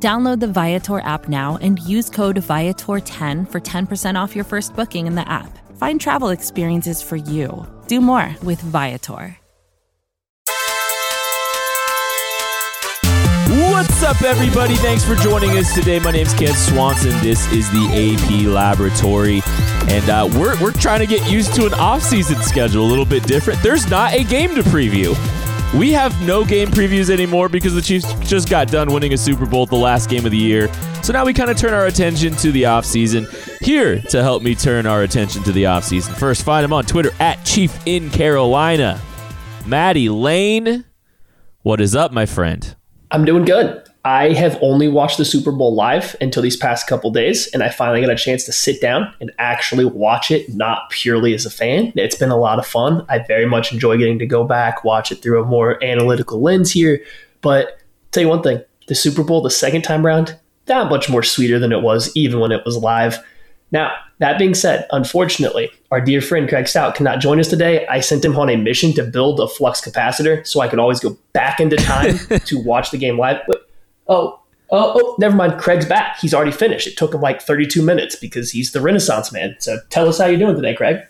Download 0.00 0.38
the 0.38 0.46
Viator 0.46 1.00
app 1.00 1.28
now 1.28 1.58
and 1.60 1.80
use 1.80 2.08
code 2.08 2.36
Viator10 2.36 3.50
for 3.50 3.60
10% 3.60 4.14
off 4.14 4.36
your 4.36 4.44
first 4.44 4.76
booking 4.76 5.08
in 5.08 5.16
the 5.16 5.28
app. 5.28 5.58
Find 5.76 6.00
travel 6.00 6.28
experiences 6.28 7.02
for 7.02 7.16
you. 7.16 7.66
Do 7.88 8.00
more 8.00 8.36
with 8.44 8.60
Viator. 8.60 9.36
What's 13.70 14.02
up, 14.02 14.22
everybody? 14.22 14.74
Thanks 14.76 15.04
for 15.04 15.16
joining 15.16 15.50
us 15.50 15.74
today. 15.74 15.98
My 15.98 16.12
name's 16.12 16.34
Kent 16.34 16.54
Swanson. 16.54 17.10
This 17.20 17.50
is 17.52 17.68
the 17.70 17.86
AP 17.86 18.46
Laboratory, 18.46 19.40
and 19.88 20.08
uh, 20.08 20.28
we're, 20.34 20.60
we're 20.62 20.72
trying 20.72 21.00
to 21.00 21.06
get 21.06 21.28
used 21.30 21.54
to 21.54 21.66
an 21.66 21.74
off-season 21.74 22.40
schedule 22.42 22.84
a 22.84 22.88
little 22.88 23.04
bit 23.04 23.24
different. 23.24 23.60
There's 23.62 23.88
not 23.88 24.14
a 24.14 24.22
game 24.24 24.54
to 24.54 24.62
preview. 24.62 25.16
We 25.76 25.92
have 25.92 26.20
no 26.26 26.46
game 26.46 26.68
previews 26.68 27.10
anymore 27.10 27.50
because 27.50 27.74
the 27.74 27.82
Chiefs 27.82 28.12
just 28.26 28.48
got 28.48 28.68
done 28.68 28.90
winning 28.90 29.12
a 29.12 29.18
Super 29.18 29.44
Bowl, 29.44 29.66
the 29.66 29.76
last 29.76 30.08
game 30.08 30.24
of 30.24 30.30
the 30.30 30.38
year. 30.38 30.72
So 31.02 31.12
now 31.12 31.26
we 31.26 31.34
kind 31.34 31.50
of 31.50 31.58
turn 31.58 31.74
our 31.74 31.86
attention 31.86 32.34
to 32.36 32.50
the 32.50 32.62
offseason. 32.62 33.28
Here 33.60 34.00
to 34.00 34.22
help 34.22 34.42
me 34.42 34.54
turn 34.54 34.86
our 34.86 35.02
attention 35.02 35.42
to 35.42 35.52
the 35.52 35.64
offseason. 35.64 36.14
First, 36.14 36.42
find 36.42 36.64
him 36.64 36.72
on 36.72 36.84
Twitter 36.84 37.10
at 37.20 37.44
Chief 37.44 37.78
in 37.84 38.08
Carolina. 38.08 38.98
Maddie 39.66 40.08
Lane, 40.08 40.86
what 41.62 41.82
is 41.82 41.94
up, 41.94 42.12
my 42.12 42.24
friend? 42.24 42.74
I'm 43.10 43.26
doing 43.26 43.44
good. 43.44 43.87
I 44.08 44.32
have 44.32 44.58
only 44.62 44.88
watched 44.88 45.18
the 45.18 45.24
Super 45.26 45.52
Bowl 45.52 45.74
live 45.74 46.16
until 46.22 46.42
these 46.42 46.56
past 46.56 46.86
couple 46.86 47.10
days, 47.10 47.46
and 47.48 47.62
I 47.62 47.68
finally 47.68 48.00
got 48.00 48.08
a 48.08 48.16
chance 48.16 48.42
to 48.44 48.52
sit 48.52 48.80
down 48.80 49.12
and 49.20 49.30
actually 49.38 49.84
watch 49.84 50.30
it, 50.30 50.48
not 50.54 50.88
purely 50.88 51.34
as 51.34 51.44
a 51.44 51.50
fan. 51.50 51.92
It's 51.94 52.16
been 52.16 52.30
a 52.30 52.38
lot 52.38 52.58
of 52.58 52.66
fun. 52.66 53.04
I 53.10 53.18
very 53.18 53.44
much 53.44 53.70
enjoy 53.70 53.98
getting 53.98 54.18
to 54.20 54.26
go 54.26 54.44
back, 54.44 54.82
watch 54.82 55.12
it 55.12 55.16
through 55.16 55.42
a 55.42 55.46
more 55.46 55.84
analytical 55.84 56.40
lens 56.40 56.72
here. 56.72 57.02
But 57.42 57.80
tell 58.10 58.22
you 58.22 58.30
one 58.30 58.42
thing 58.42 58.62
the 58.86 58.94
Super 58.94 59.22
Bowl, 59.22 59.42
the 59.42 59.50
second 59.50 59.82
time 59.82 60.06
round, 60.06 60.38
that 60.64 60.88
much 60.88 61.10
more 61.10 61.22
sweeter 61.22 61.58
than 61.58 61.70
it 61.70 61.82
was 61.82 62.10
even 62.16 62.40
when 62.40 62.50
it 62.50 62.64
was 62.64 62.78
live. 62.78 63.22
Now, 63.72 63.92
that 64.20 64.38
being 64.38 64.54
said, 64.54 64.86
unfortunately, 64.90 65.70
our 65.90 66.00
dear 66.00 66.22
friend 66.22 66.48
Craig 66.48 66.66
Stout 66.66 66.94
cannot 66.94 67.20
join 67.20 67.38
us 67.38 67.48
today. 67.48 67.86
I 67.88 68.00
sent 68.00 68.24
him 68.24 68.38
on 68.38 68.48
a 68.48 68.56
mission 68.56 68.94
to 68.94 69.04
build 69.04 69.38
a 69.38 69.46
flux 69.46 69.82
capacitor 69.82 70.46
so 70.46 70.60
I 70.60 70.68
could 70.68 70.78
always 70.78 70.98
go 70.98 71.18
back 71.34 71.60
into 71.60 71.76
time 71.76 72.16
to 72.46 72.58
watch 72.58 72.90
the 72.90 72.96
game 72.96 73.18
live. 73.18 73.42
But, 73.46 73.67
oh, 74.08 74.40
oh, 74.70 74.92
oh, 74.94 75.16
never 75.18 75.36
mind. 75.36 75.58
Craig's 75.58 75.86
back. 75.86 76.18
He's 76.20 76.34
already 76.34 76.52
finished. 76.52 76.86
It 76.86 76.96
took 76.96 77.14
him 77.14 77.20
like 77.20 77.42
32 77.42 77.82
minutes 77.82 78.16
because 78.16 78.50
he's 78.50 78.72
the 78.72 78.80
Renaissance 78.80 79.32
man. 79.32 79.56
So 79.58 79.78
tell 79.90 80.08
us 80.08 80.18
how 80.18 80.26
you're 80.26 80.38
doing 80.38 80.56
today, 80.56 80.74
Craig. 80.74 81.00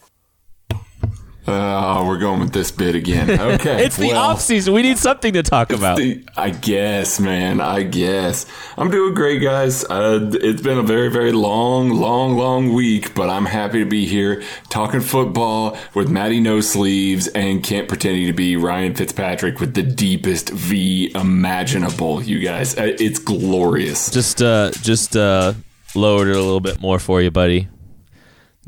Oh, 1.51 2.07
we're 2.07 2.19
going 2.19 2.41
with 2.41 2.53
this 2.53 2.71
bit 2.71 2.95
again. 2.95 3.29
Okay. 3.49 3.85
it's 3.85 3.97
the 3.97 4.09
well, 4.09 4.31
off 4.33 4.41
season. 4.41 4.75
We 4.75 4.83
need 4.83 4.99
something 4.99 5.33
to 5.33 5.43
talk 5.43 5.71
about. 5.73 5.97
The, 5.97 6.25
I 6.37 6.51
guess, 6.51 7.19
man. 7.19 7.61
I 7.61 7.83
guess. 7.83 8.45
I'm 8.77 8.91
doing 8.91 9.15
great, 9.15 9.39
guys. 9.39 9.85
Uh, 9.85 10.31
it's 10.35 10.61
been 10.61 10.77
a 10.77 10.83
very, 10.83 11.09
very 11.09 11.33
long, 11.33 11.91
long, 11.91 12.37
long 12.37 12.73
week, 12.75 13.15
but 13.15 13.31
I'm 13.31 13.47
happy 13.47 13.79
to 13.79 13.87
be 13.87 14.07
here 14.07 14.43
talking 14.69 15.01
football 15.01 15.79
with 15.95 16.11
Matty 16.11 16.41
No 16.41 16.61
Sleeves 16.61 17.27
and 17.29 17.63
Kent 17.63 17.89
pretending 17.89 18.27
to 18.27 18.33
be 18.35 18.57
Ryan 18.57 18.95
Fitzpatrick 18.95 19.61
with 19.61 19.75
the 19.75 19.83
deepest 19.83 20.51
V 20.51 21.11
imaginable. 21.15 22.23
You 22.23 22.41
guys, 22.41 22.77
uh, 22.77 22.97
it's 22.99 23.19
glorious. 23.19 24.11
Just, 24.11 24.43
uh, 24.43 24.73
just 24.83 25.17
uh, 25.17 25.55
lowered 25.95 26.29
it 26.29 26.37
a 26.37 26.43
little 26.43 26.61
bit 26.61 26.81
more 26.81 26.99
for 26.99 27.23
you, 27.23 27.31
buddy. 27.31 27.69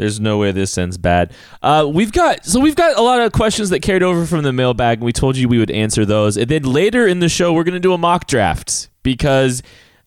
There's 0.00 0.18
no 0.18 0.38
way 0.38 0.50
this 0.50 0.78
ends 0.78 0.96
bad. 0.96 1.30
Uh, 1.62 1.86
we've 1.92 2.10
got 2.10 2.46
so 2.46 2.58
we've 2.58 2.74
got 2.74 2.96
a 2.96 3.02
lot 3.02 3.20
of 3.20 3.32
questions 3.32 3.68
that 3.68 3.80
carried 3.80 4.02
over 4.02 4.24
from 4.24 4.44
the 4.44 4.52
mailbag, 4.52 4.98
and 4.98 5.04
we 5.04 5.12
told 5.12 5.36
you 5.36 5.46
we 5.46 5.58
would 5.58 5.70
answer 5.70 6.06
those. 6.06 6.38
And 6.38 6.48
then 6.48 6.62
later 6.62 7.06
in 7.06 7.20
the 7.20 7.28
show, 7.28 7.52
we're 7.52 7.64
gonna 7.64 7.78
do 7.80 7.92
a 7.92 7.98
mock 7.98 8.26
draft 8.26 8.88
because 9.02 9.62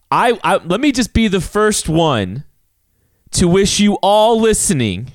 I, 0.10 0.40
I 0.44 0.56
let 0.58 0.82
me 0.82 0.92
just 0.92 1.14
be 1.14 1.28
the 1.28 1.40
first 1.40 1.88
one 1.88 2.44
to 3.34 3.48
wish 3.48 3.80
you 3.80 4.00
all 4.02 4.40
listening 4.42 5.12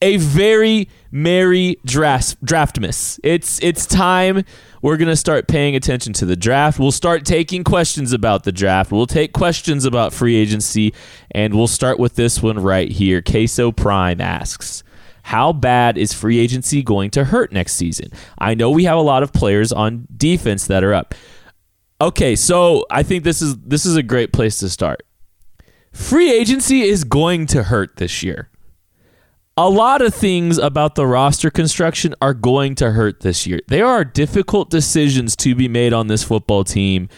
a 0.00 0.16
very 0.18 0.88
merry 1.10 1.76
draft 1.84 2.42
draftmas. 2.44 3.18
It's 3.22 3.60
it's 3.62 3.86
time 3.86 4.44
we're 4.80 4.96
going 4.96 5.08
to 5.08 5.16
start 5.16 5.48
paying 5.48 5.74
attention 5.74 6.12
to 6.14 6.24
the 6.24 6.36
draft. 6.36 6.78
We'll 6.78 6.92
start 6.92 7.24
taking 7.24 7.64
questions 7.64 8.12
about 8.12 8.44
the 8.44 8.52
draft. 8.52 8.92
We'll 8.92 9.06
take 9.06 9.32
questions 9.32 9.84
about 9.84 10.12
free 10.12 10.36
agency 10.36 10.94
and 11.32 11.54
we'll 11.54 11.66
start 11.66 11.98
with 11.98 12.14
this 12.14 12.42
one 12.42 12.60
right 12.60 12.90
here. 12.90 13.20
Queso 13.20 13.72
Prime 13.72 14.20
asks, 14.20 14.84
how 15.24 15.52
bad 15.52 15.98
is 15.98 16.12
free 16.12 16.38
agency 16.38 16.82
going 16.82 17.10
to 17.10 17.24
hurt 17.24 17.52
next 17.52 17.74
season? 17.74 18.10
I 18.38 18.54
know 18.54 18.70
we 18.70 18.84
have 18.84 18.98
a 18.98 19.02
lot 19.02 19.22
of 19.22 19.32
players 19.32 19.72
on 19.72 20.06
defense 20.16 20.66
that 20.68 20.84
are 20.84 20.94
up. 20.94 21.14
Okay, 22.00 22.36
so 22.36 22.86
I 22.90 23.02
think 23.02 23.24
this 23.24 23.42
is 23.42 23.56
this 23.58 23.84
is 23.84 23.96
a 23.96 24.02
great 24.04 24.32
place 24.32 24.60
to 24.60 24.68
start. 24.68 25.02
Free 25.92 26.30
agency 26.30 26.82
is 26.82 27.02
going 27.02 27.46
to 27.46 27.64
hurt 27.64 27.96
this 27.96 28.22
year 28.22 28.48
a 29.58 29.68
lot 29.68 30.02
of 30.02 30.14
things 30.14 30.56
about 30.56 30.94
the 30.94 31.04
roster 31.04 31.50
construction 31.50 32.14
are 32.22 32.32
going 32.32 32.76
to 32.76 32.92
hurt 32.92 33.20
this 33.20 33.44
year. 33.44 33.58
There 33.66 33.86
are 33.86 34.04
difficult 34.04 34.70
decisions 34.70 35.34
to 35.36 35.56
be 35.56 35.66
made 35.66 35.92
on 35.92 36.06
this 36.06 36.22
football 36.22 36.62
team. 36.62 37.08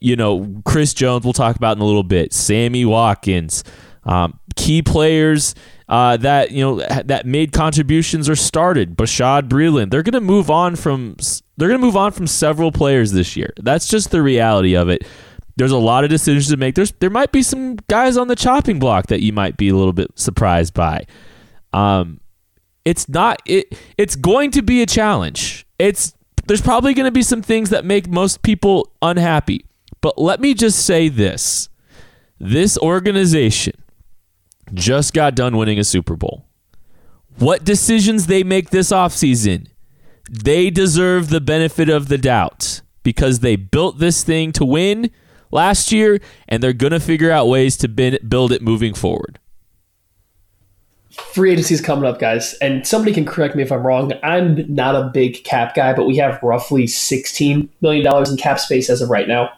You 0.00 0.14
know, 0.14 0.62
Chris 0.64 0.94
Jones, 0.94 1.24
we'll 1.24 1.32
talk 1.32 1.56
about 1.56 1.76
in 1.76 1.82
a 1.82 1.84
little 1.84 2.04
bit. 2.04 2.32
Sammy 2.32 2.84
Watkins, 2.84 3.64
um, 4.04 4.38
key 4.54 4.80
players 4.80 5.56
uh, 5.88 6.16
that 6.18 6.52
you 6.52 6.60
know 6.60 6.76
that 6.76 7.26
made 7.26 7.52
contributions 7.52 8.28
or 8.28 8.36
started. 8.36 8.96
Bashaud 8.96 9.48
Breeland, 9.48 9.90
they're 9.90 10.04
going 10.04 10.12
to 10.12 10.20
move 10.20 10.52
on 10.52 10.76
from 10.76 11.16
they're 11.56 11.68
going 11.68 11.80
to 11.80 11.84
move 11.84 11.96
on 11.96 12.12
from 12.12 12.28
several 12.28 12.70
players 12.70 13.10
this 13.10 13.36
year. 13.36 13.52
That's 13.56 13.88
just 13.88 14.12
the 14.12 14.22
reality 14.22 14.76
of 14.76 14.88
it. 14.88 15.04
There's 15.56 15.72
a 15.72 15.78
lot 15.78 16.04
of 16.04 16.10
decisions 16.10 16.48
to 16.50 16.56
make. 16.56 16.76
There's 16.76 16.92
there 16.92 17.10
might 17.10 17.32
be 17.32 17.42
some 17.42 17.76
guys 17.88 18.16
on 18.16 18.28
the 18.28 18.36
chopping 18.36 18.78
block 18.78 19.08
that 19.08 19.20
you 19.20 19.32
might 19.32 19.56
be 19.56 19.68
a 19.68 19.74
little 19.74 19.92
bit 19.92 20.16
surprised 20.16 20.74
by. 20.74 21.06
Um, 21.72 22.20
it's 22.84 23.08
not 23.08 23.40
it. 23.46 23.76
It's 23.96 24.16
going 24.16 24.50
to 24.52 24.62
be 24.62 24.82
a 24.82 24.86
challenge. 24.86 25.66
It's 25.78 26.14
there's 26.46 26.62
probably 26.62 26.94
going 26.94 27.06
to 27.06 27.12
be 27.12 27.22
some 27.22 27.42
things 27.42 27.70
that 27.70 27.84
make 27.84 28.08
most 28.08 28.42
people 28.42 28.92
unhappy. 29.00 29.64
But 30.00 30.18
let 30.18 30.40
me 30.40 30.54
just 30.54 30.84
say 30.84 31.08
this: 31.08 31.68
this 32.38 32.76
organization 32.78 33.74
just 34.74 35.14
got 35.14 35.34
done 35.34 35.56
winning 35.56 35.78
a 35.78 35.84
Super 35.84 36.16
Bowl. 36.16 36.46
What 37.38 37.64
decisions 37.64 38.26
they 38.26 38.42
make 38.42 38.70
this 38.70 38.90
offseason, 38.90 39.68
they 40.28 40.70
deserve 40.70 41.28
the 41.30 41.40
benefit 41.40 41.88
of 41.88 42.08
the 42.08 42.18
doubt 42.18 42.82
because 43.02 43.40
they 43.40 43.56
built 43.56 43.98
this 43.98 44.22
thing 44.22 44.52
to 44.52 44.64
win 44.64 45.10
last 45.50 45.92
year 45.92 46.20
and 46.48 46.62
they're 46.62 46.72
going 46.72 46.92
to 46.92 47.00
figure 47.00 47.30
out 47.30 47.48
ways 47.48 47.76
to 47.78 47.88
build 47.88 48.52
it 48.52 48.62
moving 48.62 48.94
forward 48.94 49.38
free 51.12 51.52
agency 51.52 51.74
is 51.74 51.80
coming 51.80 52.04
up, 52.04 52.18
guys, 52.18 52.54
and 52.60 52.86
somebody 52.86 53.12
can 53.12 53.24
correct 53.24 53.54
me 53.54 53.62
if 53.62 53.70
I'm 53.70 53.86
wrong. 53.86 54.12
I'm 54.22 54.64
not 54.72 54.94
a 54.94 55.10
big 55.12 55.44
cap 55.44 55.74
guy, 55.74 55.92
but 55.92 56.06
we 56.06 56.16
have 56.16 56.42
roughly 56.42 56.84
$16 56.84 57.68
million 57.80 58.30
in 58.30 58.36
cap 58.36 58.58
space 58.58 58.88
as 58.88 59.02
of 59.02 59.10
right 59.10 59.28
now. 59.28 59.52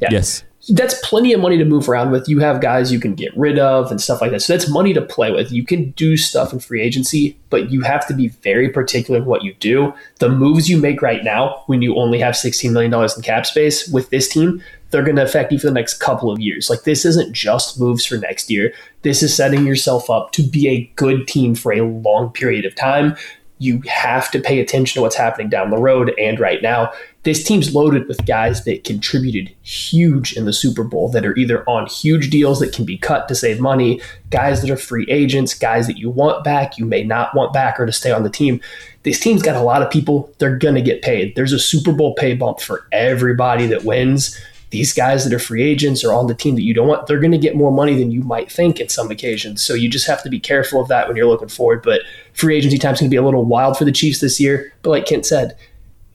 Yeah. 0.00 0.08
Yes. 0.10 0.44
That's 0.70 0.98
plenty 1.06 1.34
of 1.34 1.40
money 1.40 1.58
to 1.58 1.64
move 1.66 1.90
around 1.90 2.10
with. 2.10 2.26
You 2.26 2.38
have 2.38 2.62
guys 2.62 2.90
you 2.90 2.98
can 2.98 3.14
get 3.14 3.36
rid 3.36 3.58
of 3.58 3.90
and 3.90 4.00
stuff 4.00 4.22
like 4.22 4.30
that. 4.30 4.40
So 4.40 4.54
that's 4.54 4.66
money 4.66 4.94
to 4.94 5.02
play 5.02 5.30
with. 5.30 5.52
You 5.52 5.62
can 5.62 5.90
do 5.90 6.16
stuff 6.16 6.54
in 6.54 6.58
free 6.58 6.80
agency, 6.80 7.38
but 7.50 7.70
you 7.70 7.82
have 7.82 8.06
to 8.08 8.14
be 8.14 8.28
very 8.28 8.70
particular 8.70 9.20
in 9.20 9.26
what 9.26 9.44
you 9.44 9.52
do. 9.60 9.92
The 10.20 10.30
moves 10.30 10.70
you 10.70 10.78
make 10.78 11.02
right 11.02 11.22
now, 11.22 11.62
when 11.66 11.82
you 11.82 11.96
only 11.96 12.18
have 12.18 12.34
$16 12.34 12.72
million 12.72 12.94
in 12.94 13.22
cap 13.22 13.44
space 13.44 13.86
with 13.88 14.08
this 14.08 14.26
team, 14.26 14.62
they're 14.94 15.02
going 15.02 15.16
to 15.16 15.24
affect 15.24 15.50
you 15.50 15.58
for 15.58 15.66
the 15.66 15.72
next 15.72 15.94
couple 15.94 16.30
of 16.30 16.38
years. 16.38 16.70
Like 16.70 16.84
this 16.84 17.04
isn't 17.04 17.32
just 17.32 17.80
moves 17.80 18.04
for 18.04 18.16
next 18.16 18.48
year. 18.48 18.72
This 19.02 19.24
is 19.24 19.34
setting 19.34 19.66
yourself 19.66 20.08
up 20.08 20.30
to 20.32 20.42
be 20.44 20.68
a 20.68 20.84
good 20.94 21.26
team 21.26 21.56
for 21.56 21.72
a 21.72 21.80
long 21.80 22.30
period 22.30 22.64
of 22.64 22.76
time. 22.76 23.16
You 23.58 23.82
have 23.88 24.30
to 24.30 24.38
pay 24.38 24.60
attention 24.60 24.94
to 24.94 25.02
what's 25.02 25.16
happening 25.16 25.48
down 25.48 25.70
the 25.70 25.78
road 25.78 26.14
and 26.16 26.38
right 26.38 26.62
now. 26.62 26.92
This 27.24 27.42
team's 27.42 27.74
loaded 27.74 28.06
with 28.06 28.24
guys 28.24 28.62
that 28.66 28.84
contributed 28.84 29.52
huge 29.62 30.36
in 30.36 30.44
the 30.44 30.52
Super 30.52 30.84
Bowl 30.84 31.08
that 31.08 31.26
are 31.26 31.36
either 31.36 31.68
on 31.68 31.86
huge 31.86 32.30
deals 32.30 32.60
that 32.60 32.72
can 32.72 32.84
be 32.84 32.96
cut 32.96 33.26
to 33.26 33.34
save 33.34 33.58
money, 33.58 34.00
guys 34.30 34.60
that 34.60 34.70
are 34.70 34.76
free 34.76 35.06
agents, 35.08 35.54
guys 35.54 35.88
that 35.88 35.98
you 35.98 36.08
want 36.08 36.44
back, 36.44 36.78
you 36.78 36.84
may 36.84 37.02
not 37.02 37.34
want 37.34 37.52
back 37.52 37.80
or 37.80 37.86
to 37.86 37.92
stay 37.92 38.12
on 38.12 38.22
the 38.22 38.30
team. 38.30 38.60
This 39.02 39.18
team's 39.18 39.42
got 39.42 39.56
a 39.56 39.60
lot 39.60 39.82
of 39.82 39.90
people, 39.90 40.32
they're 40.38 40.56
going 40.56 40.76
to 40.76 40.82
get 40.82 41.02
paid. 41.02 41.34
There's 41.34 41.52
a 41.52 41.58
Super 41.58 41.92
Bowl 41.92 42.14
pay 42.14 42.34
bump 42.34 42.60
for 42.60 42.86
everybody 42.92 43.66
that 43.66 43.84
wins 43.84 44.40
these 44.74 44.92
guys 44.92 45.22
that 45.22 45.32
are 45.32 45.38
free 45.38 45.62
agents 45.62 46.02
or 46.02 46.12
on 46.12 46.26
the 46.26 46.34
team 46.34 46.56
that 46.56 46.62
you 46.62 46.74
don't 46.74 46.88
want, 46.88 47.06
they're 47.06 47.20
going 47.20 47.30
to 47.30 47.38
get 47.38 47.54
more 47.54 47.70
money 47.70 47.96
than 47.96 48.10
you 48.10 48.22
might 48.22 48.50
think 48.50 48.80
in 48.80 48.88
some 48.88 49.08
occasions. 49.08 49.64
So 49.64 49.72
you 49.72 49.88
just 49.88 50.08
have 50.08 50.20
to 50.24 50.28
be 50.28 50.40
careful 50.40 50.82
of 50.82 50.88
that 50.88 51.06
when 51.06 51.16
you're 51.16 51.28
looking 51.28 51.46
forward. 51.46 51.80
But 51.84 52.00
free 52.32 52.56
agency 52.56 52.76
time 52.76 52.94
is 52.94 52.98
going 52.98 53.08
to 53.08 53.14
be 53.14 53.16
a 53.16 53.22
little 53.22 53.44
wild 53.44 53.78
for 53.78 53.84
the 53.84 53.92
Chiefs 53.92 54.20
this 54.20 54.40
year. 54.40 54.72
But 54.82 54.90
like 54.90 55.06
Kent 55.06 55.26
said, 55.26 55.56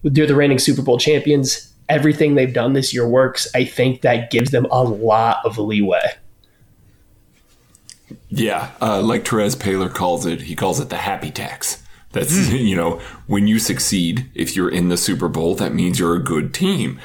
they're 0.04 0.28
the 0.28 0.36
reigning 0.36 0.60
Super 0.60 0.82
Bowl 0.82 0.98
champions. 0.98 1.74
Everything 1.88 2.36
they've 2.36 2.54
done 2.54 2.74
this 2.74 2.94
year 2.94 3.08
works. 3.08 3.48
I 3.56 3.64
think 3.64 4.02
that 4.02 4.30
gives 4.30 4.52
them 4.52 4.68
a 4.72 4.84
lot 4.84 5.38
of 5.46 5.58
leeway. 5.58 6.12
Yeah, 8.28 8.72
uh, 8.82 9.02
like 9.02 9.24
Terez 9.24 9.56
Paylor 9.56 9.94
calls 9.94 10.26
it, 10.26 10.42
he 10.42 10.56
calls 10.56 10.82
it 10.82 10.90
the 10.90 10.98
happy 10.98 11.32
tax. 11.32 11.82
That's, 12.12 12.50
you 12.52 12.76
know, 12.76 13.00
when 13.28 13.48
you 13.48 13.58
succeed, 13.58 14.30
if 14.36 14.54
you're 14.58 14.70
in 14.70 14.90
the 14.90 14.98
Super 14.98 15.30
Bowl, 15.30 15.56
that 15.56 15.74
means 15.74 15.98
you're 15.98 16.16
a 16.16 16.24
good 16.24 16.54
team. 16.54 17.00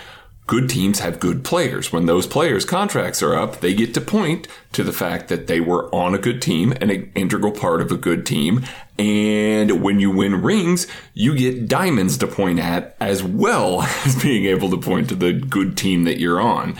Good 0.46 0.68
teams 0.68 0.98
have 1.00 1.20
good 1.20 1.42
players. 1.42 1.90
When 1.90 2.04
those 2.04 2.26
players' 2.26 2.66
contracts 2.66 3.22
are 3.22 3.34
up, 3.34 3.60
they 3.60 3.72
get 3.72 3.94
to 3.94 4.00
point 4.02 4.46
to 4.72 4.84
the 4.84 4.92
fact 4.92 5.28
that 5.28 5.46
they 5.46 5.58
were 5.58 5.92
on 5.94 6.14
a 6.14 6.18
good 6.18 6.42
team, 6.42 6.72
and 6.80 6.90
an 6.90 7.10
integral 7.14 7.52
part 7.52 7.80
of 7.80 7.90
a 7.90 7.96
good 7.96 8.26
team. 8.26 8.62
And 8.98 9.82
when 9.82 10.00
you 10.00 10.10
win 10.10 10.42
rings, 10.42 10.86
you 11.14 11.34
get 11.34 11.66
diamonds 11.66 12.18
to 12.18 12.26
point 12.26 12.58
at 12.58 12.94
as 13.00 13.22
well 13.22 13.82
as 14.04 14.20
being 14.22 14.44
able 14.44 14.70
to 14.70 14.76
point 14.76 15.08
to 15.08 15.14
the 15.14 15.32
good 15.32 15.78
team 15.78 16.04
that 16.04 16.20
you're 16.20 16.40
on. 16.40 16.76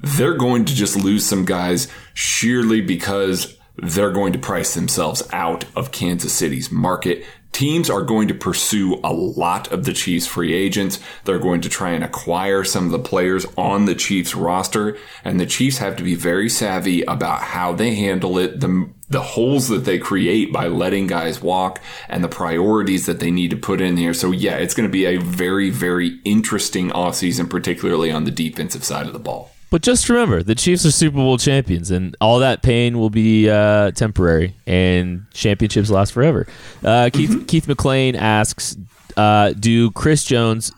They're 0.00 0.36
going 0.36 0.66
to 0.66 0.74
just 0.74 0.96
lose 0.96 1.24
some 1.24 1.44
guys 1.46 1.88
sheerly 2.12 2.82
because 2.82 3.57
they're 3.82 4.10
going 4.10 4.32
to 4.32 4.38
price 4.38 4.74
themselves 4.74 5.22
out 5.32 5.64
of 5.76 5.92
Kansas 5.92 6.32
City's 6.32 6.70
market. 6.70 7.24
Teams 7.52 7.88
are 7.88 8.02
going 8.02 8.28
to 8.28 8.34
pursue 8.34 9.00
a 9.02 9.12
lot 9.12 9.72
of 9.72 9.84
the 9.84 9.92
Chiefs 9.92 10.26
free 10.26 10.52
agents. 10.52 11.00
They're 11.24 11.38
going 11.38 11.62
to 11.62 11.68
try 11.68 11.90
and 11.90 12.04
acquire 12.04 12.62
some 12.62 12.86
of 12.86 12.90
the 12.92 12.98
players 12.98 13.46
on 13.56 13.86
the 13.86 13.94
Chiefs 13.94 14.34
roster. 14.34 14.98
And 15.24 15.40
the 15.40 15.46
Chiefs 15.46 15.78
have 15.78 15.96
to 15.96 16.02
be 16.02 16.14
very 16.14 16.48
savvy 16.48 17.02
about 17.02 17.40
how 17.40 17.72
they 17.72 17.94
handle 17.94 18.38
it, 18.38 18.60
the, 18.60 18.90
the 19.08 19.22
holes 19.22 19.68
that 19.68 19.84
they 19.84 19.98
create 19.98 20.52
by 20.52 20.68
letting 20.68 21.06
guys 21.06 21.40
walk 21.40 21.80
and 22.08 22.22
the 22.22 22.28
priorities 22.28 23.06
that 23.06 23.18
they 23.18 23.30
need 23.30 23.50
to 23.50 23.56
put 23.56 23.80
in 23.80 23.96
here. 23.96 24.14
So 24.14 24.30
yeah, 24.30 24.56
it's 24.56 24.74
going 24.74 24.88
to 24.88 24.92
be 24.92 25.06
a 25.06 25.16
very, 25.16 25.70
very 25.70 26.20
interesting 26.24 26.90
offseason, 26.90 27.48
particularly 27.48 28.10
on 28.12 28.24
the 28.24 28.30
defensive 28.30 28.84
side 28.84 29.06
of 29.06 29.14
the 29.14 29.18
ball. 29.18 29.50
But 29.70 29.82
just 29.82 30.08
remember, 30.08 30.42
the 30.42 30.54
Chiefs 30.54 30.86
are 30.86 30.90
Super 30.90 31.16
Bowl 31.16 31.36
champions, 31.36 31.90
and 31.90 32.16
all 32.20 32.38
that 32.38 32.62
pain 32.62 32.98
will 32.98 33.10
be 33.10 33.50
uh, 33.50 33.90
temporary, 33.90 34.56
and 34.66 35.26
championships 35.34 35.90
last 35.90 36.12
forever. 36.12 36.46
Uh, 36.82 37.10
Keith 37.12 37.30
mm-hmm. 37.30 37.44
Keith 37.44 37.68
McLean 37.68 38.16
asks, 38.16 38.76
uh, 39.16 39.52
"Do 39.52 39.90
Chris 39.90 40.24
Jones, 40.24 40.72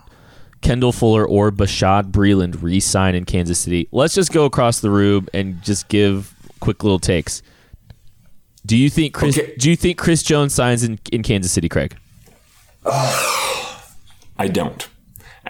Kendall 0.61 0.93
Fuller, 0.93 1.25
or 1.27 1.53
Bashaud 1.53 2.11
Breeland 2.11 2.63
re-sign 2.63 3.15
in 3.15 3.25
Kansas 3.25 3.61
City?" 3.61 3.89
Let's 3.93 4.15
just 4.15 4.33
go 4.33 4.45
across 4.45 4.81
the 4.81 4.91
room 4.91 5.29
and 5.33 5.63
just 5.63 5.89
give 5.89 6.35
quick 6.59 6.83
little 6.83 6.99
takes. 6.99 7.43
Do 8.67 8.77
you 8.77 8.91
think 8.91 9.15
Chris? 9.15 9.39
Okay. 9.39 9.55
Do 9.57 9.71
you 9.71 9.77
think 9.77 9.99
Chris 9.99 10.25
Jones 10.25 10.53
signs 10.53 10.83
in, 10.83 10.99
in 11.13 11.23
Kansas 11.23 11.53
City, 11.53 11.69
Craig? 11.69 11.97
I 12.85 14.49
don't 14.51 14.90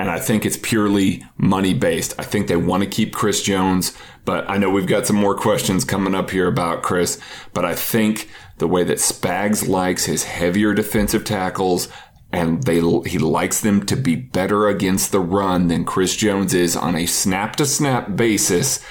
and 0.01 0.09
I 0.09 0.19
think 0.19 0.47
it's 0.47 0.57
purely 0.57 1.23
money 1.37 1.75
based. 1.75 2.15
I 2.19 2.23
think 2.23 2.47
they 2.47 2.57
want 2.57 2.83
to 2.83 2.89
keep 2.89 3.13
Chris 3.13 3.43
Jones, 3.43 3.95
but 4.25 4.49
I 4.49 4.57
know 4.57 4.71
we've 4.71 4.87
got 4.87 5.07
some 5.07 5.17
more 5.17 5.35
questions 5.35 5.85
coming 5.85 6.15
up 6.15 6.31
here 6.31 6.49
about 6.49 6.83
Chris. 6.83 7.21
But 7.53 7.67
I 7.67 7.75
think 7.75 8.31
the 8.57 8.67
way 8.67 8.83
that 8.83 8.97
Spags 8.97 9.69
likes 9.69 10.07
his 10.07 10.25
heavier 10.25 10.73
defensive 10.73 11.27
tackles, 11.27 11.89
and 12.33 12.63
they 12.63 12.81
he 13.11 13.19
likes 13.19 13.61
them 13.61 13.85
to 13.87 13.97
be 13.97 14.17
better 14.17 14.69
against 14.69 15.13
the 15.13 15.21
run 15.21 15.69
than 15.69 15.85
Chris 15.85 16.17
Jones 16.17 16.55
is 16.55 16.77
on 16.77 16.97
a 16.97 17.05
snap 17.05 17.57
to 17.57 17.67
snap 17.67 18.17
basis. 18.17 18.83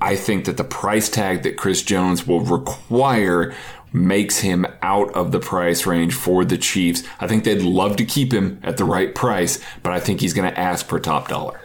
I 0.00 0.16
think 0.16 0.46
that 0.46 0.56
the 0.56 0.64
price 0.64 1.08
tag 1.08 1.44
that 1.44 1.56
Chris 1.56 1.80
Jones 1.82 2.26
will 2.26 2.40
require 2.40 3.54
makes 3.96 4.38
him 4.40 4.66
out 4.82 5.12
of 5.14 5.32
the 5.32 5.40
price 5.40 5.86
range 5.86 6.14
for 6.14 6.44
the 6.44 6.58
Chiefs. 6.58 7.02
I 7.18 7.26
think 7.26 7.44
they'd 7.44 7.62
love 7.62 7.96
to 7.96 8.04
keep 8.04 8.32
him 8.32 8.60
at 8.62 8.76
the 8.76 8.84
right 8.84 9.14
price, 9.14 9.58
but 9.82 9.92
I 9.92 10.00
think 10.00 10.20
he's 10.20 10.34
going 10.34 10.50
to 10.50 10.58
ask 10.58 10.86
for 10.86 11.00
top 11.00 11.28
dollar. 11.28 11.60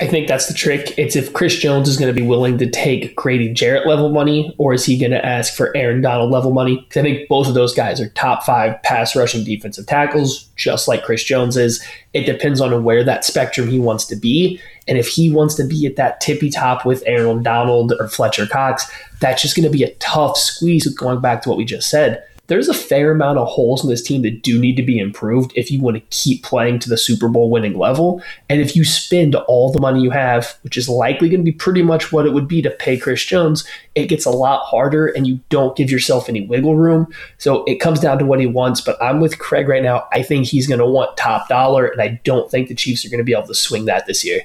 I 0.00 0.08
think 0.08 0.26
that's 0.26 0.48
the 0.48 0.54
trick. 0.54 0.98
It's 0.98 1.14
if 1.14 1.32
Chris 1.32 1.56
Jones 1.56 1.88
is 1.88 1.96
going 1.96 2.12
to 2.12 2.20
be 2.20 2.26
willing 2.26 2.58
to 2.58 2.68
take 2.68 3.14
Grady 3.14 3.52
Jarrett 3.52 3.86
level 3.86 4.10
money, 4.10 4.52
or 4.58 4.74
is 4.74 4.84
he 4.84 4.98
going 4.98 5.12
to 5.12 5.24
ask 5.24 5.54
for 5.54 5.74
Aaron 5.76 6.00
Donald 6.00 6.32
level 6.32 6.52
money? 6.52 6.76
Because 6.80 7.00
I 7.00 7.02
think 7.02 7.28
both 7.28 7.46
of 7.46 7.54
those 7.54 7.72
guys 7.72 8.00
are 8.00 8.08
top 8.10 8.42
five 8.42 8.82
pass 8.82 9.14
rushing 9.14 9.44
defensive 9.44 9.86
tackles, 9.86 10.44
just 10.56 10.88
like 10.88 11.04
Chris 11.04 11.22
Jones 11.22 11.56
is. 11.56 11.84
It 12.12 12.24
depends 12.24 12.60
on 12.60 12.82
where 12.82 13.04
that 13.04 13.24
spectrum 13.24 13.68
he 13.68 13.78
wants 13.78 14.04
to 14.06 14.16
be. 14.16 14.60
And 14.86 14.98
if 14.98 15.08
he 15.08 15.30
wants 15.30 15.54
to 15.56 15.64
be 15.64 15.86
at 15.86 15.96
that 15.96 16.20
tippy 16.20 16.50
top 16.50 16.84
with 16.84 17.02
Aaron 17.06 17.42
Donald 17.42 17.92
or 17.98 18.08
Fletcher 18.08 18.46
Cox, 18.46 18.90
that's 19.20 19.42
just 19.42 19.56
going 19.56 19.64
to 19.64 19.76
be 19.76 19.84
a 19.84 19.94
tough 19.94 20.36
squeeze 20.36 20.84
with 20.84 20.98
going 20.98 21.20
back 21.20 21.42
to 21.42 21.48
what 21.48 21.58
we 21.58 21.64
just 21.64 21.88
said 21.88 22.22
there's 22.46 22.68
a 22.68 22.74
fair 22.74 23.10
amount 23.12 23.38
of 23.38 23.48
holes 23.48 23.82
in 23.82 23.88
this 23.88 24.02
team 24.02 24.22
that 24.22 24.42
do 24.42 24.60
need 24.60 24.76
to 24.76 24.82
be 24.82 24.98
improved 24.98 25.52
if 25.56 25.70
you 25.70 25.80
want 25.80 25.96
to 25.96 26.16
keep 26.16 26.42
playing 26.42 26.78
to 26.78 26.88
the 26.88 26.98
Super 26.98 27.28
Bowl 27.28 27.50
winning 27.50 27.78
level. 27.78 28.22
And 28.50 28.60
if 28.60 28.76
you 28.76 28.84
spend 28.84 29.34
all 29.34 29.72
the 29.72 29.80
money 29.80 30.02
you 30.02 30.10
have, 30.10 30.58
which 30.62 30.76
is 30.76 30.88
likely 30.88 31.28
going 31.28 31.40
to 31.40 31.50
be 31.50 31.56
pretty 31.56 31.82
much 31.82 32.12
what 32.12 32.26
it 32.26 32.32
would 32.32 32.46
be 32.46 32.60
to 32.62 32.70
pay 32.70 32.98
Chris 32.98 33.24
Jones, 33.24 33.64
it 33.94 34.06
gets 34.06 34.26
a 34.26 34.30
lot 34.30 34.64
harder 34.64 35.06
and 35.06 35.26
you 35.26 35.40
don't 35.48 35.76
give 35.76 35.90
yourself 35.90 36.28
any 36.28 36.46
wiggle 36.46 36.76
room. 36.76 37.06
So 37.38 37.64
it 37.64 37.76
comes 37.76 38.00
down 38.00 38.18
to 38.18 38.26
what 38.26 38.40
he 38.40 38.46
wants. 38.46 38.80
But 38.80 39.02
I'm 39.02 39.20
with 39.20 39.38
Craig 39.38 39.68
right 39.68 39.82
now. 39.82 40.06
I 40.12 40.22
think 40.22 40.46
he's 40.46 40.66
going 40.66 40.80
to 40.80 40.86
want 40.86 41.16
top 41.16 41.48
dollar, 41.48 41.86
and 41.86 42.02
I 42.02 42.20
don't 42.24 42.50
think 42.50 42.68
the 42.68 42.74
Chiefs 42.74 43.04
are 43.04 43.08
going 43.08 43.18
to 43.18 43.24
be 43.24 43.32
able 43.32 43.46
to 43.46 43.54
swing 43.54 43.86
that 43.86 44.06
this 44.06 44.24
year. 44.24 44.42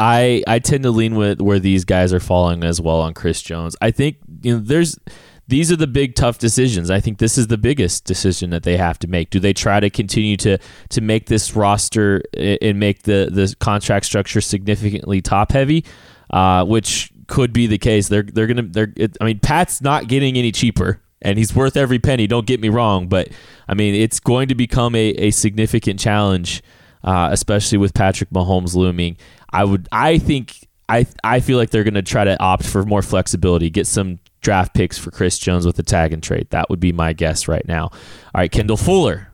I 0.00 0.42
I 0.46 0.58
tend 0.58 0.82
to 0.84 0.90
lean 0.90 1.14
with 1.14 1.40
where 1.40 1.58
these 1.58 1.84
guys 1.84 2.12
are 2.12 2.20
falling 2.20 2.64
as 2.64 2.80
well 2.80 3.00
on 3.00 3.14
Chris 3.14 3.42
Jones. 3.42 3.76
I 3.80 3.90
think 3.90 4.16
you 4.42 4.54
know 4.54 4.60
there's 4.60 4.98
these 5.46 5.70
are 5.70 5.76
the 5.76 5.86
big 5.86 6.14
tough 6.14 6.38
decisions. 6.38 6.90
I 6.90 7.00
think 7.00 7.18
this 7.18 7.36
is 7.36 7.48
the 7.48 7.58
biggest 7.58 8.04
decision 8.04 8.50
that 8.50 8.62
they 8.62 8.76
have 8.76 8.98
to 9.00 9.08
make. 9.08 9.30
Do 9.30 9.40
they 9.40 9.52
try 9.52 9.78
to 9.78 9.90
continue 9.90 10.36
to 10.38 10.58
to 10.88 11.00
make 11.00 11.26
this 11.26 11.54
roster 11.54 12.22
and 12.36 12.80
make 12.80 13.02
the 13.02 13.28
the 13.30 13.54
contract 13.60 14.06
structure 14.06 14.40
significantly 14.40 15.20
top 15.20 15.52
heavy, 15.52 15.84
uh, 16.30 16.64
which 16.64 17.12
could 17.26 17.52
be 17.52 17.66
the 17.66 17.78
case. 17.78 18.08
They're 18.08 18.22
they're 18.22 18.46
gonna 18.46 18.62
they're. 18.62 18.92
It, 18.96 19.16
I 19.20 19.24
mean, 19.24 19.38
Pat's 19.38 19.82
not 19.82 20.08
getting 20.08 20.36
any 20.36 20.50
cheaper, 20.52 21.00
and 21.20 21.38
he's 21.38 21.54
worth 21.54 21.76
every 21.76 21.98
penny. 21.98 22.26
Don't 22.26 22.46
get 22.46 22.60
me 22.60 22.68
wrong, 22.68 23.06
but 23.06 23.28
I 23.68 23.74
mean, 23.74 23.94
it's 23.94 24.20
going 24.20 24.48
to 24.48 24.54
become 24.54 24.94
a, 24.94 25.10
a 25.10 25.30
significant 25.30 26.00
challenge, 26.00 26.62
uh, 27.04 27.28
especially 27.32 27.78
with 27.78 27.94
Patrick 27.94 28.30
Mahomes 28.30 28.74
looming. 28.74 29.16
I 29.50 29.64
would 29.64 29.88
I 29.92 30.18
think 30.18 30.68
I 30.88 31.06
I 31.24 31.40
feel 31.40 31.58
like 31.58 31.70
they're 31.70 31.84
going 31.84 31.94
to 31.94 32.02
try 32.02 32.24
to 32.24 32.40
opt 32.40 32.64
for 32.64 32.84
more 32.84 33.02
flexibility, 33.02 33.70
get 33.70 33.86
some 33.86 34.18
draft 34.40 34.74
picks 34.74 34.98
for 34.98 35.10
Chris 35.10 35.38
Jones 35.38 35.66
with 35.66 35.78
a 35.78 35.82
tag 35.82 36.12
and 36.12 36.22
trade. 36.22 36.48
That 36.50 36.70
would 36.70 36.80
be 36.80 36.92
my 36.92 37.12
guess 37.12 37.48
right 37.48 37.66
now. 37.66 37.84
All 37.84 38.00
right, 38.34 38.50
Kendall 38.50 38.76
Fuller. 38.76 39.28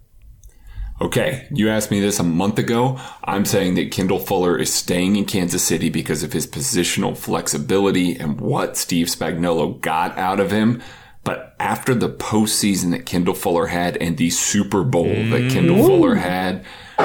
Okay, 0.98 1.46
you 1.52 1.68
asked 1.68 1.90
me 1.90 2.00
this 2.00 2.18
a 2.18 2.22
month 2.22 2.58
ago. 2.58 2.98
I'm 3.24 3.44
saying 3.44 3.74
that 3.74 3.90
Kendall 3.90 4.18
Fuller 4.18 4.56
is 4.58 4.72
staying 4.72 5.16
in 5.16 5.26
Kansas 5.26 5.62
City 5.62 5.90
because 5.90 6.22
of 6.22 6.32
his 6.32 6.46
positional 6.46 7.14
flexibility 7.14 8.16
and 8.16 8.40
what 8.40 8.78
Steve 8.78 9.08
Spagnuolo 9.08 9.78
got 9.82 10.16
out 10.16 10.40
of 10.40 10.50
him. 10.50 10.82
But 11.22 11.54
after 11.60 11.94
the 11.94 12.08
postseason 12.08 12.92
that 12.92 13.04
Kendall 13.04 13.34
Fuller 13.34 13.66
had 13.66 13.98
and 13.98 14.16
the 14.16 14.30
Super 14.30 14.84
Bowl 14.84 15.04
that 15.04 15.50
Kendall 15.52 15.84
Fuller 15.84 16.14
had, 16.14 16.64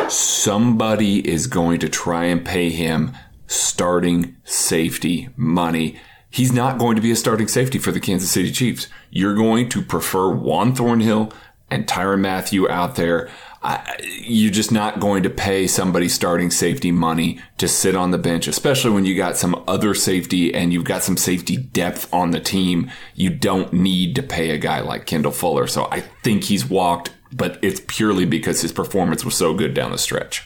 somebody 0.10 1.27
is 1.27 1.48
going 1.48 1.79
to 1.79 1.89
try 1.89 2.25
and 2.25 2.45
pay 2.45 2.69
him 2.69 3.13
starting 3.48 4.36
safety 4.43 5.29
money 5.36 6.00
he's 6.31 6.51
not 6.51 6.79
going 6.79 6.95
to 6.95 7.01
be 7.01 7.12
a 7.12 7.15
starting 7.15 7.48
safety 7.48 7.77
for 7.77 7.91
the 7.91 8.00
Kansas 8.00 8.31
City 8.31 8.51
Chiefs. 8.51 8.88
You're 9.12 9.36
going 9.36 9.69
to 9.69 9.81
prefer 9.83 10.33
Juan 10.33 10.74
Thornhill 10.74 11.31
and 11.69 11.86
Tyrann 11.86 12.21
Mathieu 12.21 12.67
out 12.67 12.95
there. 12.95 13.29
I, 13.63 13.95
you're 14.24 14.51
just 14.51 14.71
not 14.71 15.00
going 15.00 15.21
to 15.21 15.29
pay 15.29 15.67
somebody 15.67 16.10
starting 16.10 16.50
safety 16.50 16.91
money 16.91 17.39
to 17.60 17.67
sit 17.67 17.95
on 17.95 18.10
the 18.10 18.17
bench, 18.17 18.48
especially 18.48 18.89
when 18.91 19.05
you 19.05 19.15
got 19.15 19.38
some 19.38 19.63
other 19.67 19.93
safety 19.93 20.51
and 20.51 20.74
you've 20.74 20.83
got 20.83 21.03
some 21.03 21.15
safety 21.15 21.57
depth 21.57 22.12
on 22.12 22.31
the 22.31 22.39
team. 22.39 22.89
You 23.13 23.29
don't 23.29 23.71
need 23.71 24.15
to 24.15 24.24
pay 24.24 24.50
a 24.50 24.57
guy 24.57 24.79
like 24.79 25.05
Kendall 25.05 25.31
Fuller. 25.31 25.67
So 25.67 25.88
I 25.91 26.00
think 26.24 26.45
he's 26.45 26.67
walked, 26.67 27.12
but 27.31 27.59
it's 27.61 27.81
purely 27.88 28.25
because 28.25 28.61
his 28.61 28.71
performance 28.71 29.23
was 29.25 29.35
so 29.35 29.53
good 29.53 29.73
down 29.73 29.91
the 29.91 29.97
stretch. 29.97 30.43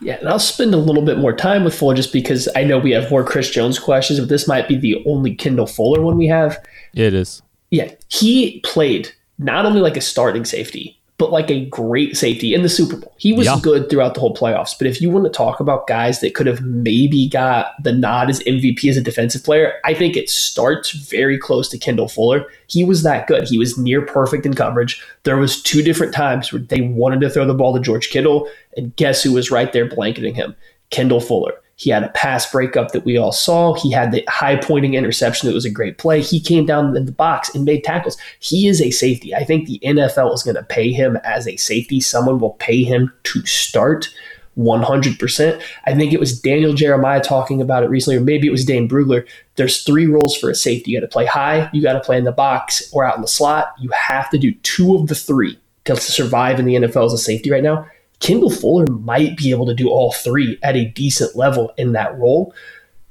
Yeah, 0.00 0.16
and 0.18 0.28
I'll 0.28 0.38
spend 0.38 0.74
a 0.74 0.78
little 0.78 1.04
bit 1.04 1.18
more 1.18 1.34
time 1.34 1.64
with 1.64 1.74
Fuller 1.74 1.94
just 1.94 2.12
because 2.12 2.48
I 2.54 2.64
know 2.64 2.78
we 2.78 2.90
have 2.90 3.10
more 3.10 3.24
Chris 3.24 3.50
Jones 3.50 3.78
questions, 3.78 4.20
but 4.20 4.28
this 4.28 4.46
might 4.46 4.68
be 4.68 4.76
the 4.76 5.02
only 5.06 5.34
Kendall 5.34 5.66
Fuller 5.66 6.02
one 6.02 6.18
we 6.18 6.26
have. 6.26 6.62
It 6.92 7.14
is. 7.14 7.42
Yeah, 7.70 7.90
he 8.08 8.60
played 8.60 9.10
not 9.38 9.64
only 9.64 9.80
like 9.80 9.96
a 9.96 10.02
starting 10.02 10.44
safety, 10.44 10.95
but 11.18 11.32
like 11.32 11.50
a 11.50 11.64
great 11.66 12.16
safety 12.16 12.54
in 12.54 12.62
the 12.62 12.68
Super 12.68 12.96
Bowl. 12.96 13.14
He 13.16 13.32
was 13.32 13.46
yeah. 13.46 13.58
good 13.62 13.88
throughout 13.88 14.14
the 14.14 14.20
whole 14.20 14.34
playoffs. 14.34 14.76
But 14.76 14.86
if 14.86 15.00
you 15.00 15.08
want 15.08 15.24
to 15.24 15.30
talk 15.30 15.60
about 15.60 15.86
guys 15.86 16.20
that 16.20 16.34
could 16.34 16.46
have 16.46 16.60
maybe 16.60 17.28
got 17.28 17.82
the 17.82 17.92
nod 17.92 18.28
as 18.28 18.40
MVP 18.40 18.88
as 18.90 18.98
a 18.98 19.02
defensive 19.02 19.42
player, 19.42 19.74
I 19.84 19.94
think 19.94 20.16
it 20.16 20.28
starts 20.28 20.90
very 20.90 21.38
close 21.38 21.70
to 21.70 21.78
Kendall 21.78 22.08
Fuller. 22.08 22.46
He 22.66 22.84
was 22.84 23.02
that 23.02 23.26
good. 23.26 23.48
He 23.48 23.56
was 23.56 23.78
near 23.78 24.02
perfect 24.02 24.44
in 24.44 24.54
coverage. 24.54 25.02
There 25.22 25.38
was 25.38 25.62
two 25.62 25.82
different 25.82 26.12
times 26.12 26.52
where 26.52 26.60
they 26.60 26.82
wanted 26.82 27.22
to 27.22 27.30
throw 27.30 27.46
the 27.46 27.54
ball 27.54 27.72
to 27.74 27.80
George 27.80 28.10
Kittle, 28.10 28.48
and 28.76 28.94
guess 28.96 29.22
who 29.22 29.32
was 29.32 29.50
right 29.50 29.72
there 29.72 29.88
blanketing 29.88 30.34
him? 30.34 30.54
Kendall 30.90 31.20
Fuller. 31.20 31.54
He 31.78 31.90
had 31.90 32.02
a 32.02 32.08
pass 32.08 32.50
breakup 32.50 32.92
that 32.92 33.04
we 33.04 33.18
all 33.18 33.32
saw. 33.32 33.74
He 33.74 33.92
had 33.92 34.10
the 34.10 34.24
high 34.28 34.56
pointing 34.56 34.94
interception 34.94 35.46
that 35.46 35.54
was 35.54 35.66
a 35.66 35.70
great 35.70 35.98
play. 35.98 36.22
He 36.22 36.40
came 36.40 36.64
down 36.64 36.96
in 36.96 37.04
the 37.04 37.12
box 37.12 37.54
and 37.54 37.66
made 37.66 37.84
tackles. 37.84 38.16
He 38.40 38.66
is 38.66 38.80
a 38.80 38.90
safety. 38.90 39.34
I 39.34 39.44
think 39.44 39.66
the 39.66 39.78
NFL 39.84 40.32
is 40.34 40.42
going 40.42 40.56
to 40.56 40.62
pay 40.62 40.90
him 40.90 41.18
as 41.22 41.46
a 41.46 41.56
safety. 41.56 42.00
Someone 42.00 42.38
will 42.38 42.54
pay 42.54 42.82
him 42.82 43.12
to 43.24 43.44
start. 43.44 44.08
100%. 44.56 45.62
I 45.84 45.94
think 45.94 46.14
it 46.14 46.20
was 46.20 46.40
Daniel 46.40 46.72
Jeremiah 46.72 47.20
talking 47.20 47.60
about 47.60 47.84
it 47.84 47.90
recently, 47.90 48.16
or 48.16 48.22
maybe 48.22 48.46
it 48.46 48.52
was 48.52 48.64
Dane 48.64 48.88
Brugler. 48.88 49.28
There's 49.56 49.82
three 49.82 50.06
roles 50.06 50.34
for 50.34 50.48
a 50.48 50.54
safety. 50.54 50.92
You 50.92 51.00
got 51.00 51.06
to 51.06 51.12
play 51.12 51.26
high, 51.26 51.68
you 51.74 51.82
got 51.82 51.92
to 51.92 52.00
play 52.00 52.16
in 52.16 52.24
the 52.24 52.32
box, 52.32 52.90
or 52.94 53.04
out 53.04 53.16
in 53.16 53.20
the 53.20 53.28
slot. 53.28 53.74
You 53.78 53.90
have 53.90 54.30
to 54.30 54.38
do 54.38 54.52
two 54.62 54.96
of 54.96 55.08
the 55.08 55.14
three 55.14 55.58
to 55.84 55.96
survive 55.96 56.58
in 56.58 56.64
the 56.64 56.74
NFL 56.74 57.06
as 57.06 57.12
a 57.12 57.18
safety 57.18 57.50
right 57.50 57.62
now. 57.62 57.86
Kendall 58.20 58.50
Fuller 58.50 58.86
might 58.86 59.36
be 59.36 59.50
able 59.50 59.66
to 59.66 59.74
do 59.74 59.88
all 59.88 60.12
three 60.12 60.58
at 60.62 60.76
a 60.76 60.86
decent 60.86 61.36
level 61.36 61.72
in 61.76 61.92
that 61.92 62.16
role. 62.18 62.54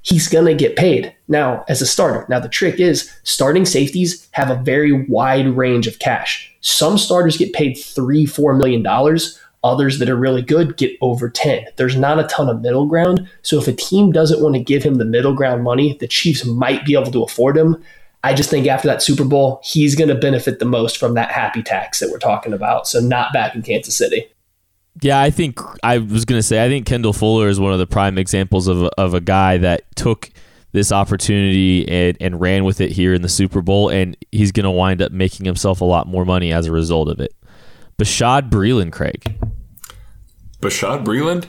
He's 0.01 0.27
going 0.27 0.45
to 0.45 0.53
get 0.53 0.75
paid 0.75 1.15
now 1.27 1.65
as 1.67 1.81
a 1.81 1.85
starter. 1.85 2.25
Now, 2.29 2.39
the 2.39 2.49
trick 2.49 2.79
is 2.79 3.11
starting 3.23 3.65
safeties 3.65 4.27
have 4.31 4.51
a 4.51 4.61
very 4.63 5.05
wide 5.07 5.47
range 5.47 5.87
of 5.87 5.99
cash. 5.99 6.51
Some 6.61 6.97
starters 6.97 7.37
get 7.37 7.53
paid 7.53 7.75
three, 7.75 8.25
four 8.25 8.53
million 8.55 8.83
dollars. 8.83 9.39
Others 9.63 9.97
that 9.97 10.11
are 10.11 10.15
really 10.15 10.43
good 10.43 10.77
get 10.77 10.95
over 11.01 11.27
10. 11.27 11.65
There's 11.75 11.95
not 11.95 12.19
a 12.19 12.27
ton 12.27 12.49
of 12.49 12.61
middle 12.61 12.85
ground. 12.85 13.27
So 13.41 13.57
if 13.57 13.67
a 13.67 13.73
team 13.73 14.11
doesn't 14.11 14.39
want 14.39 14.53
to 14.53 14.63
give 14.63 14.83
him 14.83 14.95
the 14.95 15.05
middle 15.05 15.33
ground 15.33 15.63
money, 15.63 15.97
the 15.99 16.07
Chiefs 16.07 16.45
might 16.45 16.85
be 16.85 16.93
able 16.93 17.11
to 17.11 17.23
afford 17.23 17.57
him. 17.57 17.83
I 18.23 18.35
just 18.35 18.51
think 18.51 18.67
after 18.67 18.87
that 18.87 19.01
Super 19.01 19.23
Bowl, 19.23 19.61
he's 19.63 19.95
going 19.95 20.09
to 20.09 20.15
benefit 20.15 20.59
the 20.59 20.65
most 20.65 20.97
from 20.97 21.15
that 21.15 21.31
happy 21.31 21.63
tax 21.63 21.99
that 21.99 22.11
we're 22.11 22.19
talking 22.19 22.53
about. 22.53 22.87
So 22.87 22.99
not 22.99 23.33
back 23.33 23.55
in 23.55 23.63
Kansas 23.63 23.95
City. 23.95 24.27
Yeah, 25.01 25.19
I 25.19 25.29
think 25.29 25.59
I 25.83 25.97
was 25.97 26.25
going 26.25 26.39
to 26.39 26.43
say 26.43 26.63
I 26.63 26.69
think 26.69 26.85
Kendall 26.85 27.13
Fuller 27.13 27.49
is 27.49 27.59
one 27.59 27.73
of 27.73 27.79
the 27.79 27.87
prime 27.87 28.17
examples 28.17 28.67
of 28.67 28.83
of 28.97 29.13
a 29.13 29.21
guy 29.21 29.57
that 29.57 29.83
took 29.95 30.29
this 30.71 30.91
opportunity 30.91 31.87
and, 31.87 32.17
and 32.19 32.39
ran 32.39 32.65
with 32.65 32.81
it 32.81 32.91
here 32.91 33.13
in 33.13 33.21
the 33.21 33.29
Super 33.29 33.61
Bowl, 33.61 33.89
and 33.89 34.17
he's 34.31 34.51
going 34.51 34.65
to 34.65 34.71
wind 34.71 35.01
up 35.01 35.11
making 35.11 35.45
himself 35.45 35.81
a 35.81 35.85
lot 35.85 36.05
more 36.05 36.25
money 36.25 36.51
as 36.51 36.65
a 36.65 36.71
result 36.71 37.07
of 37.07 37.19
it. 37.19 37.33
Bashaud 37.97 38.49
Breeland, 38.49 38.91
Craig. 38.91 39.37
Bashaud 40.61 41.05
Breeland, 41.05 41.45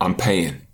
I'm 0.00 0.16
paying. 0.16 0.65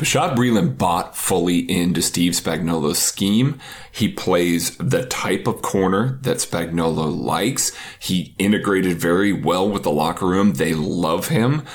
Bashaud 0.00 0.34
Breeland 0.34 0.78
bought 0.78 1.14
fully 1.14 1.58
into 1.58 2.00
Steve 2.00 2.32
Spagnuolo's 2.32 2.98
scheme. 2.98 3.60
He 3.92 4.08
plays 4.08 4.74
the 4.78 5.04
type 5.04 5.46
of 5.46 5.60
corner 5.60 6.18
that 6.22 6.38
Spagnuolo 6.38 7.14
likes. 7.14 7.76
He 7.98 8.34
integrated 8.38 8.96
very 8.96 9.34
well 9.34 9.68
with 9.68 9.82
the 9.82 9.90
locker 9.90 10.26
room. 10.26 10.54
They 10.54 10.72
love 10.72 11.28
him. 11.28 11.66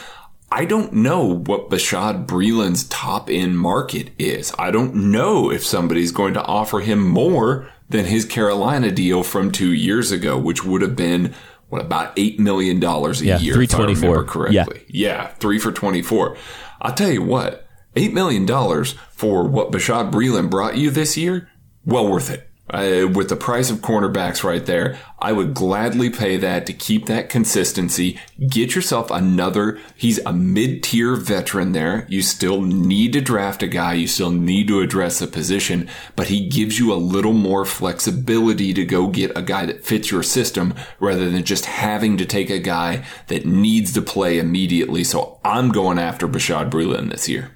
I 0.51 0.65
don't 0.65 0.91
know 0.93 1.35
what 1.35 1.69
Bashaud 1.69 2.25
Breeland's 2.25 2.85
top 2.85 3.29
end 3.29 3.59
market 3.59 4.09
is. 4.17 4.51
I 4.57 4.71
don't 4.71 4.95
know 5.11 5.51
if 5.51 5.63
somebody's 5.63 6.11
going 6.11 6.33
to 6.33 6.43
offer 6.43 6.79
him 6.79 7.07
more 7.07 7.69
than 7.89 8.05
his 8.05 8.25
Carolina 8.25 8.89
deal 8.89 9.21
from 9.21 9.51
two 9.51 9.71
years 9.71 10.11
ago, 10.11 10.35
which 10.35 10.65
would 10.65 10.81
have 10.81 10.95
been 10.95 11.35
what 11.69 11.81
about 11.81 12.13
eight 12.17 12.39
million 12.39 12.79
dollars 12.79 13.21
a 13.21 13.25
yeah, 13.25 13.37
year? 13.37 13.53
Three 13.53 13.67
twenty 13.67 13.93
four 13.93 14.23
correctly. 14.23 14.83
Yeah. 14.87 15.25
yeah, 15.25 15.27
three 15.35 15.59
for 15.59 15.71
twenty 15.71 16.01
four. 16.01 16.37
I'll 16.81 16.93
tell 16.93 17.11
you 17.11 17.21
what, 17.21 17.67
eight 17.95 18.13
million 18.13 18.45
dollars 18.45 18.93
for 19.11 19.47
what 19.47 19.71
Bashaud 19.71 20.11
Breeland 20.11 20.49
brought 20.49 20.77
you 20.77 20.89
this 20.89 21.17
year, 21.17 21.49
well 21.85 22.09
worth 22.09 22.29
it. 22.29 22.49
Uh, 22.67 23.07
with 23.13 23.29
the 23.29 23.35
price 23.35 23.69
of 23.69 23.77
cornerbacks 23.77 24.43
right 24.43 24.65
there, 24.65 24.97
I 25.19 25.33
would 25.33 25.53
gladly 25.53 26.09
pay 26.09 26.37
that 26.37 26.65
to 26.65 26.73
keep 26.73 27.05
that 27.05 27.29
consistency. 27.29 28.19
Get 28.39 28.73
yourself 28.73 29.11
another. 29.11 29.79
He's 29.95 30.17
a 30.25 30.33
mid-tier 30.33 31.15
veteran 31.15 31.73
there. 31.73 32.07
You 32.09 32.23
still 32.23 32.63
need 32.63 33.13
to 33.13 33.21
draft 33.21 33.61
a 33.61 33.67
guy. 33.67 33.93
You 33.93 34.07
still 34.07 34.31
need 34.31 34.67
to 34.69 34.81
address 34.81 35.21
a 35.21 35.27
position, 35.27 35.87
but 36.15 36.29
he 36.29 36.49
gives 36.49 36.79
you 36.79 36.91
a 36.91 36.95
little 36.95 37.33
more 37.33 37.65
flexibility 37.65 38.73
to 38.73 38.83
go 38.83 39.09
get 39.09 39.37
a 39.37 39.43
guy 39.43 39.67
that 39.67 39.85
fits 39.85 40.09
your 40.09 40.23
system 40.23 40.73
rather 40.99 41.29
than 41.29 41.43
just 41.43 41.65
having 41.65 42.17
to 42.17 42.25
take 42.25 42.49
a 42.49 42.57
guy 42.57 43.05
that 43.27 43.45
needs 43.45 43.93
to 43.93 44.01
play 44.01 44.39
immediately. 44.39 45.03
So 45.03 45.39
I'm 45.45 45.69
going 45.69 45.99
after 45.99 46.27
Bashaud 46.27 46.71
Breeland 46.71 47.11
this 47.11 47.29
year. 47.29 47.54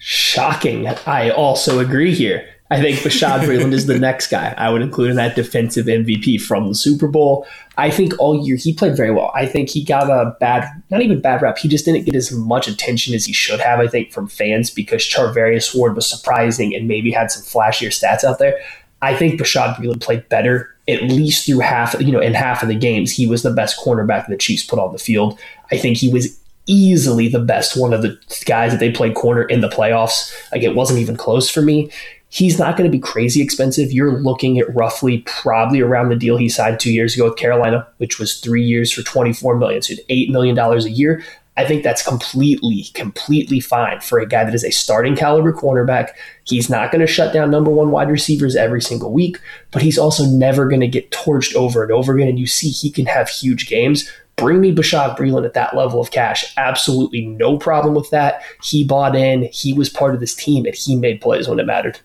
Shocking. 0.00 0.88
I 0.88 1.28
also 1.28 1.78
agree 1.78 2.14
here. 2.14 2.48
I 2.72 2.80
think 2.80 3.00
Bashaud 3.00 3.40
Breeland 3.40 3.72
is 3.72 3.86
the 3.86 3.98
next 3.98 4.28
guy 4.28 4.54
I 4.56 4.70
would 4.70 4.80
include 4.80 5.10
in 5.10 5.16
that 5.16 5.36
defensive 5.36 5.86
MVP 5.86 6.40
from 6.40 6.68
the 6.68 6.74
Super 6.74 7.06
Bowl. 7.06 7.46
I 7.76 7.90
think 7.90 8.18
all 8.18 8.46
year 8.46 8.56
he 8.56 8.72
played 8.72 8.96
very 8.96 9.10
well. 9.10 9.30
I 9.34 9.44
think 9.44 9.68
he 9.68 9.84
got 9.84 10.08
a 10.08 10.36
bad, 10.40 10.70
not 10.88 11.02
even 11.02 11.20
bad 11.20 11.42
rep. 11.42 11.58
He 11.58 11.68
just 11.68 11.84
didn't 11.84 12.04
get 12.04 12.14
as 12.14 12.32
much 12.32 12.66
attention 12.66 13.14
as 13.14 13.26
he 13.26 13.34
should 13.34 13.60
have, 13.60 13.78
I 13.78 13.88
think, 13.88 14.10
from 14.10 14.26
fans 14.26 14.70
because 14.70 15.02
Charvarius 15.02 15.76
Ward 15.76 15.94
was 15.96 16.08
surprising 16.08 16.74
and 16.74 16.88
maybe 16.88 17.10
had 17.10 17.30
some 17.30 17.42
flashier 17.42 17.88
stats 17.88 18.24
out 18.24 18.38
there. 18.38 18.58
I 19.02 19.14
think 19.14 19.38
Bashaud 19.38 19.76
Breeland 19.76 20.00
played 20.00 20.28
better, 20.28 20.74
at 20.88 21.02
least 21.02 21.46
through 21.46 21.60
half, 21.60 21.94
you 22.00 22.12
know, 22.12 22.20
in 22.20 22.34
half 22.34 22.62
of 22.62 22.68
the 22.68 22.74
games. 22.74 23.10
He 23.10 23.26
was 23.26 23.42
the 23.42 23.50
best 23.50 23.78
cornerback 23.78 24.28
the 24.28 24.36
Chiefs 24.36 24.64
put 24.64 24.78
on 24.78 24.92
the 24.92 24.98
field. 24.98 25.38
I 25.70 25.76
think 25.76 25.96
he 25.96 26.10
was 26.10 26.38
easily 26.66 27.28
the 27.28 27.40
best 27.40 27.80
one 27.80 27.92
of 27.92 28.02
the 28.02 28.18
guys 28.44 28.70
that 28.72 28.80
they 28.80 28.90
played 28.90 29.14
corner 29.14 29.42
in 29.42 29.60
the 29.60 29.68
playoffs. 29.68 30.32
Like 30.52 30.62
it 30.62 30.74
wasn't 30.74 31.00
even 31.00 31.16
close 31.16 31.50
for 31.50 31.62
me. 31.62 31.90
He's 32.28 32.60
not 32.60 32.76
going 32.76 32.88
to 32.88 32.96
be 32.96 33.00
crazy 33.00 33.42
expensive. 33.42 33.90
You're 33.90 34.20
looking 34.20 34.58
at 34.60 34.72
roughly 34.72 35.18
probably 35.26 35.80
around 35.80 36.10
the 36.10 36.16
deal 36.16 36.36
he 36.36 36.48
signed 36.48 36.78
two 36.78 36.92
years 36.92 37.14
ago 37.16 37.24
with 37.24 37.36
Carolina, 37.36 37.88
which 37.96 38.20
was 38.20 38.38
three 38.38 38.62
years 38.62 38.92
for 38.92 39.02
24 39.02 39.56
million, 39.56 39.82
so 39.82 39.94
eight 40.08 40.30
million 40.30 40.54
dollars 40.54 40.84
a 40.84 40.90
year. 40.90 41.24
I 41.56 41.66
think 41.66 41.82
that's 41.82 42.02
completely, 42.02 42.84
completely 42.94 43.60
fine 43.60 44.00
for 44.00 44.18
a 44.18 44.26
guy 44.26 44.44
that 44.44 44.54
is 44.54 44.64
a 44.64 44.70
starting 44.70 45.14
caliber 45.14 45.52
cornerback. 45.52 46.10
He's 46.44 46.70
not 46.70 46.90
going 46.90 47.00
to 47.00 47.12
shut 47.12 47.34
down 47.34 47.50
number 47.50 47.70
one 47.70 47.90
wide 47.90 48.08
receivers 48.08 48.56
every 48.56 48.80
single 48.80 49.12
week, 49.12 49.38
but 49.70 49.82
he's 49.82 49.98
also 49.98 50.24
never 50.24 50.68
going 50.68 50.80
to 50.80 50.88
get 50.88 51.10
torched 51.10 51.54
over 51.54 51.82
and 51.82 51.92
over 51.92 52.14
again. 52.14 52.28
And 52.28 52.38
you 52.38 52.46
see, 52.46 52.70
he 52.70 52.90
can 52.90 53.04
have 53.06 53.28
huge 53.28 53.68
games. 53.68 54.10
Bring 54.40 54.60
me 54.60 54.74
Bashaud 54.74 55.16
Breeland 55.16 55.44
at 55.44 55.54
that 55.54 55.76
level 55.76 56.00
of 56.00 56.10
cash. 56.10 56.52
Absolutely 56.56 57.26
no 57.26 57.58
problem 57.58 57.94
with 57.94 58.10
that. 58.10 58.42
He 58.62 58.84
bought 58.84 59.14
in, 59.14 59.48
he 59.52 59.72
was 59.72 59.88
part 59.88 60.14
of 60.14 60.20
this 60.20 60.34
team, 60.34 60.64
and 60.64 60.74
he 60.74 60.96
made 60.96 61.20
plays 61.20 61.48
when 61.48 61.60
it 61.60 61.66
mattered 61.66 62.00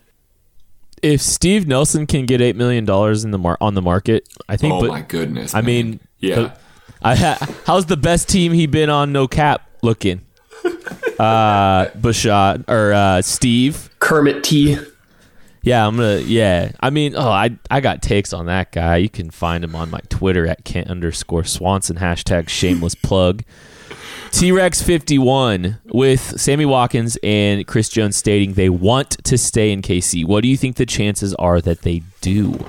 if 1.02 1.20
Steve 1.20 1.66
Nelson 1.66 2.06
can 2.06 2.26
get 2.26 2.40
eight 2.40 2.56
million 2.56 2.84
dollars 2.84 3.24
in 3.24 3.30
the 3.30 3.38
mar- 3.38 3.58
on 3.60 3.74
the 3.74 3.82
market, 3.82 4.28
I 4.48 4.56
think. 4.56 4.74
Oh 4.74 4.80
but, 4.80 4.88
my 4.88 5.02
goodness! 5.02 5.54
I 5.54 5.60
man. 5.60 5.66
mean, 5.66 6.00
yeah. 6.18 6.34
The, 6.34 6.58
I 7.02 7.14
ha- 7.14 7.54
how's 7.66 7.86
the 7.86 7.96
best 7.96 8.28
team 8.28 8.52
he 8.52 8.66
been 8.66 8.90
on? 8.90 9.12
No 9.12 9.28
cap 9.28 9.68
looking. 9.82 10.22
uh, 11.18 11.86
Bashaud 11.90 12.68
or 12.68 12.92
uh, 12.92 13.22
Steve 13.22 13.90
Kermit 13.98 14.42
T. 14.42 14.78
Yeah, 15.66 15.84
I'm 15.84 15.96
gonna. 15.96 16.18
Yeah, 16.18 16.70
I 16.78 16.90
mean, 16.90 17.16
oh, 17.16 17.28
I 17.28 17.58
I 17.68 17.80
got 17.80 18.00
takes 18.00 18.32
on 18.32 18.46
that 18.46 18.70
guy. 18.70 18.98
You 18.98 19.08
can 19.08 19.30
find 19.30 19.64
him 19.64 19.74
on 19.74 19.90
my 19.90 19.98
Twitter 20.08 20.46
at 20.46 20.64
Kent 20.64 20.88
underscore 20.88 21.42
Swanson 21.42 21.96
hashtag 21.96 22.48
Shameless 22.48 22.94
plug. 22.94 23.42
T 24.30 24.52
Rex 24.52 24.80
51 24.80 25.80
with 25.86 26.40
Sammy 26.40 26.66
Watkins 26.66 27.18
and 27.20 27.66
Chris 27.66 27.88
Jones 27.88 28.14
stating 28.14 28.52
they 28.52 28.68
want 28.68 29.24
to 29.24 29.36
stay 29.36 29.72
in 29.72 29.82
KC. 29.82 30.24
What 30.24 30.42
do 30.42 30.48
you 30.48 30.56
think 30.56 30.76
the 30.76 30.86
chances 30.86 31.34
are 31.34 31.60
that 31.60 31.82
they 31.82 32.02
do? 32.20 32.64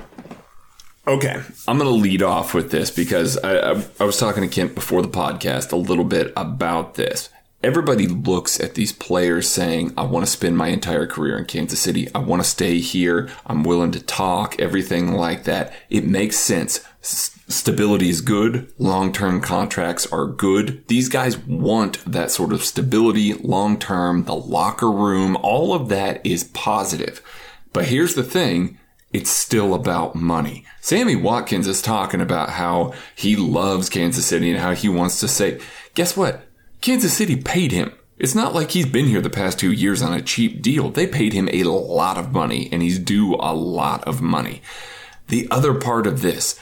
Okay, 1.06 1.40
I'm 1.68 1.78
going 1.78 1.88
to 1.88 1.96
lead 1.96 2.22
off 2.22 2.52
with 2.52 2.70
this 2.70 2.90
because 2.90 3.38
I, 3.38 3.74
I, 3.74 3.84
I 4.00 4.04
was 4.04 4.18
talking 4.18 4.42
to 4.42 4.48
Kent 4.48 4.74
before 4.74 5.02
the 5.02 5.08
podcast 5.08 5.72
a 5.72 5.76
little 5.76 6.04
bit 6.04 6.32
about 6.36 6.94
this. 6.96 7.30
Everybody 7.62 8.06
looks 8.06 8.60
at 8.60 8.74
these 8.74 8.92
players 8.92 9.48
saying, 9.48 9.92
I 9.96 10.04
want 10.04 10.24
to 10.24 10.30
spend 10.30 10.56
my 10.56 10.68
entire 10.68 11.06
career 11.06 11.36
in 11.36 11.44
Kansas 11.44 11.80
City. 11.80 12.08
I 12.14 12.18
want 12.18 12.42
to 12.42 12.48
stay 12.48 12.78
here. 12.78 13.28
I'm 13.46 13.64
willing 13.64 13.90
to 13.92 14.00
talk, 14.00 14.58
everything 14.60 15.12
like 15.12 15.44
that. 15.44 15.72
It 15.90 16.04
makes 16.04 16.36
sense 16.36 16.84
stability 17.48 18.10
is 18.10 18.20
good. 18.20 18.72
Long 18.78 19.12
term 19.12 19.40
contracts 19.40 20.06
are 20.12 20.26
good. 20.26 20.86
These 20.88 21.08
guys 21.08 21.38
want 21.38 22.04
that 22.10 22.30
sort 22.30 22.52
of 22.52 22.62
stability, 22.62 23.34
long 23.34 23.78
term, 23.78 24.24
the 24.24 24.34
locker 24.34 24.90
room, 24.90 25.36
all 25.42 25.74
of 25.74 25.88
that 25.88 26.24
is 26.24 26.44
positive. 26.44 27.22
But 27.72 27.86
here's 27.86 28.14
the 28.14 28.24
thing. 28.24 28.78
It's 29.10 29.30
still 29.30 29.72
about 29.72 30.14
money. 30.14 30.66
Sammy 30.82 31.16
Watkins 31.16 31.66
is 31.66 31.80
talking 31.80 32.20
about 32.20 32.50
how 32.50 32.92
he 33.16 33.36
loves 33.36 33.88
Kansas 33.88 34.26
City 34.26 34.50
and 34.50 34.60
how 34.60 34.74
he 34.74 34.88
wants 34.88 35.18
to 35.20 35.28
say, 35.28 35.60
guess 35.94 36.14
what? 36.14 36.47
Kansas 36.80 37.16
City 37.16 37.36
paid 37.36 37.72
him. 37.72 37.92
It's 38.18 38.34
not 38.34 38.54
like 38.54 38.72
he's 38.72 38.86
been 38.86 39.06
here 39.06 39.20
the 39.20 39.30
past 39.30 39.58
two 39.58 39.72
years 39.72 40.02
on 40.02 40.12
a 40.12 40.22
cheap 40.22 40.60
deal. 40.60 40.90
They 40.90 41.06
paid 41.06 41.32
him 41.32 41.48
a 41.52 41.62
lot 41.64 42.18
of 42.18 42.32
money 42.32 42.68
and 42.72 42.82
he's 42.82 42.98
due 42.98 43.34
a 43.36 43.54
lot 43.54 44.02
of 44.04 44.20
money. 44.20 44.60
The 45.28 45.46
other 45.50 45.74
part 45.74 46.06
of 46.06 46.20
this, 46.20 46.58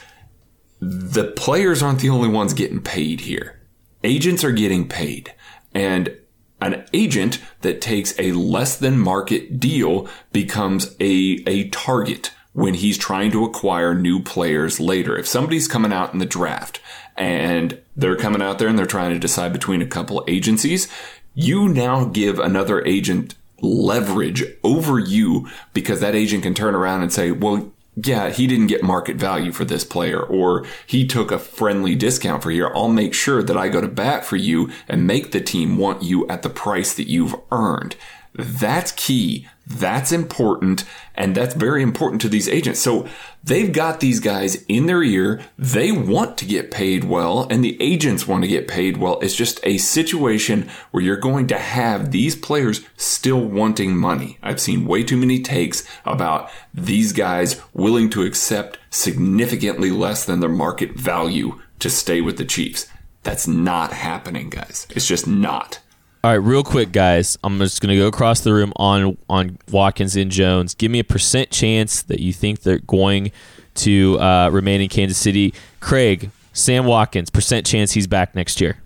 the 0.79 1.25
players 1.25 1.81
aren't 1.81 1.99
the 1.99 2.09
only 2.09 2.29
ones 2.29 2.53
getting 2.53 2.81
paid 2.81 3.21
here. 3.21 3.59
Agents 4.03 4.43
are 4.43 4.51
getting 4.51 4.87
paid. 4.87 5.33
And 5.73 6.15
an 6.61 6.85
agent 6.93 7.39
that 7.61 7.81
takes 7.81 8.17
a 8.19 8.31
less 8.33 8.77
than 8.77 8.99
market 8.99 9.59
deal 9.59 10.07
becomes 10.31 10.95
a, 10.99 11.43
a 11.47 11.69
target 11.69 12.31
when 12.53 12.73
he's 12.73 12.97
trying 12.97 13.31
to 13.31 13.45
acquire 13.45 13.93
new 13.93 14.21
players 14.21 14.79
later. 14.79 15.17
If 15.17 15.27
somebody's 15.27 15.67
coming 15.67 15.93
out 15.93 16.13
in 16.13 16.19
the 16.19 16.25
draft 16.25 16.81
and 17.15 17.79
they're 17.97 18.15
coming 18.15 18.41
out 18.41 18.59
there 18.59 18.67
and 18.67 18.77
they're 18.77 18.85
trying 18.85 19.11
to 19.11 19.19
decide 19.19 19.51
between 19.51 19.81
a 19.81 19.87
couple 19.87 20.23
agencies, 20.27 20.87
you 21.33 21.67
now 21.67 22.05
give 22.05 22.39
another 22.39 22.85
agent 22.85 23.35
leverage 23.59 24.43
over 24.63 24.99
you 24.99 25.49
because 25.73 25.99
that 25.99 26.15
agent 26.15 26.43
can 26.43 26.53
turn 26.53 26.75
around 26.75 27.01
and 27.01 27.11
say, 27.11 27.31
well, 27.31 27.73
yeah, 27.95 28.29
he 28.29 28.45
didn't 28.45 28.67
get 28.67 28.83
market 28.83 29.15
value 29.15 29.51
for 29.51 29.65
this 29.65 29.83
player 29.83 30.21
or 30.21 30.65
he 30.85 31.07
took 31.07 31.31
a 31.31 31.39
friendly 31.39 31.95
discount 31.95 32.43
for 32.43 32.51
here. 32.51 32.71
I'll 32.75 32.89
make 32.89 33.15
sure 33.15 33.41
that 33.41 33.57
I 33.57 33.69
go 33.69 33.81
to 33.81 33.87
bat 33.87 34.23
for 34.23 34.35
you 34.35 34.71
and 34.87 35.07
make 35.07 35.31
the 35.31 35.41
team 35.41 35.77
want 35.77 36.03
you 36.03 36.27
at 36.27 36.43
the 36.43 36.49
price 36.49 36.93
that 36.93 37.09
you've 37.09 37.35
earned. 37.51 37.95
That's 38.33 38.91
key. 38.91 39.47
That's 39.69 40.13
important. 40.13 40.85
And 41.13 41.35
that's 41.35 41.53
very 41.53 41.83
important 41.83 42.21
to 42.21 42.29
these 42.29 42.47
agents. 42.47 42.79
So 42.79 43.05
they've 43.43 43.71
got 43.71 43.99
these 43.99 44.21
guys 44.21 44.63
in 44.69 44.85
their 44.85 45.03
ear. 45.03 45.41
They 45.57 45.91
want 45.91 46.37
to 46.37 46.45
get 46.45 46.71
paid 46.71 47.03
well 47.03 47.45
and 47.49 47.63
the 47.63 47.79
agents 47.81 48.27
want 48.27 48.43
to 48.43 48.47
get 48.47 48.69
paid 48.69 48.95
well. 48.95 49.19
It's 49.19 49.35
just 49.35 49.59
a 49.63 49.77
situation 49.77 50.69
where 50.91 51.03
you're 51.03 51.17
going 51.17 51.47
to 51.47 51.57
have 51.57 52.11
these 52.11 52.35
players 52.35 52.85
still 52.95 53.43
wanting 53.43 53.97
money. 53.97 54.37
I've 54.41 54.61
seen 54.61 54.85
way 54.85 55.03
too 55.03 55.17
many 55.17 55.41
takes 55.41 55.83
about 56.05 56.49
these 56.73 57.11
guys 57.11 57.61
willing 57.73 58.09
to 58.11 58.23
accept 58.23 58.79
significantly 58.89 59.91
less 59.91 60.23
than 60.23 60.39
their 60.39 60.49
market 60.49 60.91
value 60.91 61.59
to 61.79 61.89
stay 61.89 62.21
with 62.21 62.37
the 62.37 62.45
Chiefs. 62.45 62.87
That's 63.23 63.47
not 63.47 63.91
happening, 63.91 64.49
guys. 64.49 64.87
It's 64.91 65.07
just 65.07 65.27
not. 65.27 65.79
All 66.23 66.31
right, 66.31 66.35
real 66.35 66.63
quick, 66.63 66.91
guys. 66.91 67.37
I'm 67.43 67.59
just 67.59 67.79
going 67.81 67.95
to 67.95 68.01
go 68.01 68.07
across 68.07 68.41
the 68.41 68.53
room 68.53 68.73
on 68.75 69.17
on 69.29 69.57
Watkins 69.71 70.15
and 70.15 70.31
Jones. 70.31 70.73
Give 70.73 70.91
me 70.91 70.99
a 70.99 71.03
percent 71.03 71.51
chance 71.51 72.01
that 72.01 72.19
you 72.19 72.33
think 72.33 72.61
they're 72.61 72.79
going 72.79 73.31
to 73.75 74.19
uh, 74.19 74.49
remain 74.49 74.81
in 74.81 74.89
Kansas 74.89 75.17
City. 75.17 75.53
Craig, 75.79 76.31
Sam 76.53 76.85
Watkins, 76.85 77.29
percent 77.29 77.65
chance 77.65 77.91
he's 77.91 78.07
back 78.07 78.35
next 78.35 78.59
year. 78.59 78.77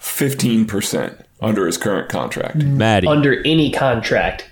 15% 0.00 1.24
under 1.40 1.66
his 1.66 1.76
current 1.76 2.08
contract. 2.08 2.56
Maddie, 2.56 3.08
Under 3.08 3.42
any 3.44 3.70
contract, 3.70 4.50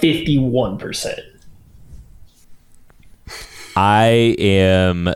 51%. 0.00 1.18
I 3.76 4.34
am 4.38 5.12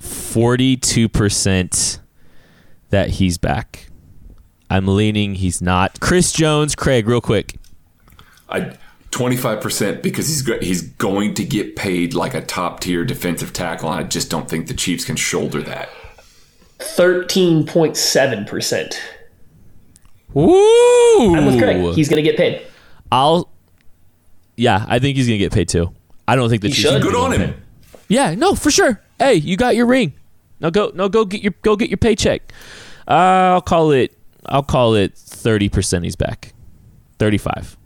42% 0.00 1.98
that 2.90 3.10
he's 3.10 3.36
back. 3.36 3.85
I'm 4.70 4.86
leaning 4.88 5.34
he's 5.36 5.60
not. 5.62 6.00
Chris 6.00 6.32
Jones, 6.32 6.74
Craig, 6.74 7.06
real 7.06 7.20
quick. 7.20 7.54
I 8.48 8.76
25% 9.12 10.02
because 10.02 10.26
he's 10.28 10.42
go- 10.42 10.58
he's 10.60 10.82
going 10.82 11.34
to 11.34 11.44
get 11.44 11.76
paid 11.76 12.14
like 12.14 12.34
a 12.34 12.40
top 12.42 12.80
tier 12.80 13.04
defensive 13.04 13.52
tackle. 13.52 13.90
And 13.90 14.00
I 14.00 14.04
just 14.08 14.30
don't 14.30 14.48
think 14.48 14.66
the 14.68 14.74
Chiefs 14.74 15.04
can 15.04 15.16
shoulder 15.16 15.62
that. 15.62 15.88
13.7%. 16.78 18.98
Woo! 20.34 21.34
I'm 21.36 21.46
with 21.46 21.58
Craig. 21.58 21.94
He's 21.94 22.08
going 22.08 22.22
to 22.22 22.28
get 22.28 22.36
paid. 22.36 22.66
I'll. 23.10 23.50
Yeah, 24.56 24.84
I 24.88 24.98
think 24.98 25.16
he's 25.16 25.26
gonna 25.26 25.38
get 25.38 25.52
paid 25.52 25.68
too. 25.68 25.94
I 26.26 26.34
don't 26.34 26.48
think 26.48 26.62
the 26.62 26.68
He 26.68 26.74
Chiefs. 26.74 26.90
should. 26.90 27.02
Good 27.02 27.14
on 27.14 27.32
him. 27.32 27.54
Yeah, 28.08 28.34
no, 28.34 28.54
for 28.54 28.70
sure. 28.70 29.00
Hey, 29.18 29.34
you 29.34 29.56
got 29.56 29.76
your 29.76 29.86
ring. 29.86 30.14
Now 30.60 30.70
go, 30.70 30.90
no, 30.94 31.08
go 31.10 31.24
get 31.26 31.42
your, 31.42 31.52
go 31.62 31.76
get 31.76 31.90
your 31.90 31.98
paycheck. 31.98 32.52
Uh, 33.06 33.10
I'll 33.54 33.60
call 33.60 33.90
it. 33.90 34.15
I'll 34.48 34.62
call 34.62 34.94
it 34.94 35.16
thirty 35.16 35.68
percent. 35.68 36.04
He's 36.04 36.16
back. 36.16 36.52
Thirty-five. 37.18 37.76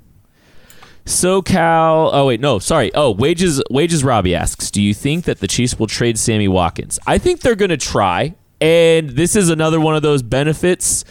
SoCal. 1.07 2.11
Oh 2.13 2.27
wait, 2.27 2.41
no, 2.41 2.59
sorry. 2.59 2.91
Oh, 2.95 3.11
wages. 3.11 3.63
Wages. 3.71 4.05
Robbie 4.05 4.35
asks, 4.35 4.71
do 4.71 4.83
you 4.83 4.95
think 4.95 5.25
that 5.25 5.41
the 5.41 5.49
Chiefs 5.49 5.79
will 5.79 5.87
trade 5.87 6.19
Sammy 6.19 6.49
Watkins? 6.49 6.99
I 7.07 7.19
think 7.19 7.41
they're 7.41 7.57
gonna 7.57 7.77
try, 7.77 8.35
and 8.61 9.11
this 9.11 9.35
is 9.35 9.49
another 9.49 9.81
one 9.81 9.97
of 9.97 10.03
those 10.03 10.23
benefits 10.23 11.05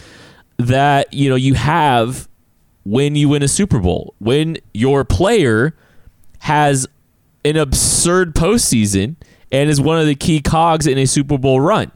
that 0.57 1.13
you 1.13 1.29
know 1.29 1.35
you 1.35 1.55
have 1.55 2.27
when 2.85 3.15
you 3.15 3.29
win 3.29 3.43
a 3.43 3.47
Super 3.47 3.79
Bowl. 3.79 4.13
When 4.19 4.57
your 4.73 5.03
player 5.03 5.75
has 6.39 6.87
an 7.43 7.57
absurd 7.57 8.35
postseason 8.35 9.15
and 9.51 9.69
is 9.69 9.81
one 9.81 9.99
of 9.99 10.05
the 10.05 10.15
key 10.15 10.41
cogs 10.41 10.87
in 10.87 10.97
a 10.97 11.05
Super 11.05 11.37
Bowl 11.37 11.59
run. 11.59 11.91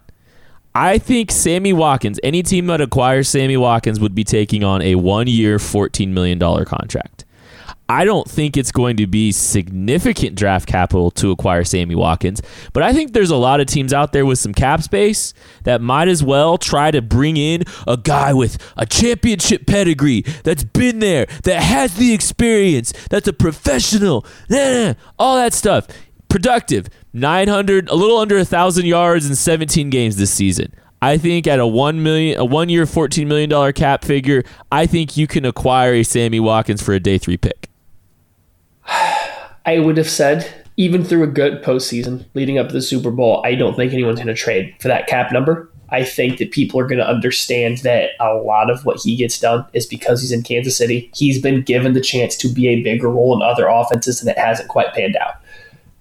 I 0.75 0.98
think 0.98 1.32
Sammy 1.32 1.72
Watkins, 1.72 2.20
any 2.24 2.41
team 2.41 2.65
that 2.67 2.82
acquires 2.82 3.30
Sammy 3.30 3.58
Watkins 3.58 4.00
would 4.00 4.15
be 4.15 4.24
taking 4.24 4.63
on 4.63 4.82
a 4.82 4.95
one 4.95 5.28
year, 5.28 5.58
$14 5.58 6.10
million 6.10 6.39
contract. 6.65 7.26
I 7.89 8.06
don't 8.06 8.28
think 8.28 8.56
it's 8.58 8.71
going 8.71 8.98
to 8.98 9.06
be 9.06 9.32
significant 9.32 10.36
draft 10.36 10.67
capital 10.67 11.12
to 11.12 11.32
acquire 11.32 11.63
Sammy 11.63 11.95
Watkins, 11.95 12.41
but 12.71 12.82
I 12.82 12.93
think 12.93 13.12
there's 13.12 13.30
a 13.30 13.36
lot 13.36 13.60
of 13.60 13.67
teams 13.67 13.93
out 13.93 14.13
there 14.13 14.26
with 14.26 14.39
some 14.39 14.54
cap 14.54 14.82
space 14.82 15.34
that 15.63 15.82
might 15.82 16.08
as 16.08 16.24
well 16.24 16.58
try 16.58 16.91
to 16.91 17.02
bring 17.02 17.36
in 17.38 17.63
a 17.86 17.98
guy 17.98 18.34
with 18.34 18.58
a 18.78 18.86
championship 18.86 19.67
pedigree 19.67 20.21
that's 20.43 20.63
been 20.63 21.00
there, 21.00 21.28
that 21.43 21.62
has 21.62 21.95
the 21.98 22.13
experience, 22.13 22.93
that's 23.10 23.28
a 23.28 23.34
professional, 23.34 24.26
nah, 24.50 24.93
all 25.19 25.36
that 25.36 25.54
stuff. 25.54 25.86
Productive, 26.34 26.88
900, 27.13 27.89
a 27.89 27.93
little 27.93 28.17
under 28.17 28.39
a 28.39 28.43
thousand 28.43 28.88
yards 28.88 29.30
in 29.30 29.36
17 29.36 29.91
games 29.91 30.15
this 30.15 30.32
season. 30.32 30.74
I 31.00 31.15
think 31.15 31.46
at 31.46 31.60
a 31.60 31.67
one 31.67 32.02
million, 32.02 32.39
a 32.39 32.43
one 32.43 32.69
year, 32.69 32.86
$14 32.86 33.28
million 33.28 33.72
cap 33.74 34.04
figure, 34.04 34.43
I 34.72 34.88
think 34.88 35.15
you 35.15 35.28
can 35.28 35.46
acquire 35.46 35.93
a 35.93 36.02
Sammy 36.02 36.39
Watkins 36.39 36.82
for 36.82 36.93
a 36.96 37.00
day 37.00 37.19
three 37.19 37.38
pick. 37.38 37.69
I 38.88 39.78
would 39.78 39.96
have 39.98 40.10
said, 40.10 40.52
even 40.76 41.04
through 41.04 41.22
a 41.22 41.28
good 41.28 41.62
postseason 41.62 42.26
leading 42.34 42.58
up 42.58 42.69
to 42.69 42.74
the 42.74 42.82
Super 42.82 43.12
Bowl, 43.12 43.43
I 43.46 43.54
don't 43.54 43.76
think 43.76 43.93
anyone's 43.93 44.17
going 44.17 44.26
to 44.26 44.34
trade 44.34 44.74
for 44.80 44.88
that 44.88 45.06
cap 45.06 45.32
number. 45.32 45.69
I 45.89 46.04
think 46.04 46.39
that 46.39 46.50
people 46.50 46.80
are 46.80 46.88
going 46.88 46.98
to 46.98 47.08
understand 47.08 47.78
that 47.84 48.13
a 48.19 48.34
lot 48.34 48.72
of 48.72 48.86
what 48.86 49.02
he 49.04 49.15
gets 49.15 49.39
done 49.39 49.67
is 49.74 49.86
because 49.86 50.22
he's 50.22 50.32
in 50.32 50.41
Kansas 50.41 50.76
City. 50.76 51.12
He's 51.13 51.39
been 51.39 51.62
given 51.62 51.93
the 51.93 52.02
chance 52.02 52.36
to 52.38 52.48
be 52.48 52.69
a 52.69 52.82
bigger 52.82 53.12
role 53.12 53.36
in 53.36 53.48
other 53.48 53.67
offenses, 53.67 54.19
and 54.19 54.28
it 54.32 54.39
hasn't 54.39 54.69
quite 54.69 54.96
panned 54.96 55.15
out. 55.15 55.36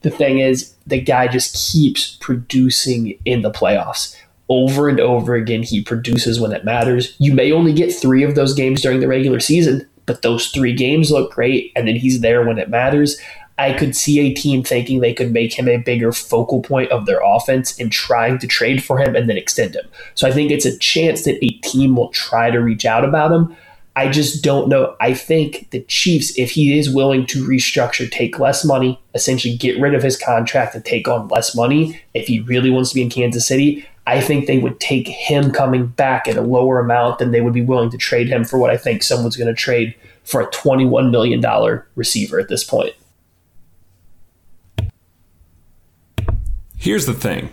The 0.03 0.11
thing 0.11 0.38
is, 0.38 0.75
the 0.87 1.01
guy 1.01 1.29
just 1.29 1.73
keeps 1.73 2.17
producing 2.21 3.19
in 3.25 3.43
the 3.43 3.51
playoffs. 3.51 4.17
Over 4.49 4.88
and 4.88 5.01
over 5.01 5.35
again, 5.35 5.62
he 5.62 5.83
produces 5.83 6.41
when 6.41 6.53
it 6.53 6.65
matters. 6.65 7.15
You 7.19 7.33
may 7.33 7.53
only 7.53 7.73
get 7.73 7.95
three 7.95 8.23
of 8.23 8.35
those 8.35 8.55
games 8.55 8.83
during 8.83 9.01
the 9.01 9.09
regular 9.09 9.41
season, 9.41 9.88
but 10.05 10.23
those 10.23 10.49
three 10.49 10.75
games 10.75 11.11
look 11.11 11.33
great, 11.33 11.73
and 11.77 11.87
then 11.87 11.97
he's 11.97 12.21
there 12.21 12.45
when 12.45 12.59
it 12.59 12.69
matters. 12.69 13.19
I 13.59 13.73
could 13.73 13.95
see 13.95 14.19
a 14.21 14.35
team 14.35 14.65
thinking 14.65 15.01
they 15.01 15.15
could 15.15 15.33
make 15.33 15.55
him 15.55 15.69
a 15.69 15.77
bigger 15.77 16.11
focal 16.11 16.62
point 16.62 16.91
of 16.91 17.07
their 17.07 17.21
offense 17.23 17.79
and 17.79 17.93
trying 17.93 18.38
to 18.38 18.47
trade 18.47 18.83
for 18.83 18.99
him 18.99 19.15
and 19.15 19.29
then 19.29 19.37
extend 19.37 19.77
him. 19.77 19.87
So 20.15 20.27
I 20.27 20.33
think 20.33 20.51
it's 20.51 20.65
a 20.65 20.77
chance 20.79 21.25
that 21.25 21.43
a 21.45 21.51
team 21.59 21.95
will 21.95 22.09
try 22.09 22.51
to 22.51 22.59
reach 22.59 22.85
out 22.85 23.05
about 23.05 23.31
him. 23.31 23.57
I 23.94 24.09
just 24.09 24.42
don't 24.42 24.68
know. 24.68 24.96
I 25.00 25.12
think 25.12 25.68
the 25.70 25.81
Chiefs, 25.83 26.37
if 26.38 26.52
he 26.52 26.78
is 26.78 26.92
willing 26.92 27.26
to 27.26 27.46
restructure, 27.46 28.11
take 28.11 28.38
less 28.38 28.64
money, 28.64 28.98
essentially 29.14 29.57
get 29.57 29.81
rid 29.81 29.94
of 29.94 30.02
his 30.02 30.16
contract 30.16 30.74
and 30.74 30.85
take 30.85 31.09
on 31.09 31.28
less 31.28 31.55
money, 31.55 32.00
if 32.14 32.26
he 32.26 32.40
really 32.40 32.70
wants 32.70 32.90
to 32.90 32.94
be 32.94 33.02
in 33.02 33.11
Kansas 33.11 33.46
City, 33.46 33.87
I 34.07 34.20
think 34.20 34.46
they 34.46 34.59
would 34.59 34.81
take 34.81 35.07
him 35.07 35.52
coming 35.52 35.87
back 35.87 36.26
at 36.26 36.37
a 36.37 36.42
lower 36.42 36.81
amount 36.81 37.18
than 37.18 37.31
they 37.31 37.40
would 37.40 37.52
be 37.52 37.62
willing 37.62 37.90
to 37.90 37.98
trade 37.98 38.28
him 38.28 38.44
for 38.44 38.59
what 38.59 38.70
I 38.70 38.76
think 38.76 39.02
someone's 39.02 39.37
going 39.37 39.55
to 39.55 39.55
trade 39.55 39.94
for 40.24 40.40
a 40.40 40.50
$21 40.50 41.11
million 41.11 41.83
receiver 41.94 42.40
at 42.40 42.48
this 42.48 42.64
point. 42.64 42.94
Here's 46.76 47.07
the 47.07 47.14
thing. 47.14 47.50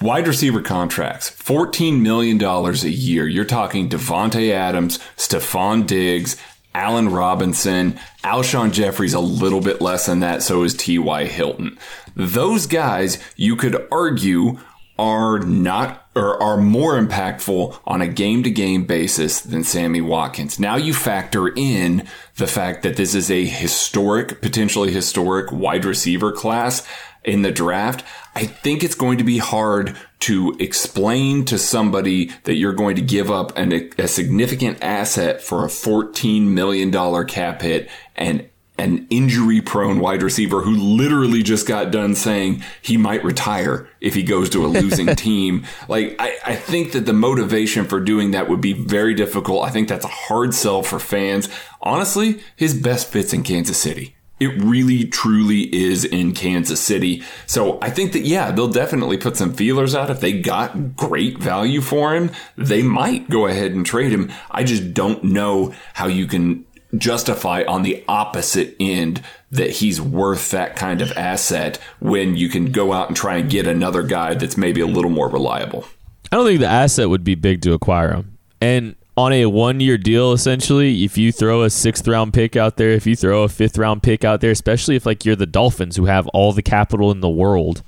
Wide 0.00 0.26
receiver 0.26 0.60
contracts, 0.60 1.30
$14 1.30 2.00
million 2.00 2.42
a 2.42 2.72
year. 2.88 3.26
You're 3.28 3.44
talking 3.44 3.88
Davante 3.88 4.50
Adams, 4.50 4.98
Stefon 5.16 5.86
Diggs, 5.86 6.36
Allen 6.74 7.08
Robinson, 7.08 7.98
Alshon 8.22 8.72
Jeffries 8.72 9.14
a 9.14 9.20
little 9.20 9.60
bit 9.60 9.80
less 9.80 10.06
than 10.06 10.20
that, 10.20 10.42
so 10.42 10.62
is 10.62 10.74
T.Y. 10.74 11.24
Hilton. 11.24 11.78
Those 12.14 12.66
guys, 12.66 13.18
you 13.36 13.56
could 13.56 13.86
argue, 13.90 14.58
are 14.98 15.38
not 15.38 16.08
or 16.16 16.42
are 16.42 16.56
more 16.56 17.00
impactful 17.00 17.78
on 17.86 18.02
a 18.02 18.08
game 18.08 18.42
to 18.42 18.50
game 18.50 18.84
basis 18.84 19.40
than 19.40 19.62
Sammy 19.62 20.00
Watkins. 20.00 20.58
Now 20.58 20.76
you 20.76 20.92
factor 20.92 21.48
in 21.48 22.06
the 22.36 22.48
fact 22.48 22.82
that 22.82 22.96
this 22.96 23.14
is 23.14 23.30
a 23.30 23.44
historic, 23.44 24.42
potentially 24.42 24.90
historic 24.90 25.52
wide 25.52 25.84
receiver 25.84 26.32
class 26.32 26.86
in 27.24 27.42
the 27.42 27.52
draft. 27.52 28.04
I 28.34 28.46
think 28.46 28.82
it's 28.82 28.94
going 28.94 29.18
to 29.18 29.24
be 29.24 29.38
hard 29.38 29.96
to 30.20 30.56
explain 30.58 31.44
to 31.44 31.58
somebody 31.58 32.30
that 32.44 32.54
you're 32.54 32.72
going 32.72 32.96
to 32.96 33.02
give 33.02 33.30
up 33.30 33.56
an, 33.56 33.90
a 33.98 34.08
significant 34.08 34.82
asset 34.82 35.40
for 35.42 35.64
a 35.64 35.68
$14 35.68 36.42
million 36.42 37.26
cap 37.26 37.62
hit 37.62 37.88
and 38.16 38.47
an 38.78 39.06
injury 39.10 39.60
prone 39.60 39.98
wide 39.98 40.22
receiver 40.22 40.62
who 40.62 40.76
literally 40.76 41.42
just 41.42 41.66
got 41.66 41.90
done 41.90 42.14
saying 42.14 42.62
he 42.80 42.96
might 42.96 43.24
retire 43.24 43.88
if 44.00 44.14
he 44.14 44.22
goes 44.22 44.48
to 44.50 44.64
a 44.64 44.68
losing 44.68 45.06
team. 45.16 45.66
Like, 45.88 46.14
I, 46.18 46.36
I 46.46 46.56
think 46.56 46.92
that 46.92 47.04
the 47.04 47.12
motivation 47.12 47.84
for 47.84 48.00
doing 48.00 48.30
that 48.30 48.48
would 48.48 48.60
be 48.60 48.72
very 48.72 49.14
difficult. 49.14 49.64
I 49.64 49.70
think 49.70 49.88
that's 49.88 50.04
a 50.04 50.08
hard 50.08 50.54
sell 50.54 50.82
for 50.82 50.98
fans. 50.98 51.48
Honestly, 51.82 52.40
his 52.56 52.74
best 52.74 53.08
fits 53.08 53.32
in 53.32 53.42
Kansas 53.42 53.78
City. 53.78 54.14
It 54.40 54.62
really 54.62 55.04
truly 55.04 55.62
is 55.74 56.04
in 56.04 56.32
Kansas 56.32 56.80
City. 56.80 57.24
So 57.46 57.78
I 57.82 57.90
think 57.90 58.12
that, 58.12 58.20
yeah, 58.20 58.52
they'll 58.52 58.68
definitely 58.68 59.18
put 59.18 59.36
some 59.36 59.52
feelers 59.52 59.96
out. 59.96 60.10
If 60.10 60.20
they 60.20 60.40
got 60.40 60.96
great 60.96 61.38
value 61.38 61.80
for 61.80 62.14
him, 62.14 62.30
they 62.56 62.82
might 62.82 63.28
go 63.28 63.46
ahead 63.46 63.72
and 63.72 63.84
trade 63.84 64.12
him. 64.12 64.30
I 64.50 64.62
just 64.62 64.94
don't 64.94 65.24
know 65.24 65.74
how 65.94 66.06
you 66.06 66.26
can 66.28 66.64
justify 66.96 67.64
on 67.68 67.82
the 67.82 68.02
opposite 68.08 68.74
end 68.80 69.22
that 69.50 69.70
he's 69.70 70.00
worth 70.00 70.50
that 70.50 70.76
kind 70.76 71.00
of 71.00 71.12
asset 71.12 71.78
when 72.00 72.36
you 72.36 72.48
can 72.48 72.72
go 72.72 72.92
out 72.92 73.08
and 73.08 73.16
try 73.16 73.36
and 73.36 73.50
get 73.50 73.66
another 73.66 74.02
guy 74.02 74.34
that's 74.34 74.56
maybe 74.56 74.80
a 74.80 74.86
little 74.86 75.10
more 75.10 75.28
reliable. 75.28 75.84
I 76.30 76.36
don't 76.36 76.46
think 76.46 76.60
the 76.60 76.66
asset 76.66 77.08
would 77.08 77.24
be 77.24 77.34
big 77.34 77.62
to 77.62 77.72
acquire 77.72 78.12
him. 78.12 78.38
And 78.60 78.96
on 79.16 79.32
a 79.32 79.46
one 79.46 79.80
year 79.80 79.98
deal, 79.98 80.32
essentially, 80.32 81.04
if 81.04 81.18
you 81.18 81.32
throw 81.32 81.62
a 81.62 81.70
sixth 81.70 82.06
round 82.06 82.32
pick 82.32 82.56
out 82.56 82.76
there, 82.76 82.90
if 82.90 83.06
you 83.06 83.16
throw 83.16 83.42
a 83.42 83.48
fifth 83.48 83.76
round 83.76 84.02
pick 84.02 84.24
out 84.24 84.40
there, 84.40 84.50
especially 84.50 84.96
if 84.96 85.06
like 85.06 85.24
you're 85.24 85.36
the 85.36 85.46
Dolphins 85.46 85.96
who 85.96 86.06
have 86.06 86.26
all 86.28 86.52
the 86.52 86.62
capital 86.62 87.10
in 87.10 87.20
the 87.20 87.28
world, 87.28 87.82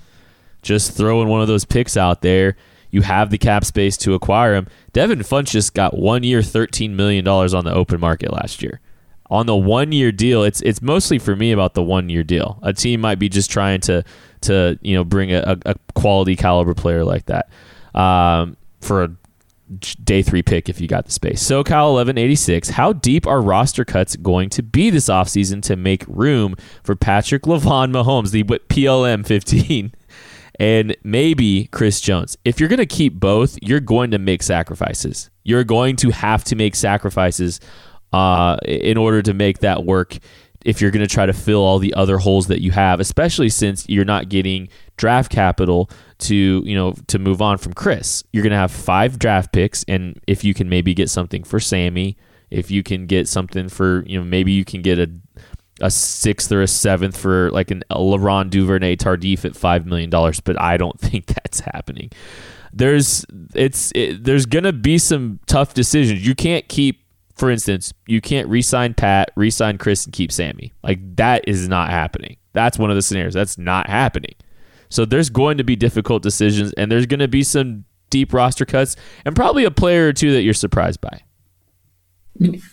just 0.63 0.97
throwing 0.97 1.29
one 1.29 1.41
of 1.41 1.49
those 1.49 1.65
picks 1.65 1.97
out 1.97 2.23
there, 2.23 2.57
you 2.91 3.03
have 3.03 3.31
the 3.31 3.39
cap 3.39 3.65
space 3.65 3.97
to 3.99 4.15
acquire 4.15 4.55
him. 4.55 4.67
Devin 4.93 5.21
Funchess 5.21 5.73
got 5.73 5.97
one 5.97 6.23
year, 6.23 6.41
$13 6.41 6.91
million 6.91 7.27
on 7.27 7.65
the 7.65 7.73
open 7.73 8.01
market 8.01 8.33
last 8.33 8.63
year. 8.63 8.81
On 9.31 9.47
the 9.47 9.57
one 9.57 9.93
year 9.93 10.11
deal, 10.11 10.43
it's 10.43 10.61
it's 10.63 10.83
mostly 10.83 11.19
for 11.19 11.37
me 11.37 11.53
about 11.53 11.75
the 11.75 11.83
one 11.83 12.09
year 12.09 12.25
deal. 12.25 12.59
A 12.63 12.73
team 12.73 13.01
might 13.01 13.19
be 13.19 13.29
just 13.29 13.51
trying 13.51 13.81
to 13.83 14.05
to 14.43 14.79
you 14.83 14.95
know 14.95 15.05
bring 15.05 15.33
a, 15.33 15.57
a 15.65 15.75
quality 15.95 16.35
caliber 16.35 16.75
player 16.75 17.05
like 17.05 17.27
that 17.27 17.49
um, 17.95 18.57
for 18.81 19.05
a 19.05 19.11
day 20.05 20.23
three 20.23 20.43
pick 20.43 20.69
if 20.69 20.81
you 20.81 20.89
got 20.89 21.05
the 21.05 21.13
space. 21.13 21.43
SoCal 21.43 21.95
1186, 21.95 22.71
how 22.71 22.93
deep 22.93 23.27
are 23.27 23.41
roster 23.41 23.85
cuts 23.85 24.17
going 24.17 24.49
to 24.51 24.63
be 24.63 24.91
this 24.91 25.07
offseason 25.07 25.63
to 25.63 25.77
make 25.77 26.05
room 26.09 26.57
for 26.83 26.97
Patrick 26.97 27.43
Lavon 27.43 27.93
Mahomes, 27.93 28.33
the 28.33 28.43
PLM 28.43 29.25
15, 29.25 29.93
and 30.59 30.97
maybe 31.05 31.69
Chris 31.69 32.01
Jones? 32.01 32.37
If 32.45 32.59
you're 32.59 32.69
going 32.69 32.79
to 32.79 32.87
keep 32.87 33.15
both, 33.15 33.59
you're 33.63 33.81
going 33.81 34.11
to 34.11 34.19
make 34.19 34.43
sacrifices. 34.43 35.31
You're 35.45 35.65
going 35.65 35.97
to 35.97 36.11
have 36.11 36.43
to 36.45 36.57
make 36.57 36.75
sacrifices 36.75 37.61
uh, 38.13 38.57
in 38.65 38.97
order 38.97 39.23
to 39.23 39.35
make 39.35 39.59
that 39.61 39.85
work 39.85 40.19
if 40.65 40.81
you're 40.81 40.91
going 40.91 41.07
to 41.07 41.13
try 41.13 41.25
to 41.25 41.33
fill 41.33 41.61
all 41.61 41.79
the 41.79 41.95
other 41.95 42.19
holes 42.19 42.49
that 42.49 42.61
you 42.61 42.71
have, 42.71 43.01
especially 43.01 43.49
since 43.49 43.89
you're 43.89 44.05
not 44.05 44.29
getting 44.29 44.69
draft 44.97 45.33
capital 45.33 45.89
to 46.19 46.63
you 46.67 46.75
know 46.75 46.93
to 47.07 47.19
move 47.19 47.41
on 47.41 47.59
from 47.59 47.73
Chris. 47.73 48.23
You're 48.33 48.43
going 48.43 48.53
to 48.53 48.59
have 48.59 48.71
five 48.71 49.19
draft 49.19 49.53
picks, 49.53 49.85
and 49.89 50.21
if 50.27 50.45
you 50.45 50.55
can 50.55 50.69
maybe 50.69 50.95
get 50.95 51.09
something 51.09 51.45
for 51.45 51.61
Sammy, 51.61 52.17
if 52.51 52.71
you 52.71 52.83
can 52.83 53.07
get 53.07 53.29
something 53.29 53.69
for 53.69 54.05
you 54.07 54.19
know 54.19 54.25
maybe 54.25 54.53
you 54.53 54.65
can 54.65 54.83
get 54.83 54.99
a 54.99 55.11
a 55.81 55.91
sixth 55.91 56.53
or 56.53 56.61
a 56.61 56.67
seventh 56.67 57.17
for 57.17 57.51
like 57.51 57.71
an 57.71 57.83
a 57.91 58.01
Laurent 58.01 58.51
Duvernay 58.51 58.97
Tardif 58.97 59.45
at 59.45 59.57
five 59.57 59.87
million 59.87 60.11
dollars, 60.11 60.41
but 60.41 60.61
I 60.61 60.77
don't 60.77 60.99
think 61.01 61.27
that's 61.27 61.61
happening. 61.61 62.11
There's 62.73 63.25
it's 63.55 63.91
it, 63.95 64.25
there's 64.25 64.47
gonna 64.47 64.73
be 64.73 64.99
some 64.99 65.41
tough 65.47 65.75
decisions. 65.75 66.25
You 66.27 66.35
can't 66.35 66.69
keep, 66.69 67.00
for 67.41 67.51
instance, 67.51 67.95
you 68.07 68.21
can't 68.21 68.47
re-sign 68.49 68.93
Pat, 68.93 69.33
re-sign 69.35 69.79
Chris, 69.79 70.05
and 70.05 70.13
keep 70.13 70.31
Sammy. 70.31 70.75
Like 70.85 70.99
that 71.17 71.49
is 71.49 71.69
not 71.69 71.89
happening. 71.89 72.37
That's 72.53 72.79
one 72.79 72.91
of 72.91 72.97
the 72.97 73.03
scenarios. 73.03 73.33
That's 73.33 73.57
not 73.57 73.89
happening. 73.89 74.35
So 74.91 75.07
there's 75.07 75.31
going 75.31 75.57
to 75.57 75.65
be 75.65 75.75
difficult 75.75 76.23
decisions, 76.23 76.75
and 76.75 76.93
there's 76.93 77.07
going 77.07 77.21
to 77.21 77.29
be 77.29 77.43
some 77.43 77.87
deep 78.11 78.35
roster 78.35 78.67
cuts, 78.67 78.95
and 79.25 79.35
probably 79.35 79.65
a 79.65 79.71
player 79.71 80.09
or 80.09 80.13
two 80.13 80.33
that 80.33 80.43
you're 80.43 80.53
surprised 80.53 81.01
by. 81.01 81.23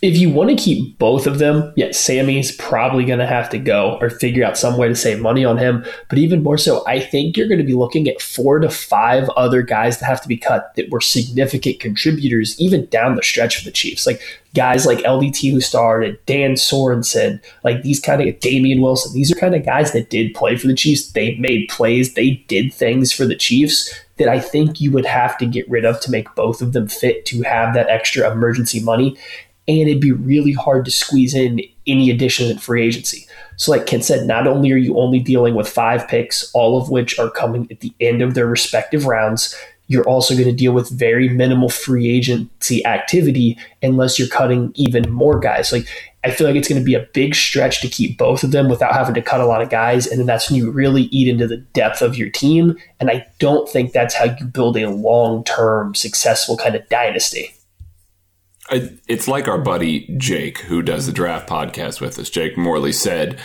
If 0.02 0.18
you 0.18 0.30
want 0.30 0.50
to 0.50 0.56
keep 0.56 0.98
both 0.98 1.28
of 1.28 1.40
them, 1.40 1.74
yeah, 1.76 1.92
Sammy's 1.92 2.56
probably 2.56 3.04
going 3.04 3.20
to 3.20 3.28
have 3.28 3.50
to 3.50 3.58
go 3.58 3.98
or 4.00 4.10
figure 4.10 4.46
out 4.46 4.58
some 4.58 4.78
way 4.78 4.88
to 4.88 4.96
save 4.96 5.20
money 5.20 5.44
on 5.44 5.58
him. 5.58 5.86
But 6.08 6.20
even 6.20 6.42
more 6.42 6.58
so, 6.58 6.86
I 6.88 7.02
think 7.02 7.36
you're 7.36 7.50
going 7.50 7.60
to 7.60 7.66
be 7.66 7.74
looking 7.74 8.08
at 8.08 8.22
four 8.22 8.60
to 8.60 8.70
five 8.70 9.28
other 9.32 9.62
guys 9.62 10.00
that 10.00 10.06
have 10.06 10.22
to 10.22 10.28
be 10.30 10.38
cut 10.38 10.74
that 10.76 10.90
were 10.90 11.02
significant 11.02 11.82
contributors, 11.82 12.58
even 12.62 12.86
down 12.86 13.16
the 13.16 13.24
stretch 13.24 13.58
for 13.58 13.66
the 13.66 13.72
Chiefs. 13.72 14.08
Like 14.08 14.22
guys 14.56 14.86
like 14.86 15.00
LDT 15.00 15.52
who 15.52 15.60
started, 15.60 16.18
Dan 16.26 16.54
Sorensen, 16.54 17.42
like 17.66 17.84
these 17.84 18.00
kind 18.00 18.22
of 18.22 18.40
Damien 18.40 18.82
Wilson. 18.82 19.14
These 19.14 19.34
are 19.34 19.40
kind 19.40 19.54
of 19.54 19.66
guys 19.66 19.92
that 19.92 20.10
did 20.10 20.34
play 20.34 20.56
for 20.56 20.68
the 20.68 20.76
Chiefs. 20.76 21.12
They 21.12 21.36
made 21.36 21.68
plays, 21.68 22.14
they 22.14 22.44
did 22.48 22.74
things 22.74 23.12
for 23.12 23.26
the 23.26 23.36
Chiefs 23.36 23.94
that 24.18 24.28
I 24.28 24.40
think 24.40 24.82
you 24.82 24.92
would 24.92 25.06
have 25.06 25.38
to 25.38 25.46
get 25.46 25.70
rid 25.70 25.86
of 25.86 26.00
to 26.02 26.12
make 26.12 26.34
both 26.36 26.62
of 26.62 26.74
them 26.74 26.88
fit 26.88 27.26
to 27.28 27.44
have 27.44 27.74
that 27.76 27.90
extra 27.90 28.32
emergency 28.32 28.80
money 28.80 29.16
and 29.68 29.90
it'd 29.90 30.02
be 30.02 30.12
really 30.12 30.54
hard 30.54 30.86
to 30.86 30.92
squeeze 30.92 31.34
in 31.34 31.62
any 31.86 32.10
additions 32.10 32.50
in 32.50 32.58
free 32.58 32.86
agency. 32.86 33.28
So, 33.58 33.72
like 33.72 33.86
Kent 33.86 34.06
said, 34.06 34.28
not 34.28 34.48
only 34.48 34.72
are 34.72 34.78
you 34.78 34.98
only 34.98 35.20
dealing 35.20 35.56
with 35.56 35.68
five 35.68 36.08
picks, 36.08 36.50
all 36.54 36.80
of 36.82 36.90
which 36.90 37.18
are 37.20 37.30
coming 37.30 37.68
at 37.72 37.80
the 37.80 37.94
end 38.00 38.22
of 38.22 38.34
their 38.34 38.46
respective 38.46 39.06
rounds, 39.06 39.56
you're 39.88 40.08
also 40.08 40.36
going 40.36 40.46
to 40.46 40.54
deal 40.54 40.74
with 40.74 40.90
very 40.90 41.30
minimal 41.30 41.70
free 41.70 42.10
agency 42.10 42.86
activity 42.86 43.58
unless 43.82 44.20
you're 44.20 44.28
cutting 44.28 44.72
even 44.76 45.10
more 45.10 45.40
guys. 45.40 45.72
Like, 45.72 45.88
I 46.24 46.32
feel 46.32 46.46
like 46.46 46.58
it's 46.58 46.68
going 46.68 46.82
to 46.82 46.86
be 46.86 46.94
a 46.94 47.08
big 47.14 47.36
stretch 47.36 47.82
to 47.82 47.88
keep 47.88 48.18
both 48.18 48.44
of 48.44 48.52
them 48.52 48.68
without 48.68 48.94
having 48.94 49.16
to 49.16 49.22
cut 49.22 49.40
a 49.40 49.46
lot 49.46 49.62
of 49.62 49.70
guys. 49.70 50.06
And 50.06 50.20
then 50.20 50.28
that's 50.28 50.50
when 50.50 50.58
you 50.58 50.70
really 50.70 51.04
eat 51.04 51.30
into 51.30 51.48
the 51.48 51.58
depth 51.58 52.02
of 52.02 52.18
your 52.18 52.30
team. 52.30 52.76
And 53.00 53.10
I 53.10 53.26
don't 53.40 53.68
think 53.70 53.94
that's 53.94 54.14
how 54.14 54.26
you 54.26 54.46
build 54.46 54.76
a 54.78 54.90
long 54.90 55.46
term, 55.46 55.96
successful 55.96 56.58
kind 56.58 56.76
of 56.76 56.88
dynasty 56.90 57.54
it's 58.72 59.28
like 59.28 59.48
our 59.48 59.58
buddy 59.58 60.14
Jake, 60.18 60.60
who 60.60 60.82
does 60.82 61.06
the 61.06 61.14
draft 61.14 61.50
podcast 61.50 62.02
with 62.02 62.20
us. 62.20 62.30
Jake 62.30 62.58
Morley 62.58 62.92
said, 62.92 63.40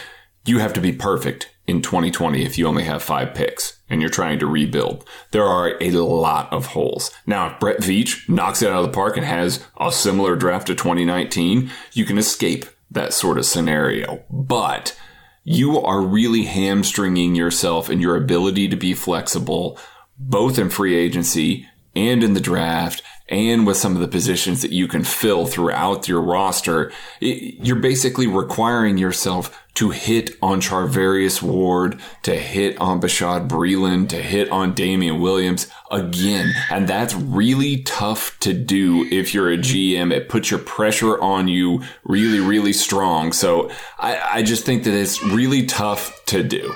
You 0.44 0.58
have 0.58 0.72
to 0.74 0.80
be 0.80 0.92
perfect 0.92 1.50
in 1.66 1.80
2020 1.80 2.44
if 2.44 2.58
you 2.58 2.66
only 2.66 2.84
have 2.84 3.02
five 3.02 3.34
picks 3.34 3.78
and 3.88 4.00
you're 4.00 4.10
trying 4.10 4.38
to 4.40 4.46
rebuild. 4.46 5.06
There 5.30 5.44
are 5.44 5.76
a 5.80 5.90
lot 5.92 6.52
of 6.52 6.66
holes. 6.66 7.10
Now, 7.26 7.52
if 7.52 7.60
Brett 7.60 7.78
Veach 7.78 8.28
knocks 8.28 8.62
it 8.62 8.70
out 8.70 8.84
of 8.84 8.86
the 8.86 8.94
park 8.94 9.16
and 9.16 9.26
has 9.26 9.64
a 9.78 9.92
similar 9.92 10.34
draft 10.34 10.66
to 10.68 10.74
2019, 10.74 11.70
you 11.92 12.04
can 12.04 12.18
escape 12.18 12.64
that 12.90 13.12
sort 13.12 13.38
of 13.38 13.46
scenario. 13.46 14.24
But 14.30 14.98
you 15.44 15.80
are 15.80 16.00
really 16.00 16.44
hamstringing 16.44 17.34
yourself 17.34 17.90
in 17.90 18.00
your 18.00 18.16
ability 18.16 18.68
to 18.68 18.76
be 18.76 18.94
flexible, 18.94 19.78
both 20.18 20.58
in 20.58 20.70
free 20.70 20.96
agency 20.96 21.68
and 21.94 22.22
in 22.22 22.34
the 22.34 22.40
draft 22.40 23.02
and 23.28 23.66
with 23.66 23.76
some 23.76 23.94
of 23.94 24.00
the 24.00 24.08
positions 24.08 24.62
that 24.62 24.72
you 24.72 24.88
can 24.88 25.04
fill 25.04 25.46
throughout 25.46 26.08
your 26.08 26.20
roster, 26.20 26.92
you're 27.20 27.76
basically 27.76 28.26
requiring 28.26 28.98
yourself 28.98 29.58
to 29.74 29.90
hit 29.90 30.36
on 30.42 30.60
Charvarius 30.60 31.40
Ward, 31.40 31.98
to 32.24 32.36
hit 32.36 32.78
on 32.78 33.00
Bashaud 33.00 33.48
Breeland, 33.48 34.10
to 34.10 34.16
hit 34.16 34.50
on 34.50 34.74
Damien 34.74 35.20
Williams 35.20 35.66
again. 35.90 36.52
And 36.70 36.86
that's 36.86 37.14
really 37.14 37.78
tough 37.82 38.38
to 38.40 38.52
do 38.52 39.06
if 39.10 39.32
you're 39.32 39.50
a 39.50 39.56
GM. 39.56 40.12
It 40.12 40.28
puts 40.28 40.50
your 40.50 40.60
pressure 40.60 41.18
on 41.20 41.48
you 41.48 41.82
really, 42.04 42.40
really 42.40 42.74
strong. 42.74 43.32
So 43.32 43.70
I, 43.98 44.20
I 44.34 44.42
just 44.42 44.66
think 44.66 44.84
that 44.84 44.94
it's 44.94 45.22
really 45.24 45.64
tough 45.64 46.22
to 46.26 46.42
do. 46.42 46.74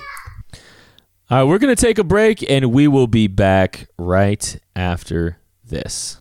All 1.29 1.39
right, 1.39 1.45
we're 1.45 1.59
going 1.59 1.75
to 1.75 1.81
take 1.81 1.99
a 1.99 2.05
break 2.05 2.49
and 2.49 2.73
we 2.73 2.89
will 2.89 3.09
be 3.09 3.27
back 3.27 3.89
right 3.99 4.59
after 4.75 5.39
this. 5.65 6.21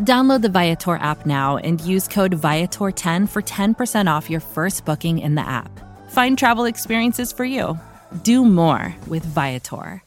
Download 0.00 0.42
the 0.42 0.48
Viator 0.48 0.96
app 0.96 1.24
now 1.24 1.56
and 1.58 1.80
use 1.80 2.08
code 2.08 2.36
Viator10 2.40 3.28
for 3.28 3.42
10% 3.42 4.10
off 4.10 4.28
your 4.28 4.40
first 4.40 4.84
booking 4.84 5.18
in 5.18 5.36
the 5.36 5.46
app. 5.46 5.70
Find 6.10 6.36
travel 6.36 6.64
experiences 6.64 7.32
for 7.32 7.44
you. 7.44 7.78
Do 8.22 8.44
more 8.44 8.94
with 9.06 9.24
Viator. 9.24 10.02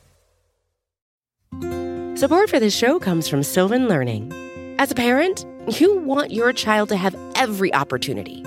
Support 2.15 2.49
for 2.49 2.59
this 2.59 2.75
show 2.75 2.99
comes 2.99 3.27
from 3.27 3.43
Sylvan 3.43 3.87
Learning. 3.87 4.33
As 4.79 4.91
a 4.91 4.95
parent, 4.95 5.45
you 5.79 5.97
want 5.99 6.31
your 6.31 6.51
child 6.51 6.89
to 6.89 6.97
have 6.97 7.15
every 7.35 7.73
opportunity 7.73 8.43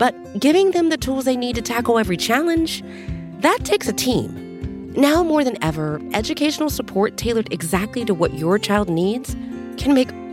But 0.00 0.40
giving 0.40 0.70
them 0.70 0.88
the 0.88 0.96
tools 0.96 1.26
they 1.26 1.36
need 1.36 1.56
to 1.56 1.62
tackle 1.62 1.98
every 1.98 2.16
challenge, 2.16 2.82
that 3.40 3.58
takes 3.64 3.86
a 3.86 3.92
team. 3.92 4.92
Now 4.96 5.22
more 5.22 5.44
than 5.44 5.62
ever, 5.62 6.00
educational 6.14 6.70
support 6.70 7.18
tailored 7.18 7.52
exactly 7.52 8.06
to 8.06 8.14
what 8.14 8.32
your 8.32 8.58
child 8.58 8.88
needs 8.88 9.36
can 9.76 9.92
make 9.92 10.08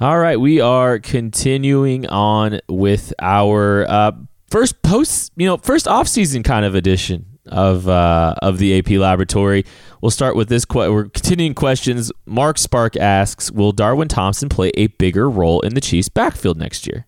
All 0.00 0.18
right, 0.18 0.40
we 0.40 0.62
are 0.62 0.98
continuing 0.98 2.06
on 2.06 2.60
with 2.70 3.12
our 3.20 3.86
uh, 3.86 4.12
first 4.48 4.80
post, 4.80 5.30
you 5.36 5.44
know, 5.44 5.58
first 5.58 5.86
off-season 5.86 6.42
kind 6.42 6.64
of 6.64 6.74
edition 6.74 7.26
of 7.44 7.86
uh, 7.86 8.34
of 8.40 8.56
the 8.56 8.78
AP 8.78 8.92
Laboratory. 8.92 9.66
We'll 10.00 10.10
start 10.10 10.36
with 10.36 10.48
this. 10.48 10.64
Que- 10.64 10.90
we're 10.90 11.10
continuing 11.10 11.52
questions. 11.52 12.10
Mark 12.24 12.56
Spark 12.56 12.96
asks, 12.96 13.50
"Will 13.50 13.72
Darwin 13.72 14.08
Thompson 14.08 14.48
play 14.48 14.70
a 14.74 14.86
bigger 14.86 15.28
role 15.28 15.60
in 15.60 15.74
the 15.74 15.82
Chiefs' 15.82 16.08
backfield 16.08 16.56
next 16.56 16.86
year?" 16.86 17.04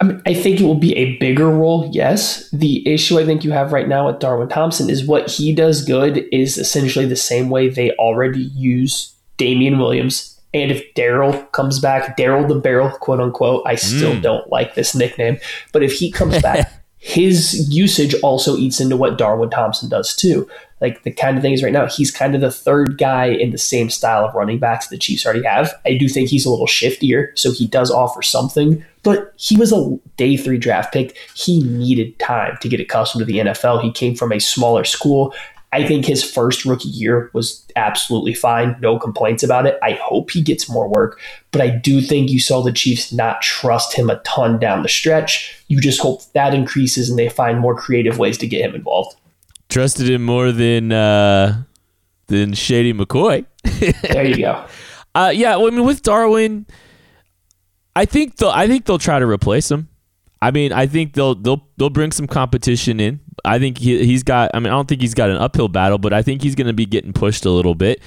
I 0.00 0.04
mean, 0.04 0.22
I 0.24 0.32
think 0.32 0.60
it 0.60 0.64
will 0.64 0.76
be 0.76 0.96
a 0.96 1.18
bigger 1.18 1.50
role, 1.50 1.90
yes. 1.92 2.48
The 2.52 2.88
issue 2.88 3.18
I 3.18 3.26
think 3.26 3.44
you 3.44 3.50
have 3.50 3.74
right 3.74 3.86
now 3.86 4.06
with 4.06 4.18
Darwin 4.18 4.48
Thompson 4.48 4.88
is 4.88 5.06
what 5.06 5.28
he 5.28 5.54
does 5.54 5.84
good 5.84 6.26
is 6.32 6.56
essentially 6.56 7.04
the 7.04 7.16
same 7.16 7.50
way 7.50 7.68
they 7.68 7.90
already 7.96 8.44
use 8.54 9.12
Damien 9.36 9.78
Williams 9.78 10.37
and 10.54 10.70
if 10.70 10.94
Daryl 10.94 11.50
comes 11.52 11.78
back, 11.78 12.16
Daryl 12.16 12.48
the 12.48 12.54
Barrel, 12.54 12.90
quote 12.90 13.20
unquote, 13.20 13.62
I 13.66 13.74
still 13.74 14.14
mm. 14.14 14.22
don't 14.22 14.50
like 14.50 14.74
this 14.74 14.94
nickname, 14.94 15.38
but 15.72 15.82
if 15.82 15.92
he 15.92 16.10
comes 16.10 16.40
back, 16.42 16.72
his 16.96 17.68
usage 17.72 18.14
also 18.22 18.56
eats 18.56 18.80
into 18.80 18.96
what 18.96 19.18
Darwin 19.18 19.50
Thompson 19.50 19.88
does 19.88 20.16
too. 20.16 20.48
Like 20.80 21.02
the 21.02 21.10
kind 21.10 21.36
of 21.36 21.42
things 21.42 21.62
right 21.62 21.72
now, 21.72 21.86
he's 21.86 22.10
kind 22.10 22.34
of 22.34 22.40
the 22.40 22.52
third 22.52 22.98
guy 22.98 23.26
in 23.26 23.50
the 23.50 23.58
same 23.58 23.90
style 23.90 24.24
of 24.24 24.34
running 24.34 24.58
backs 24.58 24.88
the 24.88 24.96
Chiefs 24.96 25.26
already 25.26 25.44
have. 25.44 25.74
I 25.84 25.96
do 25.96 26.08
think 26.08 26.28
he's 26.28 26.46
a 26.46 26.50
little 26.50 26.66
shiftier, 26.66 27.36
so 27.36 27.52
he 27.52 27.66
does 27.66 27.90
offer 27.90 28.22
something, 28.22 28.84
but 29.02 29.32
he 29.36 29.56
was 29.56 29.72
a 29.72 29.98
day 30.16 30.36
three 30.36 30.58
draft 30.58 30.92
pick. 30.92 31.16
He 31.34 31.62
needed 31.62 32.18
time 32.18 32.58
to 32.60 32.68
get 32.68 32.80
accustomed 32.80 33.20
to 33.20 33.24
the 33.24 33.38
NFL. 33.38 33.82
He 33.82 33.92
came 33.92 34.14
from 34.14 34.32
a 34.32 34.38
smaller 34.38 34.84
school. 34.84 35.34
I 35.72 35.86
think 35.86 36.06
his 36.06 36.24
first 36.24 36.64
rookie 36.64 36.88
year 36.88 37.30
was 37.34 37.66
absolutely 37.76 38.32
fine. 38.32 38.76
No 38.80 38.98
complaints 38.98 39.42
about 39.42 39.66
it. 39.66 39.78
I 39.82 39.92
hope 40.02 40.30
he 40.30 40.40
gets 40.40 40.68
more 40.68 40.88
work, 40.88 41.20
but 41.50 41.60
I 41.60 41.68
do 41.68 42.00
think 42.00 42.30
you 42.30 42.40
saw 42.40 42.62
the 42.62 42.72
Chiefs 42.72 43.12
not 43.12 43.42
trust 43.42 43.94
him 43.94 44.08
a 44.08 44.16
ton 44.20 44.58
down 44.58 44.82
the 44.82 44.88
stretch. 44.88 45.62
You 45.68 45.80
just 45.80 46.00
hope 46.00 46.22
that 46.32 46.54
increases 46.54 47.10
and 47.10 47.18
they 47.18 47.28
find 47.28 47.58
more 47.58 47.74
creative 47.74 48.18
ways 48.18 48.38
to 48.38 48.46
get 48.46 48.62
him 48.62 48.74
involved. 48.74 49.16
Trusted 49.68 50.08
him 50.08 50.22
more 50.24 50.52
than 50.52 50.90
uh, 50.90 51.62
than 52.28 52.54
Shady 52.54 52.94
McCoy. 52.94 53.44
there 54.02 54.26
you 54.26 54.38
go. 54.38 54.64
Uh, 55.14 55.32
yeah, 55.34 55.56
well, 55.56 55.66
I 55.66 55.70
mean, 55.70 55.84
with 55.84 56.02
Darwin, 56.02 56.66
I 57.94 58.06
think 58.06 58.36
they'll 58.36 58.48
I 58.48 58.66
think 58.66 58.86
they'll 58.86 58.98
try 58.98 59.18
to 59.18 59.26
replace 59.26 59.70
him. 59.70 59.88
I 60.40 60.50
mean, 60.50 60.72
I 60.72 60.86
think 60.86 61.12
they'll 61.12 61.34
they'll 61.34 61.68
they'll 61.76 61.90
bring 61.90 62.12
some 62.12 62.26
competition 62.26 63.00
in. 63.00 63.20
I 63.48 63.58
think 63.58 63.78
he, 63.78 64.04
he's 64.04 64.22
got. 64.22 64.50
I 64.52 64.58
mean, 64.58 64.66
I 64.66 64.76
don't 64.76 64.86
think 64.86 65.00
he's 65.00 65.14
got 65.14 65.30
an 65.30 65.36
uphill 65.36 65.68
battle, 65.68 65.98
but 65.98 66.12
I 66.12 66.22
think 66.22 66.42
he's 66.42 66.54
going 66.54 66.66
to 66.66 66.74
be 66.74 66.86
getting 66.86 67.12
pushed 67.12 67.46
a 67.46 67.50
little 67.50 67.74
bit. 67.74 68.00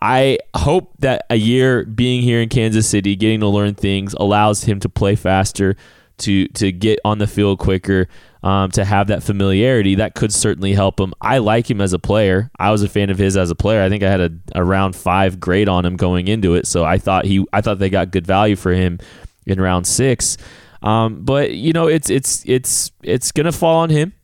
I 0.00 0.38
hope 0.54 0.94
that 1.00 1.26
a 1.30 1.36
year 1.36 1.84
being 1.84 2.22
here 2.22 2.40
in 2.40 2.48
Kansas 2.48 2.88
City, 2.88 3.14
getting 3.16 3.40
to 3.40 3.48
learn 3.48 3.74
things, 3.74 4.14
allows 4.14 4.64
him 4.64 4.80
to 4.80 4.88
play 4.88 5.14
faster, 5.14 5.76
to 6.18 6.48
to 6.48 6.72
get 6.72 6.98
on 7.04 7.18
the 7.18 7.26
field 7.26 7.58
quicker, 7.58 8.08
um, 8.42 8.70
to 8.70 8.84
have 8.84 9.08
that 9.08 9.22
familiarity. 9.22 9.96
That 9.96 10.14
could 10.14 10.32
certainly 10.32 10.72
help 10.72 10.98
him. 10.98 11.12
I 11.20 11.38
like 11.38 11.70
him 11.70 11.80
as 11.82 11.92
a 11.92 11.98
player. 11.98 12.50
I 12.58 12.70
was 12.70 12.82
a 12.82 12.88
fan 12.88 13.10
of 13.10 13.18
his 13.18 13.36
as 13.36 13.50
a 13.50 13.54
player. 13.54 13.82
I 13.82 13.90
think 13.90 14.02
I 14.02 14.10
had 14.10 14.20
a, 14.20 14.30
a 14.54 14.64
round 14.64 14.96
five 14.96 15.38
grade 15.40 15.68
on 15.68 15.84
him 15.84 15.96
going 15.96 16.26
into 16.28 16.54
it, 16.54 16.66
so 16.66 16.84
I 16.84 16.96
thought 16.98 17.26
he 17.26 17.44
I 17.52 17.60
thought 17.60 17.78
they 17.78 17.90
got 17.90 18.10
good 18.10 18.26
value 18.26 18.56
for 18.56 18.72
him 18.72 18.98
in 19.44 19.60
round 19.60 19.86
six. 19.86 20.38
Um, 20.82 21.24
but 21.24 21.52
you 21.52 21.72
know, 21.72 21.86
it's 21.86 22.08
it's 22.08 22.44
it's 22.46 22.92
it's 23.02 23.32
gonna 23.32 23.52
fall 23.52 23.76
on 23.76 23.90
him 23.90 24.14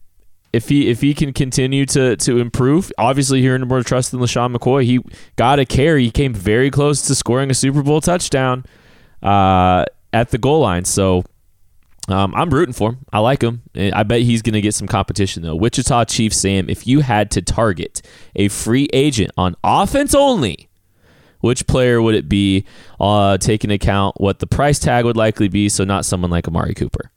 if 0.53 0.69
he 0.69 0.89
if 0.91 1.01
he 1.01 1.15
can 1.15 1.33
continue 1.33 1.87
to 1.87 2.17
to 2.17 2.39
improve. 2.39 2.93
Obviously, 2.99 3.41
here 3.41 3.55
in 3.55 3.67
more 3.67 3.83
trust 3.83 4.11
than 4.11 4.21
LeSean 4.21 4.55
McCoy, 4.55 4.85
he 4.85 5.01
got 5.37 5.59
a 5.59 5.65
carry. 5.65 6.05
He 6.05 6.11
came 6.11 6.35
very 6.35 6.71
close 6.71 7.03
to 7.07 7.15
scoring 7.15 7.51
a 7.51 7.55
Super 7.55 7.83
Bowl 7.83 8.01
touchdown 8.01 8.65
uh, 9.23 9.85
at 10.13 10.31
the 10.31 10.39
goal 10.39 10.61
line. 10.61 10.85
So. 10.85 11.25
Um, 12.09 12.35
I'm 12.35 12.51
rooting 12.51 12.73
for 12.73 12.91
him. 12.91 12.99
I 13.13 13.21
like 13.21 13.41
him. 13.41 13.63
I 13.77 14.03
bet 14.03 14.23
he's 14.23 14.43
going 14.43 14.55
to 14.55 14.61
get 14.61 14.75
some 14.75 14.89
competition, 14.89 15.45
though. 15.45 15.55
Wichita 15.55 16.07
Chief 16.07 16.35
Sam, 16.35 16.69
if 16.69 16.85
you 16.85 16.99
had 16.99 17.31
to 17.31 17.43
target 17.43 18.03
a 18.35 18.49
free 18.49 18.89
agent 18.93 19.31
on 19.37 19.55
offense 19.63 20.13
only, 20.13 20.69
which 21.43 21.65
player 21.69 22.03
would 22.03 22.17
it 22.17 22.29
be, 22.29 22.65
uh, 22.99 23.39
taking 23.39 23.71
account 23.71 24.21
what 24.21 24.41
the 24.41 24.49
price 24.49 24.81
tag 24.81 25.05
would 25.05 25.17
likely 25.17 25.47
be? 25.47 25.69
So 25.69 25.85
not 25.85 26.05
someone 26.05 26.33
like 26.33 26.49
Amari 26.49 26.75
Cooper. 26.75 27.13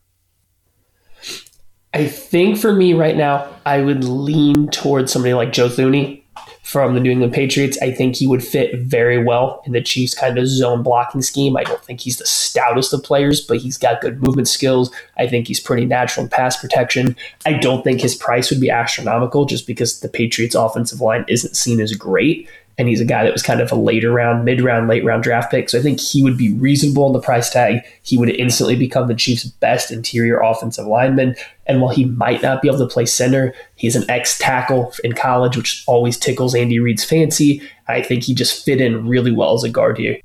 I 1.96 2.08
think 2.08 2.58
for 2.58 2.74
me 2.74 2.92
right 2.94 3.16
now, 3.16 3.48
I 3.66 3.80
would 3.80 4.04
lean 4.04 4.68
towards 4.68 5.14
somebody 5.14 5.34
like 5.34 5.54
Joe 5.54 5.70
Thuney 5.70 6.24
from 6.62 6.94
the 6.94 7.00
New 7.00 7.10
England 7.10 7.32
Patriots. 7.32 7.82
I 7.82 7.94
think 7.94 8.18
he 8.18 8.28
would 8.28 8.44
fit 8.44 8.78
very 8.80 9.24
well 9.24 9.64
in 9.66 9.72
the 9.72 9.82
Chiefs' 9.82 10.14
kind 10.14 10.38
of 10.38 10.46
zone 10.46 10.84
blocking 10.84 11.22
scheme. 11.22 11.56
I 11.56 11.64
don't 11.64 11.82
think 11.86 12.02
he's 12.02 12.18
the 12.18 12.26
stoutest 12.26 12.92
of 12.92 13.02
players, 13.02 13.40
but 13.40 13.60
he's 13.60 13.78
got 13.78 14.02
good 14.02 14.22
movement 14.22 14.50
skills. 14.50 14.92
I 15.18 15.26
think 15.26 15.48
he's 15.48 15.62
pretty 15.62 15.86
natural 15.86 16.26
in 16.26 16.30
pass 16.30 16.58
protection. 16.58 17.16
I 17.46 17.54
don't 17.54 17.82
think 17.82 18.02
his 18.02 18.14
price 18.14 18.50
would 18.50 18.60
be 18.60 18.70
astronomical 18.70 19.46
just 19.46 19.66
because 19.66 20.02
the 20.02 20.10
Patriots' 20.10 20.54
offensive 20.54 21.00
line 21.00 21.24
isn't 21.30 21.56
seen 21.56 21.80
as 21.80 21.94
great 21.94 22.50
and 22.78 22.88
he's 22.88 23.00
a 23.00 23.06
guy 23.06 23.24
that 23.24 23.34
was 23.34 23.44
kind 23.44 23.62
of 23.62 23.72
a 23.72 23.76
later 23.76 24.12
round, 24.12 24.44
mid 24.44 24.62
round, 24.62 24.88
late 24.88 25.06
round 25.06 25.24
draft 25.24 25.52
pick. 25.52 25.70
So 25.70 25.80
I 25.80 25.82
think 25.82 26.00
he 26.00 26.22
would 26.22 26.38
be 26.38 26.54
reasonable 26.54 27.08
in 27.08 27.14
the 27.14 27.22
price 27.22 27.50
tag. 27.50 27.82
He 28.04 28.18
would 28.18 28.30
instantly 28.30 28.76
become 28.76 29.08
the 29.08 29.16
Chiefs' 29.16 29.46
best 29.46 29.92
interior 29.92 30.40
offensive 30.40 30.86
lineman. 30.86 31.36
And 31.68 31.82
while 31.82 31.94
he 31.94 32.06
might 32.06 32.42
not 32.42 32.62
be 32.62 32.68
able 32.68 32.80
to 32.80 32.88
play 32.88 33.06
center, 33.06 33.54
he's 33.76 33.96
an 33.96 34.10
ex 34.10 34.38
tackle 34.38 34.94
in 35.04 35.14
college, 35.14 35.56
which 35.56 35.84
always 35.88 36.18
tickles 36.18 36.54
Andy 36.54 36.80
Reid's 36.80 37.06
fancy. 37.06 37.62
I 37.88 38.02
think 38.02 38.24
he 38.24 38.34
just 38.34 38.66
fit 38.66 38.82
in 38.82 39.08
really 39.08 39.32
well 39.32 39.54
as 39.54 39.64
a 39.64 39.70
guard 39.70 39.98
here. 39.98 40.20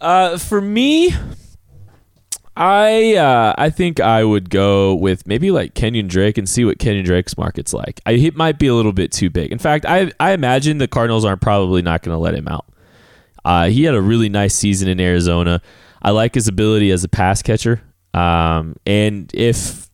Uh, 0.00 0.38
for 0.38 0.60
me, 0.60 1.14
I 2.60 3.14
uh, 3.14 3.54
I 3.56 3.70
think 3.70 4.00
I 4.00 4.22
would 4.22 4.50
go 4.50 4.94
with 4.94 5.26
maybe 5.26 5.50
like 5.50 5.72
Kenyon 5.72 6.08
Drake 6.08 6.36
and 6.36 6.46
see 6.46 6.66
what 6.66 6.78
Kenyon 6.78 7.06
Drake's 7.06 7.38
market's 7.38 7.72
like. 7.72 8.02
I, 8.04 8.12
it 8.12 8.36
might 8.36 8.58
be 8.58 8.66
a 8.66 8.74
little 8.74 8.92
bit 8.92 9.12
too 9.12 9.30
big. 9.30 9.50
In 9.50 9.58
fact, 9.58 9.86
I 9.86 10.12
I 10.20 10.32
imagine 10.32 10.76
the 10.76 10.86
Cardinals 10.86 11.24
aren't 11.24 11.40
probably 11.40 11.80
not 11.80 12.02
going 12.02 12.14
to 12.14 12.18
let 12.18 12.34
him 12.34 12.46
out. 12.48 12.66
Uh, 13.46 13.68
he 13.68 13.84
had 13.84 13.94
a 13.94 14.02
really 14.02 14.28
nice 14.28 14.54
season 14.54 14.88
in 14.88 15.00
Arizona. 15.00 15.62
I 16.02 16.10
like 16.10 16.34
his 16.34 16.48
ability 16.48 16.90
as 16.90 17.02
a 17.02 17.08
pass 17.08 17.40
catcher. 17.40 17.80
Um, 18.12 18.76
and 18.84 19.30
if 19.32 19.88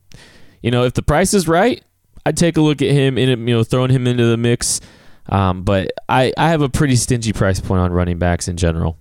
you 0.61 0.73
know 0.73 0.83
if 0.83 0.95
the 0.95 1.05
price 1.05 1.35
is 1.35 1.47
right, 1.47 1.85
I'd 2.25 2.37
take 2.37 2.57
a 2.57 2.61
look 2.61 2.83
at 2.83 2.91
him 2.91 3.17
in 3.17 3.29
you 3.47 3.55
know 3.55 3.63
throwing 3.63 3.93
him 3.93 4.09
into 4.09 4.25
the 4.25 4.37
mix. 4.37 4.81
Um, 5.29 5.63
but 5.63 5.93
I 6.09 6.33
I 6.37 6.49
have 6.49 6.63
a 6.63 6.69
pretty 6.69 6.97
stingy 6.97 7.33
price 7.33 7.61
point 7.61 7.83
on 7.83 7.93
running 7.93 8.19
backs 8.19 8.49
in 8.49 8.57
general. 8.57 8.99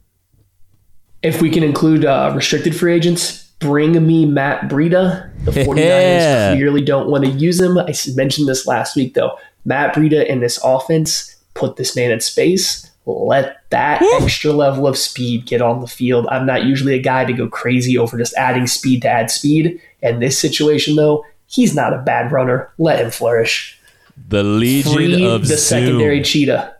If 1.23 1.41
we 1.41 1.49
can 1.49 1.63
include 1.63 2.05
uh, 2.05 2.31
restricted 2.35 2.75
free 2.75 2.93
agents, 2.93 3.44
bring 3.59 4.05
me 4.05 4.25
Matt 4.25 4.69
Breida. 4.69 5.31
The 5.45 5.51
49ers 5.51 5.77
yeah. 5.77 6.55
clearly 6.55 6.81
don't 6.83 7.09
want 7.09 7.25
to 7.25 7.31
use 7.31 7.59
him. 7.59 7.77
I 7.77 7.93
mentioned 8.15 8.47
this 8.47 8.65
last 8.65 8.95
week, 8.95 9.13
though. 9.13 9.37
Matt 9.65 9.95
Breida 9.95 10.25
in 10.25 10.39
this 10.39 10.59
offense, 10.63 11.35
put 11.53 11.75
this 11.75 11.95
man 11.95 12.11
in 12.11 12.19
space. 12.19 12.89
Let 13.07 13.57
that 13.69 14.01
Woo. 14.01 14.19
extra 14.21 14.51
level 14.51 14.87
of 14.87 14.97
speed 14.97 15.45
get 15.45 15.61
on 15.61 15.81
the 15.81 15.87
field. 15.87 16.25
I'm 16.31 16.45
not 16.47 16.63
usually 16.63 16.95
a 16.95 17.01
guy 17.01 17.23
to 17.25 17.33
go 17.33 17.47
crazy 17.47 17.97
over 17.97 18.17
just 18.17 18.33
adding 18.35 18.65
speed 18.65 19.03
to 19.03 19.09
add 19.09 19.29
speed. 19.29 19.79
In 20.01 20.19
this 20.19 20.37
situation, 20.39 20.95
though, 20.95 21.23
He's 21.47 21.75
not 21.75 21.93
a 21.93 21.99
bad 21.99 22.31
runner. 22.31 22.71
Let 22.77 22.99
him 22.99 23.11
flourish. 23.11 23.79
The 24.27 24.43
Legion 24.43 24.93
Free 24.93 25.25
of 25.25 25.41
the 25.41 25.57
Zoom. 25.57 25.85
secondary 25.85 26.21
cheetah. 26.21 26.75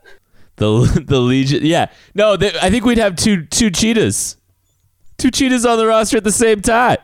The 0.56 1.04
the 1.06 1.20
Legion. 1.20 1.64
Yeah. 1.64 1.90
No, 2.14 2.36
they, 2.36 2.52
I 2.60 2.70
think 2.70 2.84
we'd 2.84 2.98
have 2.98 3.16
two 3.16 3.44
two 3.44 3.70
cheetahs. 3.70 4.36
Two 5.18 5.30
cheetahs 5.30 5.64
on 5.64 5.78
the 5.78 5.86
roster 5.86 6.18
at 6.18 6.24
the 6.24 6.32
same 6.32 6.60
time. 6.60 6.98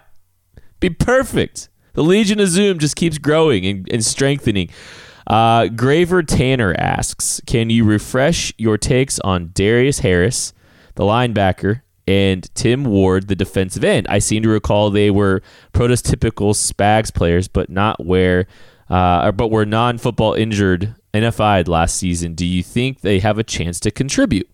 Be 0.81 0.91
perfect. 0.91 1.69
The 1.95 2.03
Legion 2.03 2.41
of 2.41 2.49
Zoom 2.49 2.79
just 2.79 2.97
keeps 2.97 3.19
growing 3.19 3.67
and, 3.67 3.89
and 3.91 4.05
strengthening. 4.05 4.71
Uh, 5.27 5.69
Graver 5.69 6.23
Tanner 6.23 6.75
asks, 6.79 7.41
can 7.47 7.71
you 7.71 7.85
refresh 7.85 8.53
your 8.59 8.77
takes 8.77 9.21
on 9.21 9.51
Darius 9.55 10.01
Harris, 10.01 10.53
the 10.95 11.05
linebacker, 11.05 11.83
and 12.07 12.53
Tim 12.55 12.85
Ward, 12.85 13.29
the 13.29 13.37
defensive 13.37 13.85
end? 13.85 14.07
I 14.11 14.19
seem 14.19 14.43
to 14.43 14.49
recall 14.49 14.91
they 14.91 15.11
were 15.11 15.43
prototypical 15.73 16.55
Spags 16.55 17.15
players, 17.15 17.47
but 17.49 17.71
not 17.71 18.05
where, 18.05 18.47
uh, 18.91 19.31
but 19.33 19.51
were 19.51 19.65
non-football 19.65 20.35
injured 20.35 20.95
NFI'd 21.15 21.69
last 21.69 21.97
season. 21.97 22.35
Do 22.35 22.45
you 22.45 22.63
think 22.63 23.01
they 23.01 23.21
have 23.21 23.39
a 23.39 23.45
chance 23.45 23.79
to 23.81 23.91
contribute? 23.91 24.51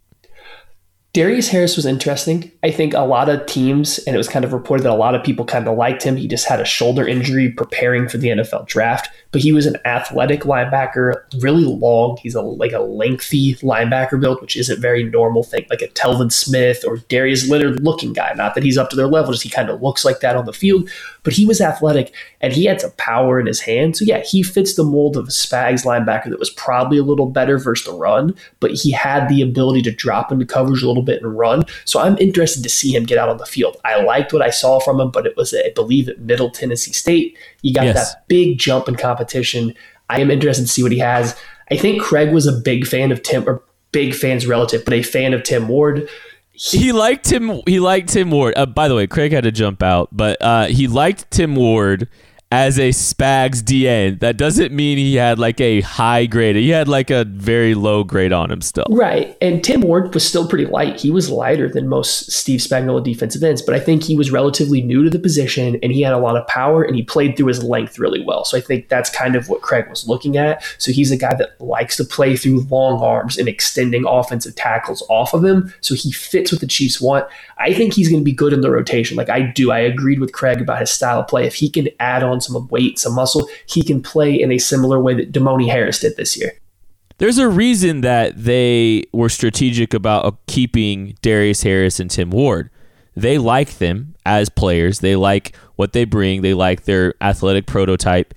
Darius 1.15 1.49
Harris 1.49 1.77
was 1.77 1.87
interesting. 1.87 2.53
I 2.63 2.71
think 2.71 2.93
a 2.93 3.01
lot 3.01 3.29
of 3.29 3.47
teams, 3.47 3.99
and 4.01 4.15
it 4.15 4.19
was 4.19 4.29
kind 4.29 4.45
of 4.45 4.53
reported 4.53 4.83
that 4.83 4.93
a 4.93 4.95
lot 4.95 5.15
of 5.15 5.25
people 5.25 5.45
kind 5.45 5.67
of 5.67 5.77
liked 5.77 6.03
him. 6.03 6.17
He 6.17 6.29
just 6.29 6.47
had 6.47 6.61
a 6.61 6.67
shoulder 6.67 7.07
injury 7.07 7.51
preparing 7.51 8.09
for 8.09 8.19
the 8.19 8.29
NFL 8.29 8.67
draft, 8.67 9.09
but 9.31 9.43
he 9.43 9.53
was 9.53 9.67
an 9.67 9.77
athletic 9.85 10.41
linebacker, 10.41 11.23
really 11.41 11.65
long. 11.65 12.19
He's 12.23 12.35
a 12.35 12.41
like 12.41 12.73
a 12.73 12.81
lengthy 12.81 13.55
linebacker 13.57 14.21
build, 14.21 14.41
which 14.41 14.57
isn't 14.57 14.81
very 14.81 15.05
normal 15.05 15.43
thing, 15.43 15.67
like 15.69 15.83
a 15.83 15.89
Telvin 15.89 16.33
Smith 16.33 16.85
or 16.87 16.99
Darius 17.09 17.49
Leonard 17.49 17.81
looking 17.81 18.13
guy. 18.13 18.33
Not 18.35 18.55
that 18.55 18.65
he's 18.65 18.79
up 18.79 18.91
to 18.91 18.97
their 18.97 19.07
level, 19.07 19.33
just 19.33 19.45
he 19.45 19.51
kind 19.51 19.69
of 19.69 19.83
looks 19.83 20.05
like 20.05 20.21
that 20.21 20.37
on 20.37 20.47
the 20.47 20.53
field, 20.53 20.89
but 21.25 21.35
he 21.35 21.45
was 21.45 21.61
athletic 21.61 22.15
and 22.41 22.53
he 22.53 22.65
had 22.65 22.81
some 22.81 22.93
power 22.93 23.39
in 23.39 23.47
his 23.47 23.61
hand. 23.61 23.97
So 23.97 24.05
yeah, 24.05 24.21
he 24.21 24.43
fits 24.43 24.75
the 24.75 24.85
mold 24.85 25.17
of 25.17 25.29
a 25.29 25.31
Spags 25.31 25.85
linebacker 25.85 26.31
that 26.31 26.39
was 26.39 26.51
probably 26.51 26.99
a 26.99 27.03
little 27.03 27.27
better 27.27 27.59
versus 27.59 27.87
the 27.87 27.93
run, 27.93 28.35
but 28.61 28.73
he 28.73 28.93
had 28.93 29.29
the 29.29 29.43
ability 29.43 29.83
to 29.83 29.93
drop 29.93 30.33
into 30.33 30.47
coverage 30.47 30.83
a 30.83 30.89
little 30.89 31.03
bit 31.03 31.23
and 31.23 31.39
run. 31.39 31.65
So 31.85 32.01
I'm 32.01 32.17
interested 32.19 32.63
to 32.63 32.71
see 32.71 32.95
him 32.95 33.05
get 33.05 33.19
out 33.19 33.29
on 33.29 33.37
the 33.37 33.47
field. 33.47 33.77
I 33.85 34.03
liked 34.03 34.33
what 34.33 34.43
I 34.43 34.51
saw 34.51 34.81
from 34.81 35.01
him, 35.01 35.11
but 35.11 35.27
it 35.27 35.37
was, 35.37 35.53
I 35.53 35.71
believe, 35.75 36.09
at 36.09 36.21
Middle 36.21 36.51
Tennessee 36.51 36.93
State. 36.93 37.37
He 37.63 37.73
got 37.73 37.85
Yes. 37.87 38.13
that 38.15 38.29
big 38.29 38.59
jump 38.59 38.89
in 38.89 38.95
competition. 38.95 39.75
I 40.09 40.21
am 40.21 40.31
interested 40.31 40.63
to 40.63 40.69
see 40.69 40.83
what 40.83 40.93
he 40.93 40.99
has. 40.99 41.37
I 41.71 41.77
think 41.77 42.01
Craig 42.01 42.33
was 42.33 42.47
a 42.47 42.53
big 42.53 42.87
fan 42.87 43.13
of 43.13 43.23
Tim, 43.23 43.45
or 43.47 43.63
big 43.93 44.15
fans 44.15 44.47
relative, 44.47 44.85
but 44.85 44.95
a 44.95 45.03
fan 45.03 45.35
of 45.35 45.43
Tim 45.43 45.69
Ward. 45.69 46.09
He 46.53 46.93
liked 46.93 47.25
Tim. 47.27 47.61
He 47.67 47.79
liked 47.79 48.09
Tim 48.09 48.31
Ward. 48.31 48.55
Uh, 48.57 48.67
by 48.67 48.89
the 48.89 48.95
way, 48.95 49.07
Craig 49.07 49.33
had 49.33 49.45
to 49.45 49.53
jump 49.53 49.83
out, 49.83 50.09
but 50.13 50.37
uh, 50.41 50.67
he 50.67 50.89
liked 50.89 51.31
Tim 51.31 51.55
Ward 51.55 52.09
as 52.51 52.79
a 52.79 52.91
Spags 52.91 53.63
DN. 53.63 54.21
That 54.21 54.39
doesn't 54.39 54.73
mean 54.73 54.97
he 54.97 55.17
had 55.17 55.39
like 55.39 55.61
a 55.61 55.83
high 55.83 56.27
grade. 56.27 56.57
He 56.57 56.71
had 56.71 56.89
like 56.89 57.11
a 57.11 57.25
very 57.25 57.75
low 57.75 58.05
grade 58.05 58.33
on 58.33 58.51
him 58.51 58.63
still. 58.63 58.87
Right. 58.89 59.37
And 59.43 59.63
Tim 59.63 59.83
Ward 59.83 60.15
was 60.15 60.27
still 60.27 60.49
pretty 60.49 60.65
light. 60.65 61.01
He 61.01 61.11
was 61.11 61.31
lighter 61.31 61.69
than 61.69 61.89
most 61.89 62.33
Steve 62.33 62.61
Spagnuolo 62.61 63.05
defensive 63.05 63.43
ends, 63.43 63.61
but 63.61 63.75
I 63.75 63.81
think 63.81 64.03
he 64.03 64.17
was 64.17 64.31
relatively 64.31 64.81
new 64.81 65.05
to 65.05 65.11
the 65.11 65.19
position 65.19 65.79
and 65.83 65.93
he 65.93 66.01
had 66.01 66.15
a 66.15 66.19
lot 66.19 66.37
of 66.37 66.47
power 66.47 66.83
and 66.83 66.97
he 66.97 67.03
played 67.03 67.37
through 67.37 67.49
his 67.49 67.63
length 67.63 67.99
really 67.99 68.25
well. 68.25 68.45
So 68.45 68.57
I 68.57 68.61
think 68.61 68.89
that's 68.89 69.11
kind 69.11 69.37
of 69.37 69.49
what 69.49 69.61
Craig 69.61 69.89
was 69.91 70.09
looking 70.09 70.37
at. 70.39 70.63
So 70.79 70.91
he's 70.91 71.11
a 71.11 71.17
guy 71.17 71.35
that 71.35 71.61
likes 71.61 71.97
to 71.99 72.05
play 72.05 72.37
through 72.37 72.61
long 72.71 73.03
arms 73.03 73.37
and 73.37 73.49
extending 73.49 74.07
offensive 74.07 74.55
tackles 74.55 75.05
off 75.11 75.35
of 75.35 75.45
him. 75.45 75.73
So 75.81 75.95
he 75.95 76.13
fits 76.13 76.51
what 76.51 76.63
the 76.63 76.67
Chiefs 76.67 77.01
want. 77.01 77.27
I 77.59 77.75
think 77.75 77.93
he's 77.93 78.09
going 78.09 78.21
to 78.21 78.25
be 78.25 78.33
good 78.33 78.53
in 78.53 78.63
the 78.63 78.71
rotation. 78.71 79.17
Like 79.17 79.29
I 79.29 79.43
do. 79.43 79.71
I 79.71 79.81
agreed 79.81 80.21
with 80.21 80.33
Craig 80.33 80.61
about 80.63 80.81
his 80.81 80.91
style 80.91 81.21
of 81.21 81.29
play. 81.29 81.47
If 81.47 81.55
he 81.55 81.69
can 81.69 81.89
add 82.01 82.23
on 82.23 82.38
some 82.41 82.69
weight, 82.69 82.99
some 82.99 83.15
muscle, 83.15 83.49
he 83.67 83.83
can 83.83 84.03
play 84.03 84.35
in 84.41 84.53
a 84.53 84.59
similar 84.59 85.01
way 85.01 85.15
that 85.15 85.33
Damoni 85.33 85.69
Harris 85.69 86.01
did 86.01 86.17
this 86.17 86.37
year. 86.37 86.53
There's 87.19 87.39
a 87.39 87.49
reason 87.49 88.03
that 88.03 88.37
they 88.37 89.05
were 89.13 89.29
strategic 89.29 89.93
about 89.93 90.25
uh, 90.25 90.31
keeping 90.47 91.17
Darius 91.21 91.63
Harris 91.63 91.99
and 91.99 92.11
Tim 92.11 92.31
Ward. 92.31 92.71
They 93.17 93.39
like 93.39 93.79
them 93.79 94.15
as 94.25 94.49
players. 94.49 95.01
They 95.01 95.17
like 95.17 95.57
what 95.75 95.93
they 95.93 96.05
bring. 96.05 96.43
They 96.43 96.55
like 96.55 96.85
their 96.85 97.15
athletic 97.21 97.67
prototype. 97.67 98.35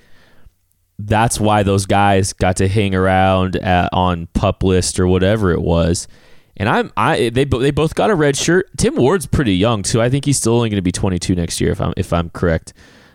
That's 0.98 1.40
why 1.40 1.62
those 1.62 1.86
guys 1.86 2.34
got 2.34 2.58
to 2.58 2.68
hang 2.68 2.96
around 2.96 3.56
at, 3.58 3.90
on 3.94 4.28
pup 4.34 4.64
list 4.64 5.00
or 5.00 5.08
whatever 5.08 5.52
it 5.52 5.62
was. 5.62 6.08
And 6.58 6.68
I'm 6.68 6.92
I 6.98 7.30
they 7.30 7.46
they 7.46 7.72
both 7.72 7.94
got 7.96 8.10
a 8.10 8.16
red 8.16 8.36
shirt. 8.36 8.70
Tim 8.78 8.96
Ward's 8.96 9.28
pretty 9.28 9.56
young 9.56 9.84
too. 9.84 10.02
I 10.02 10.10
think 10.10 10.26
he's 10.26 10.38
still 10.38 10.54
only 10.54 10.70
going 10.70 10.78
to 10.78 10.82
be 10.82 10.92
22 10.92 11.36
next 11.36 11.62
year 11.62 11.72
if 11.72 11.80
I'm 11.80 11.94
if 11.98 12.12
I'm 12.12 12.30
correct. 12.32 12.74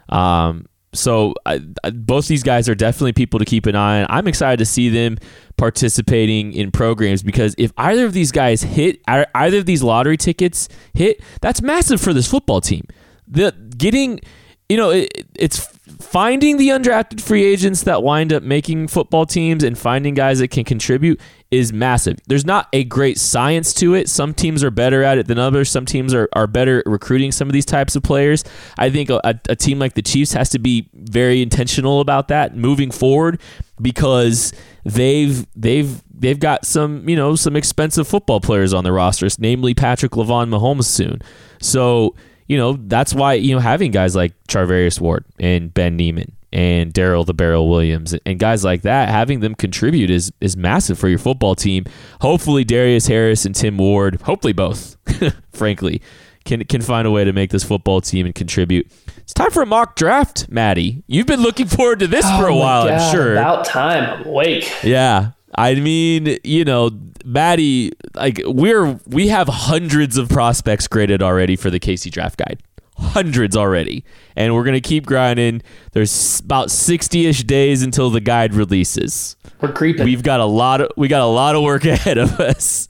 Um, 0.08 0.66
so 0.96 1.34
I, 1.44 1.60
I- 1.84 1.90
both 1.90 2.26
these 2.28 2.42
guys 2.42 2.68
are 2.68 2.74
definitely 2.74 3.12
people 3.12 3.38
to 3.38 3.44
keep 3.44 3.66
an 3.66 3.76
eye 3.76 4.00
on. 4.02 4.06
I'm 4.10 4.26
excited 4.26 4.58
to 4.58 4.66
see 4.66 4.88
them 4.88 5.18
participating 5.56 6.52
in 6.52 6.70
programs 6.70 7.22
because 7.22 7.54
if 7.58 7.72
either 7.76 8.04
of 8.06 8.12
these 8.12 8.32
guys 8.32 8.62
hit, 8.62 9.00
either 9.08 9.58
of 9.58 9.66
these 9.66 9.82
lottery 9.82 10.16
tickets 10.16 10.68
hit, 10.94 11.20
that's 11.40 11.60
massive 11.62 12.00
for 12.00 12.12
this 12.12 12.28
football 12.30 12.60
team. 12.60 12.86
The 13.28 13.52
getting, 13.76 14.20
you 14.68 14.76
know, 14.76 14.90
it, 14.90 15.26
it's 15.34 15.66
finding 16.00 16.56
the 16.56 16.68
undrafted 16.68 17.20
free 17.20 17.44
agents 17.44 17.82
that 17.84 18.02
wind 18.02 18.32
up 18.32 18.42
making 18.42 18.88
football 18.88 19.24
teams 19.24 19.62
and 19.62 19.78
finding 19.78 20.14
guys 20.14 20.40
that 20.40 20.48
can 20.48 20.64
contribute 20.64 21.20
is 21.50 21.72
massive. 21.72 22.18
There's 22.26 22.44
not 22.44 22.68
a 22.72 22.82
great 22.82 23.18
science 23.18 23.72
to 23.74 23.94
it. 23.94 24.08
Some 24.08 24.34
teams 24.34 24.64
are 24.64 24.70
better 24.70 25.04
at 25.04 25.16
it 25.16 25.28
than 25.28 25.38
others. 25.38 25.70
Some 25.70 25.86
teams 25.86 26.12
are, 26.12 26.28
are 26.32 26.48
better 26.48 26.80
at 26.80 26.86
recruiting 26.86 27.30
some 27.30 27.48
of 27.48 27.52
these 27.52 27.64
types 27.64 27.94
of 27.94 28.02
players. 28.02 28.42
I 28.76 28.90
think 28.90 29.10
a, 29.10 29.40
a 29.48 29.54
team 29.54 29.78
like 29.78 29.94
the 29.94 30.02
Chiefs 30.02 30.32
has 30.32 30.48
to 30.50 30.58
be 30.58 30.88
very 30.92 31.40
intentional 31.40 32.00
about 32.00 32.28
that 32.28 32.56
moving 32.56 32.90
forward 32.90 33.40
because 33.80 34.52
they've 34.84 35.46
they've 35.54 36.02
they've 36.12 36.40
got 36.40 36.64
some 36.64 37.08
you 37.08 37.14
know 37.14 37.36
some 37.36 37.54
expensive 37.54 38.08
football 38.08 38.40
players 38.40 38.74
on 38.74 38.82
their 38.82 38.92
rosters, 38.92 39.38
namely 39.38 39.72
Patrick 39.72 40.12
Lavon 40.12 40.48
Mahomes 40.48 40.84
soon. 40.84 41.22
So 41.60 42.16
you 42.46 42.56
know 42.56 42.78
that's 42.86 43.14
why 43.14 43.34
you 43.34 43.54
know 43.54 43.60
having 43.60 43.90
guys 43.90 44.14
like 44.16 44.32
Charvarius 44.48 45.00
Ward 45.00 45.24
and 45.38 45.72
Ben 45.72 45.96
Niemann 45.96 46.32
and 46.52 46.92
Darrel 46.92 47.24
the 47.24 47.34
Barrel 47.34 47.68
Williams 47.68 48.14
and 48.24 48.38
guys 48.38 48.64
like 48.64 48.82
that, 48.82 49.08
having 49.08 49.40
them 49.40 49.54
contribute 49.54 50.10
is 50.10 50.32
is 50.40 50.56
massive 50.56 50.98
for 50.98 51.08
your 51.08 51.18
football 51.18 51.54
team. 51.54 51.84
Hopefully 52.20 52.64
Darius 52.64 53.06
Harris 53.06 53.44
and 53.44 53.54
Tim 53.54 53.76
Ward, 53.78 54.20
hopefully 54.22 54.52
both, 54.52 54.96
frankly, 55.52 56.00
can 56.44 56.64
can 56.64 56.80
find 56.80 57.06
a 57.06 57.10
way 57.10 57.24
to 57.24 57.32
make 57.32 57.50
this 57.50 57.64
football 57.64 58.00
team 58.00 58.26
and 58.26 58.34
contribute. 58.34 58.90
It's 59.18 59.34
time 59.34 59.50
for 59.50 59.62
a 59.62 59.66
mock 59.66 59.96
draft, 59.96 60.48
Maddie. 60.48 61.02
You've 61.08 61.26
been 61.26 61.42
looking 61.42 61.66
forward 61.66 61.98
to 61.98 62.06
this 62.06 62.24
for 62.24 62.46
a 62.46 62.54
Oh 62.54 62.58
while, 62.58 62.88
I'm 62.88 63.12
sure. 63.12 63.32
About 63.32 63.64
time. 63.64 64.20
I'm 64.20 64.26
awake. 64.26 64.72
Yeah. 64.84 65.32
I 65.56 65.74
mean, 65.76 66.38
you 66.44 66.64
know, 66.64 66.90
Maddie, 67.24 67.92
like 68.14 68.40
we're 68.44 69.00
we 69.06 69.28
have 69.28 69.48
hundreds 69.48 70.16
of 70.18 70.28
prospects 70.28 70.86
graded 70.86 71.22
already 71.22 71.56
for 71.56 71.70
the 71.70 71.80
KC 71.80 72.10
draft 72.10 72.38
guide. 72.38 72.62
Hundreds 72.98 73.56
already. 73.56 74.04
And 74.36 74.54
we're 74.54 74.64
gonna 74.64 74.80
keep 74.80 75.06
grinding. 75.06 75.62
There's 75.92 76.40
about 76.40 76.70
sixty 76.70 77.26
ish 77.26 77.42
days 77.44 77.82
until 77.82 78.10
the 78.10 78.20
guide 78.20 78.54
releases. 78.54 79.36
We're 79.60 79.72
creeping. 79.72 80.04
We've 80.04 80.22
got 80.22 80.40
a 80.40 80.44
lot 80.44 80.80
of 80.82 80.90
we 80.96 81.08
got 81.08 81.22
a 81.22 81.26
lot 81.26 81.54
of 81.54 81.62
work 81.62 81.84
ahead 81.86 82.18
of 82.18 82.38
us. 82.38 82.88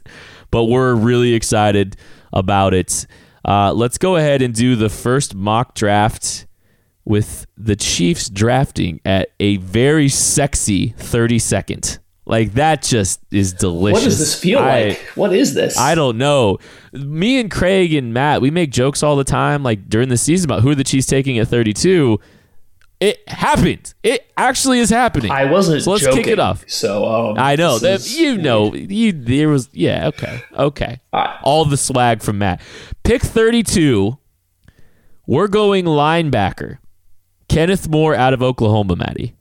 But 0.50 0.64
we're 0.64 0.94
really 0.94 1.35
excited 1.35 1.96
about 2.33 2.74
it. 2.74 3.07
Uh, 3.44 3.72
let's 3.72 3.98
go 3.98 4.16
ahead 4.16 4.42
and 4.42 4.55
do 4.55 4.74
the 4.74 4.88
first 4.88 5.35
mock 5.35 5.74
draft 5.74 6.46
with 7.05 7.46
the 7.57 7.76
Chiefs 7.76 8.29
drafting 8.29 9.00
at 9.05 9.31
a 9.38 9.57
very 9.59 10.09
sexy 10.09 10.90
32nd. 10.98 11.98
Like 12.29 12.55
that 12.55 12.83
just 12.83 13.21
is 13.31 13.53
delicious. 13.53 14.01
what 14.03 14.05
does 14.05 14.19
this 14.19 14.35
feel 14.39 14.59
I- 14.59 14.89
like? 14.89 14.99
What 15.15 15.33
is 15.33 15.55
this? 15.55 15.79
I 15.79 15.95
don't 15.95 16.19
know. 16.19 16.59
Me 16.93 17.39
and 17.39 17.51
Craig 17.51 17.95
and 17.95 18.12
Matt, 18.12 18.41
we 18.43 18.51
make 18.51 18.71
jokes 18.73 19.03
all 19.03 19.15
the 19.17 19.25
time, 19.25 19.62
like 19.62 19.89
during 19.89 20.09
the 20.09 20.17
season 20.17 20.51
about 20.51 20.62
who 20.62 20.75
the 20.75 20.83
Chiefs 20.85 21.07
taking 21.07 21.39
at 21.39 21.47
32. 21.49 22.19
It 22.99 23.29
happened. 23.29 23.93
It 24.03 24.27
actually 24.39 24.79
is 24.79 24.89
happening. 24.91 25.31
I 25.31 25.45
wasn't. 25.45 25.83
So 25.83 25.91
let's 25.93 26.03
joking, 26.03 26.25
kick 26.25 26.33
it 26.33 26.39
off. 26.41 26.65
So 26.67 27.05
um, 27.05 27.39
I 27.39 27.55
know 27.55 27.79
that 27.79 28.11
you 28.11 28.39
know 28.39 28.74
you 28.74 29.12
there 29.12 29.51
was 29.51 29.68
yeah 29.74 30.07
okay 30.09 30.43
okay 30.57 31.01
All 31.12 31.20
right. 31.22 31.39
all 31.43 31.64
the 31.66 31.77
swag 31.77 32.22
from 32.22 32.39
Matt. 32.39 32.62
Pick 33.05 33.20
thirty 33.20 33.62
two. 33.62 34.16
We're 35.27 35.47
going 35.49 35.85
linebacker. 35.85 36.79
Kenneth 37.51 37.87
Murray 37.89 38.16
out 38.16 38.33
of 38.33 38.43
Oklahoma, 38.43 38.97
Matty. 38.97 39.37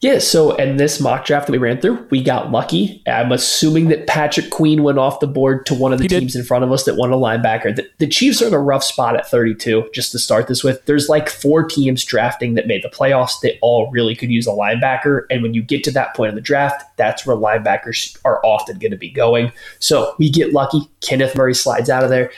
Yeah, 0.00 0.20
so 0.20 0.54
in 0.54 0.76
this 0.76 1.00
mock 1.00 1.24
draft 1.24 1.46
that 1.48 1.52
we 1.52 1.58
ran 1.58 1.80
through, 1.80 2.06
we 2.10 2.22
got 2.22 2.52
lucky. 2.52 3.02
I'm 3.08 3.32
assuming 3.32 3.88
that 3.88 4.06
Patrick 4.06 4.50
Queen 4.50 4.84
went 4.84 4.98
off 4.98 5.18
the 5.18 5.26
board 5.26 5.66
to 5.66 5.74
one 5.74 5.92
of 5.92 5.98
the 5.98 6.04
He 6.04 6.08
did. 6.08 6.20
teams 6.20 6.36
in 6.36 6.44
front 6.44 6.62
of 6.62 6.70
us 6.70 6.84
that 6.84 6.94
won 6.94 7.12
a 7.12 7.16
linebacker. 7.16 7.74
The, 7.74 7.88
the 7.98 8.06
Chiefs 8.06 8.40
are 8.40 8.46
in 8.46 8.54
a 8.54 8.60
rough 8.60 8.84
spot 8.84 9.16
at 9.16 9.28
32, 9.28 9.90
just 9.92 10.12
to 10.12 10.20
start 10.20 10.46
this 10.46 10.62
with. 10.62 10.84
There's 10.86 11.08
like 11.08 11.28
four 11.28 11.64
teams 11.64 12.04
drafting 12.04 12.54
that 12.54 12.68
made 12.68 12.84
the 12.84 12.88
playoffs 12.88 13.40
that 13.42 13.54
all 13.60 13.90
really 13.90 14.14
could 14.14 14.30
use 14.30 14.46
a 14.46 14.50
linebacker. 14.50 15.22
And 15.30 15.42
when 15.42 15.52
you 15.52 15.62
get 15.62 15.82
to 15.84 15.90
that 15.90 16.14
point 16.14 16.28
in 16.28 16.36
the 16.36 16.40
draft, 16.42 16.84
that's 16.96 17.26
where 17.26 17.36
linebackers 17.36 18.16
are 18.24 18.40
often 18.46 18.78
going 18.78 18.92
to 18.92 18.96
be 18.96 19.10
going. 19.10 19.50
So 19.80 20.14
we 20.16 20.30
get 20.30 20.52
lucky. 20.52 20.88
Kenneth 21.00 21.34
Murray 21.34 21.54
slides 21.54 21.90
out 21.90 22.04
of 22.04 22.10
there. 22.10 22.30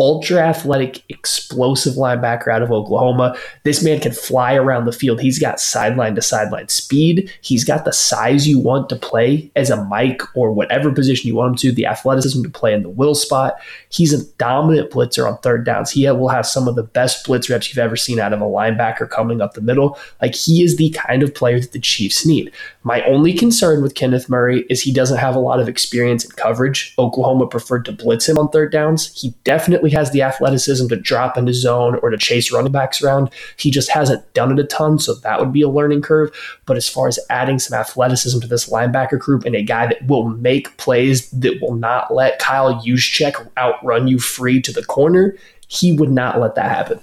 Ultra 0.00 0.38
athletic, 0.38 1.04
explosive 1.10 1.94
linebacker 1.94 2.48
out 2.48 2.62
of 2.62 2.72
Oklahoma. 2.72 3.36
This 3.64 3.84
man 3.84 4.00
can 4.00 4.12
fly 4.12 4.54
around 4.54 4.86
the 4.86 4.92
field. 4.92 5.20
He's 5.20 5.38
got 5.38 5.60
sideline 5.60 6.14
to 6.14 6.22
sideline 6.22 6.68
speed. 6.68 7.30
He's 7.42 7.64
got 7.64 7.84
the 7.84 7.92
size 7.92 8.48
you 8.48 8.58
want 8.58 8.88
to 8.88 8.96
play 8.96 9.52
as 9.54 9.68
a 9.68 9.84
Mike 9.84 10.22
or 10.34 10.52
whatever 10.52 10.90
position 10.90 11.28
you 11.28 11.34
want 11.34 11.50
him 11.50 11.56
to, 11.56 11.72
the 11.72 11.84
athleticism 11.84 12.42
to 12.42 12.48
play 12.48 12.72
in 12.72 12.82
the 12.82 12.88
will 12.88 13.14
spot. 13.14 13.60
He's 13.90 14.14
a 14.14 14.24
dominant 14.38 14.90
blitzer 14.90 15.30
on 15.30 15.36
third 15.38 15.66
downs. 15.66 15.90
He 15.90 16.10
will 16.10 16.28
have 16.28 16.46
some 16.46 16.66
of 16.66 16.76
the 16.76 16.82
best 16.82 17.26
blitz 17.26 17.50
reps 17.50 17.68
you've 17.68 17.78
ever 17.78 17.96
seen 17.96 18.18
out 18.18 18.32
of 18.32 18.40
a 18.40 18.44
linebacker 18.44 19.08
coming 19.08 19.42
up 19.42 19.52
the 19.52 19.60
middle. 19.60 19.98
Like 20.22 20.34
he 20.34 20.62
is 20.62 20.76
the 20.76 20.90
kind 20.90 21.22
of 21.22 21.34
player 21.34 21.60
that 21.60 21.72
the 21.72 21.78
Chiefs 21.78 22.24
need. 22.24 22.50
My 22.84 23.02
only 23.02 23.34
concern 23.34 23.82
with 23.82 23.94
Kenneth 23.94 24.30
Murray 24.30 24.64
is 24.70 24.80
he 24.80 24.94
doesn't 24.94 25.18
have 25.18 25.36
a 25.36 25.40
lot 25.40 25.60
of 25.60 25.68
experience 25.68 26.24
in 26.24 26.30
coverage. 26.30 26.94
Oklahoma 26.98 27.46
preferred 27.46 27.84
to 27.84 27.92
blitz 27.92 28.26
him 28.26 28.38
on 28.38 28.48
third 28.48 28.72
downs. 28.72 29.12
He 29.20 29.34
definitely 29.44 29.89
has 29.90 30.10
the 30.10 30.22
athleticism 30.22 30.88
to 30.88 30.96
drop 30.96 31.36
into 31.36 31.52
zone 31.52 31.98
or 32.02 32.10
to 32.10 32.16
chase 32.16 32.52
running 32.52 32.72
backs 32.72 33.02
around. 33.02 33.30
He 33.56 33.70
just 33.70 33.90
hasn't 33.90 34.32
done 34.34 34.52
it 34.52 34.58
a 34.58 34.64
ton, 34.64 34.98
so 34.98 35.14
that 35.14 35.40
would 35.40 35.52
be 35.52 35.62
a 35.62 35.68
learning 35.68 36.02
curve. 36.02 36.30
But 36.66 36.76
as 36.76 36.88
far 36.88 37.08
as 37.08 37.18
adding 37.30 37.58
some 37.58 37.78
athleticism 37.78 38.40
to 38.40 38.46
this 38.46 38.68
linebacker 38.68 39.18
group 39.18 39.44
and 39.44 39.54
a 39.54 39.62
guy 39.62 39.86
that 39.86 40.06
will 40.06 40.28
make 40.28 40.76
plays 40.76 41.30
that 41.30 41.58
will 41.60 41.74
not 41.74 42.12
let 42.12 42.38
Kyle 42.38 42.74
Juszczyk 42.82 43.48
outrun 43.56 44.08
you 44.08 44.18
free 44.18 44.60
to 44.62 44.72
the 44.72 44.84
corner, 44.84 45.36
he 45.68 45.92
would 45.92 46.10
not 46.10 46.40
let 46.40 46.54
that 46.56 46.70
happen. 46.70 47.00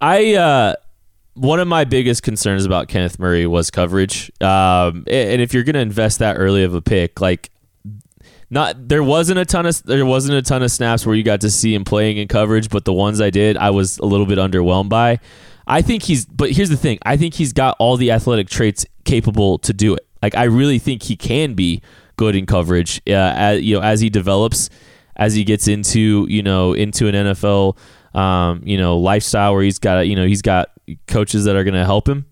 I 0.00 0.34
uh 0.34 0.74
one 1.34 1.60
of 1.60 1.68
my 1.68 1.84
biggest 1.84 2.22
concerns 2.22 2.64
about 2.64 2.88
Kenneth 2.88 3.18
Murray 3.18 3.46
was 3.46 3.70
coverage. 3.70 4.30
Um, 4.42 5.04
and 5.06 5.40
if 5.40 5.54
you're 5.54 5.62
going 5.62 5.74
to 5.74 5.80
invest 5.80 6.18
that 6.18 6.36
early 6.36 6.62
of 6.62 6.74
a 6.74 6.82
pick, 6.82 7.20
like 7.20 7.50
not 8.52 8.86
there 8.86 9.02
wasn't 9.02 9.38
a 9.38 9.46
ton 9.46 9.64
of 9.64 9.82
there 9.84 10.04
wasn't 10.04 10.36
a 10.36 10.42
ton 10.42 10.62
of 10.62 10.70
snaps 10.70 11.06
where 11.06 11.16
you 11.16 11.22
got 11.22 11.40
to 11.40 11.50
see 11.50 11.74
him 11.74 11.84
playing 11.84 12.18
in 12.18 12.28
coverage, 12.28 12.68
but 12.68 12.84
the 12.84 12.92
ones 12.92 13.18
I 13.18 13.30
did, 13.30 13.56
I 13.56 13.70
was 13.70 13.96
a 13.98 14.04
little 14.04 14.26
bit 14.26 14.36
underwhelmed 14.36 14.90
by. 14.90 15.20
I 15.66 15.80
think 15.80 16.02
he's 16.02 16.26
but 16.26 16.50
here's 16.52 16.68
the 16.68 16.76
thing. 16.76 16.98
I 17.02 17.16
think 17.16 17.32
he's 17.32 17.54
got 17.54 17.76
all 17.78 17.96
the 17.96 18.10
athletic 18.10 18.50
traits 18.50 18.84
capable 19.04 19.58
to 19.60 19.72
do 19.72 19.94
it. 19.94 20.06
Like 20.20 20.36
I 20.36 20.44
really 20.44 20.78
think 20.78 21.02
he 21.02 21.16
can 21.16 21.54
be 21.54 21.80
good 22.16 22.36
in 22.36 22.44
coverage. 22.44 23.00
Uh, 23.08 23.32
as, 23.34 23.62
you 23.62 23.76
know, 23.76 23.82
as 23.82 24.00
he 24.00 24.10
develops, 24.10 24.68
as 25.16 25.32
he 25.34 25.44
gets 25.44 25.66
into 25.66 26.26
you 26.28 26.42
know 26.42 26.74
into 26.74 27.08
an 27.08 27.14
NFL 27.14 27.78
um, 28.14 28.60
you 28.66 28.76
know 28.76 28.98
lifestyle 28.98 29.54
where 29.54 29.62
he's 29.62 29.78
got 29.78 30.06
you 30.06 30.14
know 30.14 30.26
he's 30.26 30.42
got 30.42 30.68
coaches 31.06 31.46
that 31.46 31.56
are 31.56 31.64
going 31.64 31.72
to 31.72 31.86
help 31.86 32.06
him. 32.06 32.26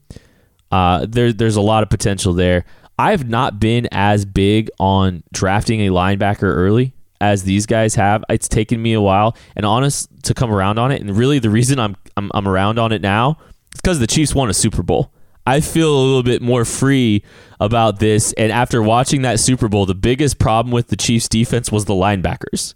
Uh, 0.70 1.06
there, 1.08 1.32
there's 1.32 1.56
a 1.56 1.62
lot 1.62 1.82
of 1.82 1.88
potential 1.88 2.34
there. 2.34 2.66
I've 3.00 3.26
not 3.26 3.58
been 3.58 3.88
as 3.92 4.26
big 4.26 4.68
on 4.78 5.22
drafting 5.32 5.80
a 5.80 5.88
linebacker 5.88 6.42
early 6.42 6.92
as 7.18 7.44
these 7.44 7.64
guys 7.64 7.94
have. 7.94 8.22
It's 8.28 8.46
taken 8.46 8.82
me 8.82 8.92
a 8.92 9.00
while 9.00 9.38
and 9.56 9.64
honest 9.64 10.10
to 10.24 10.34
come 10.34 10.52
around 10.52 10.78
on 10.78 10.92
it. 10.92 11.00
And 11.00 11.16
really, 11.16 11.38
the 11.38 11.48
reason 11.48 11.78
I'm 11.78 11.96
I'm, 12.18 12.30
I'm 12.34 12.46
around 12.46 12.78
on 12.78 12.92
it 12.92 13.00
now 13.00 13.38
is 13.74 13.80
because 13.80 14.00
the 14.00 14.06
Chiefs 14.06 14.34
won 14.34 14.50
a 14.50 14.54
Super 14.54 14.82
Bowl. 14.82 15.14
I 15.46 15.60
feel 15.60 15.90
a 15.90 15.98
little 15.98 16.22
bit 16.22 16.42
more 16.42 16.66
free 16.66 17.24
about 17.58 18.00
this. 18.00 18.34
And 18.34 18.52
after 18.52 18.82
watching 18.82 19.22
that 19.22 19.40
Super 19.40 19.68
Bowl, 19.68 19.86
the 19.86 19.94
biggest 19.94 20.38
problem 20.38 20.70
with 20.70 20.88
the 20.88 20.96
Chiefs 20.96 21.26
defense 21.26 21.72
was 21.72 21.86
the 21.86 21.94
linebackers. 21.94 22.74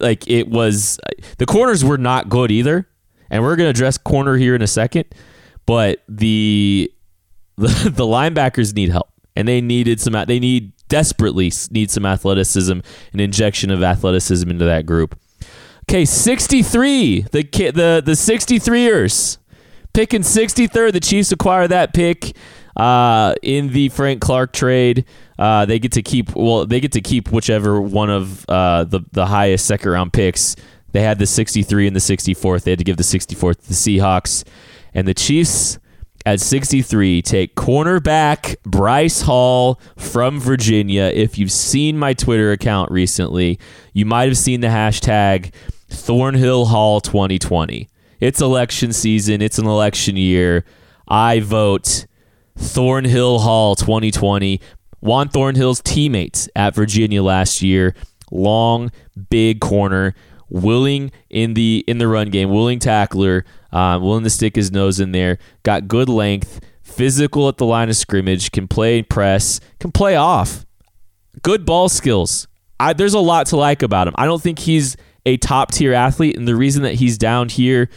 Like 0.00 0.28
it 0.28 0.48
was, 0.48 0.98
the 1.38 1.46
corners 1.46 1.84
were 1.84 1.98
not 1.98 2.28
good 2.28 2.50
either. 2.50 2.88
And 3.30 3.44
we're 3.44 3.54
going 3.54 3.66
to 3.66 3.70
address 3.70 3.96
corner 3.96 4.36
here 4.36 4.56
in 4.56 4.62
a 4.62 4.66
second. 4.66 5.04
But 5.66 6.02
the, 6.08 6.92
the 7.56 7.68
the 7.90 8.04
linebackers 8.04 8.74
need 8.74 8.90
help 8.90 9.11
and 9.36 9.48
they 9.48 9.60
needed 9.60 10.00
some. 10.00 10.12
They 10.26 10.38
need 10.38 10.72
desperately 10.88 11.50
need 11.70 11.90
some 11.90 12.04
athleticism, 12.04 12.80
an 13.12 13.20
injection 13.20 13.70
of 13.70 13.82
athleticism 13.82 14.50
into 14.50 14.64
that 14.64 14.86
group. 14.86 15.18
Okay, 15.84 16.04
63. 16.04 17.22
The 17.22 17.42
the 17.42 18.02
the 18.04 18.12
63ers 18.12 19.38
picking 19.92 20.22
63rd. 20.22 20.92
The 20.92 21.00
Chiefs 21.00 21.32
acquire 21.32 21.68
that 21.68 21.92
pick 21.92 22.36
uh, 22.76 23.34
in 23.42 23.72
the 23.72 23.88
Frank 23.90 24.20
Clark 24.20 24.52
trade. 24.52 25.04
Uh, 25.38 25.64
they 25.64 25.78
get 25.78 25.92
to 25.92 26.02
keep 26.02 26.34
well. 26.34 26.66
They 26.66 26.80
get 26.80 26.92
to 26.92 27.00
keep 27.00 27.32
whichever 27.32 27.80
one 27.80 28.10
of 28.10 28.48
uh, 28.48 28.84
the 28.84 29.00
the 29.12 29.26
highest 29.26 29.66
second 29.66 29.90
round 29.90 30.12
picks. 30.12 30.56
They 30.92 31.00
had 31.00 31.18
the 31.18 31.26
63 31.26 31.86
and 31.86 31.96
the 31.96 32.00
64th. 32.00 32.64
They 32.64 32.72
had 32.72 32.78
to 32.78 32.84
give 32.84 32.98
the 32.98 33.02
64th 33.02 33.62
to 33.62 33.68
the 33.68 33.74
Seahawks, 33.74 34.44
and 34.92 35.08
the 35.08 35.14
Chiefs 35.14 35.78
at 36.24 36.40
63 36.40 37.22
take 37.22 37.54
cornerback 37.54 38.56
Bryce 38.62 39.22
Hall 39.22 39.80
from 39.96 40.40
Virginia. 40.40 41.04
If 41.04 41.38
you've 41.38 41.52
seen 41.52 41.98
my 41.98 42.14
Twitter 42.14 42.52
account 42.52 42.90
recently, 42.90 43.58
you 43.92 44.06
might 44.06 44.28
have 44.28 44.38
seen 44.38 44.60
the 44.60 44.68
hashtag 44.68 45.52
Thornhill 45.88 46.66
Hall 46.66 47.00
2020. 47.00 47.88
It's 48.20 48.40
election 48.40 48.92
season, 48.92 49.42
it's 49.42 49.58
an 49.58 49.66
election 49.66 50.16
year. 50.16 50.64
I 51.08 51.40
vote 51.40 52.06
Thornhill 52.56 53.40
Hall 53.40 53.74
2020. 53.74 54.60
Juan 55.00 55.28
Thornhill's 55.28 55.80
teammates 55.80 56.48
at 56.54 56.76
Virginia 56.76 57.22
last 57.22 57.60
year, 57.60 57.94
long, 58.30 58.92
big 59.30 59.60
corner, 59.60 60.14
willing 60.48 61.10
in 61.28 61.54
the 61.54 61.82
in 61.88 61.98
the 61.98 62.06
run 62.06 62.30
game, 62.30 62.50
willing 62.50 62.78
tackler, 62.78 63.44
uh, 63.72 63.98
willing 64.00 64.24
to 64.24 64.30
stick 64.30 64.56
his 64.56 64.70
nose 64.70 65.00
in 65.00 65.12
there, 65.12 65.38
got 65.62 65.88
good 65.88 66.08
length, 66.08 66.60
physical 66.82 67.48
at 67.48 67.56
the 67.56 67.66
line 67.66 67.88
of 67.88 67.96
scrimmage, 67.96 68.52
can 68.52 68.68
play 68.68 69.02
press, 69.02 69.60
can 69.80 69.90
play 69.92 70.16
off, 70.16 70.66
good 71.42 71.64
ball 71.64 71.88
skills. 71.88 72.48
I, 72.78 72.92
there's 72.92 73.14
a 73.14 73.20
lot 73.20 73.46
to 73.46 73.56
like 73.56 73.82
about 73.82 74.08
him. 74.08 74.14
I 74.16 74.26
don't 74.26 74.42
think 74.42 74.58
he's 74.58 74.96
a 75.24 75.36
top 75.36 75.70
tier 75.70 75.94
athlete, 75.94 76.36
and 76.36 76.46
the 76.46 76.56
reason 76.56 76.82
that 76.82 76.94
he's 76.94 77.16
down 77.16 77.48
here 77.48 77.88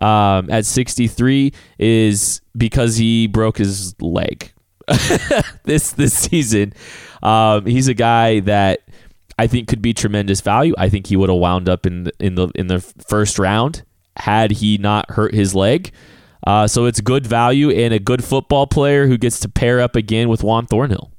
um, 0.00 0.50
at 0.50 0.66
63 0.66 1.52
is 1.78 2.40
because 2.56 2.96
he 2.96 3.26
broke 3.26 3.58
his 3.58 3.94
leg 4.00 4.52
this 5.64 5.92
this 5.92 6.12
season. 6.12 6.74
Um, 7.22 7.64
he's 7.64 7.88
a 7.88 7.94
guy 7.94 8.40
that 8.40 8.80
I 9.38 9.46
think 9.46 9.68
could 9.68 9.80
be 9.82 9.94
tremendous 9.94 10.40
value. 10.40 10.74
I 10.76 10.88
think 10.88 11.06
he 11.06 11.16
would 11.16 11.30
have 11.30 11.38
wound 11.38 11.68
up 11.68 11.86
in 11.86 12.04
the, 12.04 12.12
in 12.20 12.34
the 12.34 12.48
in 12.54 12.66
the 12.66 12.80
first 12.80 13.38
round 13.38 13.82
had 14.16 14.52
he 14.52 14.78
not 14.78 15.10
hurt 15.10 15.34
his 15.34 15.54
leg. 15.54 15.92
Uh, 16.46 16.66
so 16.66 16.84
it's 16.84 17.00
good 17.00 17.26
value 17.26 17.70
and 17.70 17.94
a 17.94 17.98
good 17.98 18.22
football 18.22 18.66
player 18.66 19.06
who 19.06 19.16
gets 19.16 19.40
to 19.40 19.48
pair 19.48 19.80
up 19.80 19.96
again 19.96 20.28
with 20.28 20.42
Juan 20.42 20.66
Thornhill. 20.66 21.10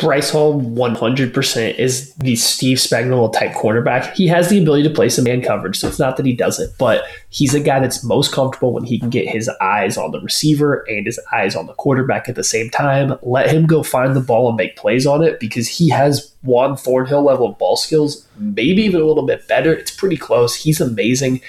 Bryce 0.00 0.30
Hall 0.30 0.58
100% 0.60 1.78
is 1.78 2.14
the 2.14 2.34
Steve 2.34 2.78
Spagnuolo 2.78 3.32
type 3.32 3.52
cornerback. 3.52 4.14
He 4.14 4.26
has 4.28 4.48
the 4.48 4.60
ability 4.60 4.84
to 4.84 4.94
play 4.94 5.10
some 5.10 5.24
man 5.24 5.42
coverage, 5.42 5.78
so 5.78 5.88
it's 5.88 5.98
not 5.98 6.16
that 6.16 6.24
he 6.24 6.32
doesn't, 6.32 6.76
but 6.78 7.04
he's 7.28 7.54
a 7.54 7.60
guy 7.60 7.80
that's 7.80 8.02
most 8.02 8.32
comfortable 8.32 8.72
when 8.72 8.84
he 8.84 8.98
can 8.98 9.10
get 9.10 9.28
his 9.28 9.50
eyes 9.60 9.98
on 9.98 10.10
the 10.10 10.20
receiver 10.20 10.86
and 10.88 11.04
his 11.04 11.20
eyes 11.32 11.54
on 11.54 11.66
the 11.66 11.74
quarterback 11.74 12.28
at 12.28 12.34
the 12.34 12.44
same 12.44 12.70
time. 12.70 13.18
Let 13.22 13.50
him 13.50 13.66
go 13.66 13.82
find 13.82 14.16
the 14.16 14.20
ball 14.20 14.48
and 14.48 14.56
make 14.56 14.76
plays 14.76 15.06
on 15.06 15.22
it 15.22 15.38
because 15.38 15.68
he 15.68 15.90
has 15.90 16.34
Juan 16.42 16.76
Thornhill 16.76 17.22
level 17.22 17.50
of 17.50 17.58
ball 17.58 17.76
skills, 17.76 18.26
maybe 18.38 18.82
even 18.82 19.00
a 19.00 19.04
little 19.04 19.26
bit 19.26 19.46
better. 19.46 19.74
It's 19.74 19.90
pretty 19.90 20.16
close. 20.16 20.54
He's 20.54 20.80
amazing. 20.80 21.40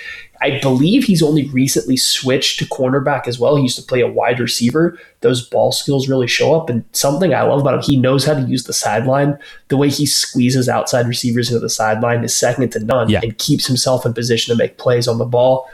I 0.42 0.60
believe 0.60 1.04
he's 1.04 1.22
only 1.22 1.48
recently 1.50 1.96
switched 1.98 2.58
to 2.60 2.66
cornerback 2.66 3.28
as 3.28 3.40
well. 3.40 3.56
He 3.56 3.62
used 3.62 3.78
to 3.78 3.86
play 3.86 4.02
a 4.02 4.12
wide 4.12 4.40
receiver. 4.40 4.98
Those 5.22 5.48
ball 5.48 5.72
skills 5.72 6.10
really 6.10 6.28
show 6.28 6.56
up. 6.56 6.68
And 6.68 6.84
something 6.94 7.32
I 7.34 7.44
love 7.44 7.62
about 7.62 7.76
him, 7.76 7.82
he 7.84 7.96
knows 7.96 8.26
how 8.26 8.34
to 8.34 8.42
use 8.42 8.64
the 8.64 8.74
sideline. 8.74 9.38
The 9.68 9.78
way 9.78 9.90
he 9.90 10.08
squeezes 10.08 10.68
outside 10.68 11.08
receivers 11.08 11.50
into 11.50 11.60
the 11.60 11.70
sideline 11.70 12.24
is 12.24 12.36
second 12.36 12.72
to 12.72 12.80
none 12.80 13.10
yeah. 13.10 13.20
and 13.22 13.38
keeps 13.38 13.68
himself 13.68 14.04
in 14.04 14.14
position 14.16 14.52
to 14.52 14.58
make 14.58 14.80
plays 14.80 15.08
on 15.08 15.20
the 15.20 15.26
ball. 15.26 15.70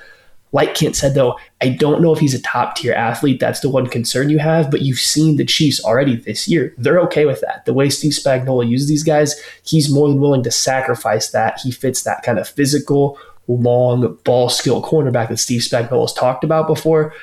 Like 0.53 0.75
Kent 0.75 0.95
said, 0.95 1.13
though, 1.13 1.37
I 1.61 1.69
don't 1.69 2.01
know 2.01 2.13
if 2.13 2.19
he's 2.19 2.33
a 2.33 2.41
top 2.41 2.77
tier 2.77 2.93
athlete. 2.93 3.39
That's 3.39 3.59
the 3.59 3.69
one 3.69 3.87
concern 3.87 4.29
you 4.29 4.39
have, 4.39 4.71
but 4.71 4.81
you've 4.81 4.99
seen 4.99 5.35
the 5.35 5.45
Chiefs 5.45 5.83
already 5.83 6.15
this 6.15 6.47
year. 6.47 6.73
They're 6.77 7.01
okay 7.01 7.25
with 7.25 7.41
that. 7.41 7.65
The 7.65 7.73
way 7.73 7.89
Steve 7.89 8.13
Spagnuolo 8.13 8.67
uses 8.67 8.87
these 8.87 9.03
guys, 9.03 9.35
he's 9.63 9.91
more 9.91 10.07
than 10.07 10.21
willing 10.21 10.43
to 10.43 10.51
sacrifice 10.51 11.31
that. 11.31 11.59
He 11.61 11.71
fits 11.71 12.03
that 12.03 12.23
kind 12.23 12.39
of 12.39 12.47
physical, 12.47 13.19
long 13.47 14.17
ball 14.23 14.49
skill 14.49 14.81
cornerback 14.81 15.29
that 15.29 15.37
Steve 15.37 15.61
Spagnuolo 15.61 16.01
has 16.01 16.13
talked 16.13 16.43
about 16.43 16.67
before. 16.67 17.13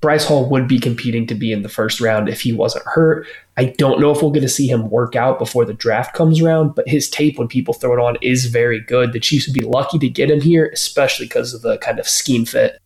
Bryce 0.00 0.24
Hall 0.24 0.48
would 0.48 0.66
be 0.66 0.78
competing 0.78 1.26
to 1.26 1.34
be 1.34 1.52
in 1.52 1.62
the 1.62 1.68
first 1.68 2.00
round 2.00 2.28
if 2.28 2.40
he 2.40 2.52
wasn't 2.52 2.86
hurt. 2.86 3.26
I 3.58 3.66
don't 3.76 4.00
know 4.00 4.10
if 4.10 4.22
we'll 4.22 4.30
get 4.30 4.40
to 4.40 4.48
see 4.48 4.66
him 4.66 4.88
work 4.88 5.14
out 5.14 5.38
before 5.38 5.66
the 5.66 5.74
draft 5.74 6.14
comes 6.14 6.40
around, 6.40 6.74
but 6.74 6.88
his 6.88 7.10
tape 7.10 7.38
when 7.38 7.48
people 7.48 7.74
throw 7.74 7.92
it 7.92 8.00
on 8.00 8.16
is 8.22 8.46
very 8.46 8.80
good. 8.80 9.12
The 9.12 9.20
Chiefs 9.20 9.46
would 9.46 9.54
be 9.54 9.60
lucky 9.60 9.98
to 9.98 10.08
get 10.08 10.30
him 10.30 10.40
here, 10.40 10.70
especially 10.72 11.26
because 11.26 11.52
of 11.52 11.60
the 11.60 11.76
kind 11.78 11.98
of 11.98 12.08
scheme 12.08 12.46
fit. 12.46 12.80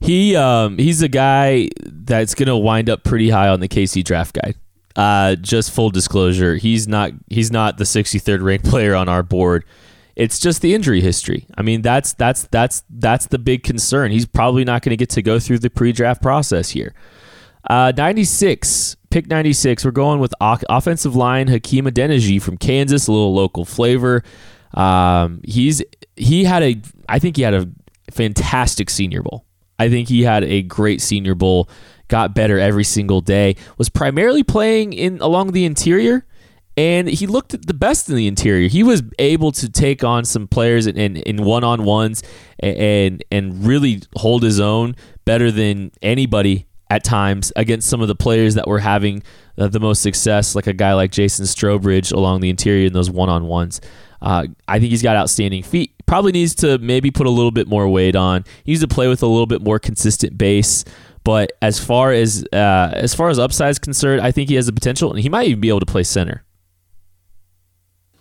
He 0.00 0.36
um, 0.36 0.78
he's 0.78 1.02
a 1.02 1.08
guy 1.08 1.68
that's 1.84 2.34
going 2.34 2.48
to 2.48 2.56
wind 2.56 2.88
up 2.88 3.04
pretty 3.04 3.30
high 3.30 3.48
on 3.48 3.60
the 3.60 3.68
KC 3.68 4.04
draft 4.04 4.34
guide. 4.34 4.56
Uh, 4.94 5.36
just 5.36 5.72
full 5.72 5.90
disclosure, 5.90 6.56
he's 6.56 6.88
not 6.88 7.12
he's 7.28 7.50
not 7.50 7.76
the 7.76 7.84
63rd 7.84 8.42
ranked 8.42 8.64
player 8.70 8.94
on 8.94 9.08
our 9.08 9.22
board. 9.22 9.64
It's 10.16 10.38
just 10.38 10.62
the 10.62 10.74
injury 10.74 11.02
history. 11.02 11.46
I 11.56 11.62
mean, 11.62 11.82
that's 11.82 12.14
that's 12.14 12.44
that's 12.44 12.82
that's 12.88 13.26
the 13.26 13.38
big 13.38 13.62
concern. 13.62 14.10
He's 14.10 14.24
probably 14.26 14.64
not 14.64 14.82
going 14.82 14.90
to 14.90 14.96
get 14.96 15.10
to 15.10 15.22
go 15.22 15.38
through 15.38 15.58
the 15.58 15.70
pre-draft 15.70 16.22
process 16.22 16.70
here. 16.70 16.94
Uh, 17.68 17.92
96, 17.96 18.96
pick 19.10 19.26
96. 19.26 19.84
We're 19.84 19.90
going 19.90 20.20
with 20.20 20.32
offensive 20.40 21.16
line 21.16 21.48
Hakeem 21.48 21.84
Adeniji 21.84 22.40
from 22.40 22.56
Kansas, 22.56 23.08
a 23.08 23.12
little 23.12 23.34
local 23.34 23.64
flavor. 23.64 24.22
Um, 24.72 25.40
he's 25.44 25.82
he 26.16 26.44
had 26.44 26.62
a 26.62 26.80
I 27.08 27.18
think 27.18 27.36
he 27.36 27.42
had 27.42 27.54
a 27.54 27.68
fantastic 28.10 28.88
Senior 28.88 29.22
Bowl. 29.22 29.44
I 29.78 29.90
think 29.90 30.08
he 30.08 30.22
had 30.22 30.44
a 30.44 30.62
great 30.62 31.00
Senior 31.02 31.34
Bowl. 31.34 31.68
Got 32.08 32.34
better 32.34 32.58
every 32.58 32.84
single 32.84 33.20
day. 33.20 33.56
Was 33.78 33.88
primarily 33.88 34.44
playing 34.44 34.92
in 34.92 35.20
along 35.20 35.52
the 35.52 35.64
interior, 35.64 36.24
and 36.76 37.08
he 37.08 37.26
looked 37.26 37.66
the 37.66 37.74
best 37.74 38.08
in 38.08 38.16
the 38.16 38.26
interior. 38.26 38.68
He 38.68 38.82
was 38.82 39.02
able 39.18 39.52
to 39.52 39.68
take 39.68 40.04
on 40.04 40.24
some 40.24 40.46
players 40.46 40.86
in 40.86 41.16
in 41.16 41.44
one 41.44 41.64
on 41.64 41.84
ones 41.84 42.22
and 42.60 43.24
and 43.30 43.66
really 43.66 44.02
hold 44.16 44.42
his 44.42 44.60
own 44.60 44.94
better 45.24 45.50
than 45.50 45.90
anybody 46.02 46.66
at 46.88 47.02
times 47.02 47.52
against 47.56 47.88
some 47.88 48.00
of 48.00 48.08
the 48.08 48.14
players 48.14 48.54
that 48.54 48.68
were 48.68 48.78
having 48.78 49.22
uh, 49.58 49.66
the 49.66 49.80
most 49.80 50.02
success, 50.02 50.54
like 50.54 50.66
a 50.66 50.72
guy 50.72 50.92
like 50.92 51.10
Jason 51.10 51.44
Strowbridge 51.44 52.12
along 52.12 52.40
the 52.40 52.50
interior 52.50 52.86
in 52.86 52.92
those 52.92 53.10
one 53.10 53.28
on 53.28 53.46
ones. 53.46 53.80
Uh, 54.22 54.46
I 54.68 54.78
think 54.78 54.90
he's 54.90 55.02
got 55.02 55.16
outstanding 55.16 55.62
feet. 55.62 55.92
Probably 56.06 56.30
needs 56.32 56.54
to 56.56 56.78
maybe 56.78 57.10
put 57.10 57.26
a 57.26 57.30
little 57.30 57.50
bit 57.50 57.66
more 57.66 57.88
weight 57.88 58.14
on. 58.14 58.44
He 58.64 58.72
needs 58.72 58.82
to 58.82 58.88
play 58.88 59.08
with 59.08 59.22
a 59.22 59.26
little 59.26 59.46
bit 59.46 59.62
more 59.62 59.78
consistent 59.78 60.38
base. 60.38 60.84
But 61.24 61.52
as 61.60 61.84
far 61.84 62.12
as 62.12 62.44
uh, 62.52 62.90
as 62.92 63.12
far 63.12 63.30
as 63.30 63.38
upside 63.40 63.70
is 63.70 63.80
concerned, 63.80 64.20
I 64.20 64.30
think 64.30 64.48
he 64.48 64.54
has 64.54 64.66
the 64.66 64.72
potential, 64.72 65.10
and 65.10 65.18
he 65.18 65.28
might 65.28 65.48
even 65.48 65.60
be 65.60 65.68
able 65.68 65.80
to 65.80 65.86
play 65.86 66.04
center. 66.04 66.44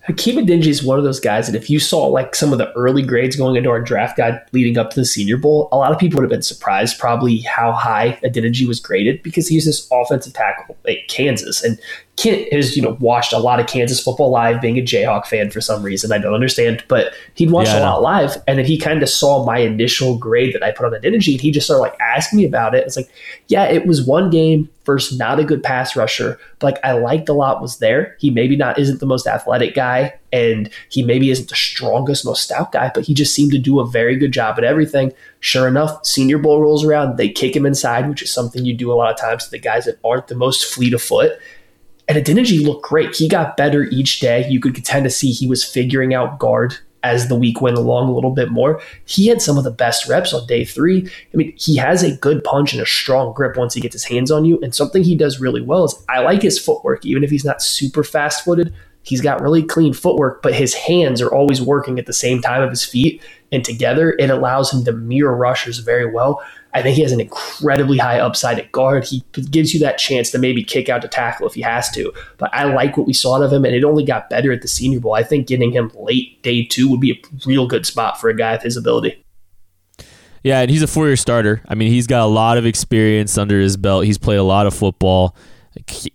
Hakeem 0.05 0.37
Adeniji 0.37 0.67
is 0.67 0.83
one 0.83 0.99
of 0.99 1.03
those 1.03 1.19
guys 1.19 1.47
that 1.47 1.55
if 1.55 1.69
you 1.69 1.79
saw 1.79 2.05
like 2.05 2.35
some 2.35 2.51
of 2.51 2.59
the 2.59 2.71
early 2.73 3.01
grades 3.01 3.35
going 3.35 3.55
into 3.55 3.69
our 3.69 3.81
draft 3.81 4.17
guide 4.17 4.39
leading 4.51 4.77
up 4.77 4.91
to 4.91 4.99
the 4.99 5.05
Senior 5.05 5.37
Bowl, 5.37 5.67
a 5.71 5.77
lot 5.77 5.91
of 5.91 5.97
people 5.97 6.17
would 6.17 6.23
have 6.23 6.29
been 6.29 6.43
surprised 6.43 6.99
probably 6.99 7.39
how 7.39 7.71
high 7.71 8.19
Adeniji 8.23 8.67
was 8.67 8.79
graded 8.79 9.23
because 9.23 9.47
he's 9.47 9.65
this 9.65 9.87
offensive 9.91 10.33
tackle 10.33 10.77
at 10.87 11.07
Kansas. 11.07 11.63
And 11.63 11.79
Kent 12.17 12.51
has, 12.53 12.77
you 12.77 12.81
know, 12.81 12.95
watched 13.01 13.33
a 13.33 13.39
lot 13.39 13.59
of 13.59 13.67
Kansas 13.67 14.01
football 14.01 14.29
live, 14.29 14.61
being 14.61 14.77
a 14.77 14.81
Jayhawk 14.81 15.25
fan 15.25 15.51
for 15.51 15.59
some 15.59 15.83
reason. 15.83 16.13
I 16.13 16.17
don't 16.17 16.33
understand, 16.33 16.83
but 16.87 17.13
he'd 17.33 17.51
watched 17.51 17.71
yeah, 17.71 17.79
a 17.79 17.83
lot 17.83 18.01
live, 18.01 18.37
and 18.47 18.57
then 18.57 18.65
he 18.65 18.77
kind 18.77 19.03
of 19.03 19.09
saw 19.09 19.45
my 19.45 19.57
initial 19.59 20.17
grade 20.17 20.53
that 20.53 20.63
I 20.63 20.71
put 20.71 20.85
on 20.85 20.93
Adeniji, 20.93 21.33
and 21.33 21.41
he 21.41 21.51
just 21.51 21.67
started 21.67 21.81
like 21.81 21.99
asking 21.99 22.37
me 22.37 22.45
about 22.45 22.73
it. 22.73 22.85
It's 22.85 22.95
like, 22.95 23.09
yeah, 23.47 23.65
it 23.65 23.85
was 23.85 24.05
one 24.05 24.29
game 24.29 24.69
versus 24.85 25.17
not 25.17 25.39
a 25.39 25.43
good 25.43 25.61
pass 25.61 25.95
rusher, 25.95 26.39
but 26.59 26.73
like 26.73 26.85
I 26.85 26.93
liked 26.93 27.27
a 27.27 27.33
lot 27.33 27.61
was 27.61 27.79
there. 27.79 28.15
He 28.19 28.29
maybe 28.29 28.55
not 28.55 28.79
isn't 28.79 29.01
the 29.01 29.05
most 29.05 29.27
athletic 29.27 29.75
guy, 29.75 30.17
and 30.31 30.69
he 30.89 31.03
maybe 31.03 31.31
isn't 31.31 31.49
the 31.49 31.55
strongest, 31.55 32.23
most 32.23 32.43
stout 32.43 32.71
guy, 32.71 32.91
but 32.93 33.03
he 33.03 33.13
just 33.13 33.35
seemed 33.35 33.51
to 33.51 33.59
do 33.59 33.81
a 33.81 33.87
very 33.87 34.15
good 34.15 34.31
job 34.31 34.57
at 34.57 34.63
everything. 34.63 35.11
Sure 35.41 35.67
enough, 35.67 36.05
Senior 36.05 36.37
Bowl 36.37 36.61
rolls 36.61 36.85
around, 36.85 37.17
they 37.17 37.27
kick 37.27 37.53
him 37.55 37.65
inside, 37.65 38.07
which 38.07 38.21
is 38.21 38.31
something 38.31 38.63
you 38.63 38.73
do 38.73 38.91
a 38.91 38.95
lot 38.95 39.11
of 39.11 39.19
times 39.19 39.43
to 39.43 39.51
the 39.51 39.59
guys 39.59 39.83
that 39.83 39.99
aren't 40.05 40.27
the 40.27 40.35
most 40.35 40.73
fleet 40.73 40.93
of 40.93 41.01
foot 41.01 41.37
and 42.07 42.17
Adeniji 42.17 42.63
looked 42.63 42.83
great. 42.83 43.15
He 43.15 43.27
got 43.27 43.57
better 43.57 43.83
each 43.83 44.19
day. 44.19 44.47
You 44.49 44.59
could 44.59 44.75
tend 44.83 45.05
to 45.05 45.09
see 45.09 45.31
he 45.31 45.47
was 45.47 45.63
figuring 45.63 46.13
out 46.13 46.39
guard 46.39 46.77
as 47.05 47.27
the 47.27 47.35
week 47.35 47.61
went 47.61 47.77
along 47.77 48.09
a 48.09 48.13
little 48.13 48.31
bit 48.31 48.49
more. 48.49 48.81
He 49.05 49.27
had 49.27 49.41
some 49.41 49.59
of 49.59 49.63
the 49.63 49.71
best 49.71 50.07
reps 50.07 50.33
on 50.33 50.47
day 50.47 50.65
three. 50.65 51.07
I 51.33 51.37
mean, 51.37 51.53
he 51.55 51.77
has 51.77 52.01
a 52.01 52.17
good 52.17 52.43
punch 52.43 52.73
and 52.73 52.81
a 52.81 52.85
strong 52.85 53.31
grip 53.33 53.57
once 53.57 53.75
he 53.75 53.81
gets 53.81 53.93
his 53.93 54.05
hands 54.05 54.31
on 54.31 54.43
you. 54.43 54.59
And 54.61 54.73
something 54.73 55.03
he 55.03 55.15
does 55.15 55.39
really 55.39 55.61
well 55.61 55.85
is 55.85 56.03
I 56.09 56.21
like 56.21 56.41
his 56.41 56.57
footwork, 56.57 57.05
even 57.05 57.23
if 57.23 57.29
he's 57.29 57.45
not 57.45 57.61
super 57.61 58.03
fast 58.03 58.43
footed. 58.43 58.73
He's 59.03 59.21
got 59.21 59.39
really 59.39 59.61
clean 59.61 59.93
footwork, 59.93 60.41
but 60.41 60.55
his 60.55 60.73
hands 60.73 61.21
are 61.21 61.31
always 61.31 61.61
working 61.61 61.99
at 61.99 62.07
the 62.07 62.13
same 62.13 62.41
time 62.41 62.63
of 62.63 62.71
his 62.71 62.83
feet. 62.83 63.21
And 63.51 63.63
together, 63.63 64.15
it 64.17 64.31
allows 64.31 64.73
him 64.73 64.83
to 64.85 64.91
mirror 64.91 65.37
rushers 65.37 65.77
very 65.77 66.11
well. 66.11 66.43
I 66.75 66.81
think 66.81 66.97
he 66.97 67.03
has 67.03 67.13
an 67.13 67.21
incredibly 67.21 67.97
high 67.97 68.19
upside 68.19 68.59
at 68.59 68.69
guard. 68.73 69.05
He 69.05 69.23
gives 69.49 69.73
you 69.73 69.79
that 69.79 69.97
chance 69.97 70.29
to 70.31 70.37
maybe 70.37 70.61
kick 70.61 70.89
out 70.89 71.01
to 71.03 71.07
tackle 71.07 71.47
if 71.47 71.53
he 71.53 71.61
has 71.61 71.89
to. 71.91 72.13
But 72.37 72.53
I 72.53 72.65
like 72.65 72.97
what 72.97 73.07
we 73.07 73.13
saw 73.13 73.37
out 73.37 73.43
of 73.43 73.53
him, 73.53 73.63
and 73.63 73.73
it 73.73 73.85
only 73.85 74.03
got 74.03 74.29
better 74.29 74.51
at 74.51 74.61
the 74.61 74.67
Senior 74.67 74.99
Bowl. 74.99 75.13
I 75.13 75.23
think 75.23 75.47
getting 75.47 75.71
him 75.71 75.89
late 75.95 76.43
day 76.43 76.65
two 76.65 76.89
would 76.91 76.99
be 76.99 77.11
a 77.13 77.21
real 77.45 77.65
good 77.65 77.85
spot 77.85 78.19
for 78.19 78.29
a 78.29 78.35
guy 78.35 78.51
with 78.51 78.63
his 78.63 78.75
ability. 78.75 79.23
Yeah, 80.43 80.59
and 80.59 80.69
he's 80.69 80.83
a 80.83 80.87
four 80.87 81.07
year 81.07 81.15
starter. 81.15 81.61
I 81.69 81.75
mean, 81.75 81.93
he's 81.93 82.07
got 82.07 82.25
a 82.25 82.27
lot 82.27 82.57
of 82.57 82.65
experience 82.65 83.37
under 83.37 83.57
his 83.57 83.77
belt. 83.77 84.03
He's 84.03 84.17
played 84.17 84.35
a 84.35 84.43
lot 84.43 84.67
of 84.67 84.73
football. 84.73 85.33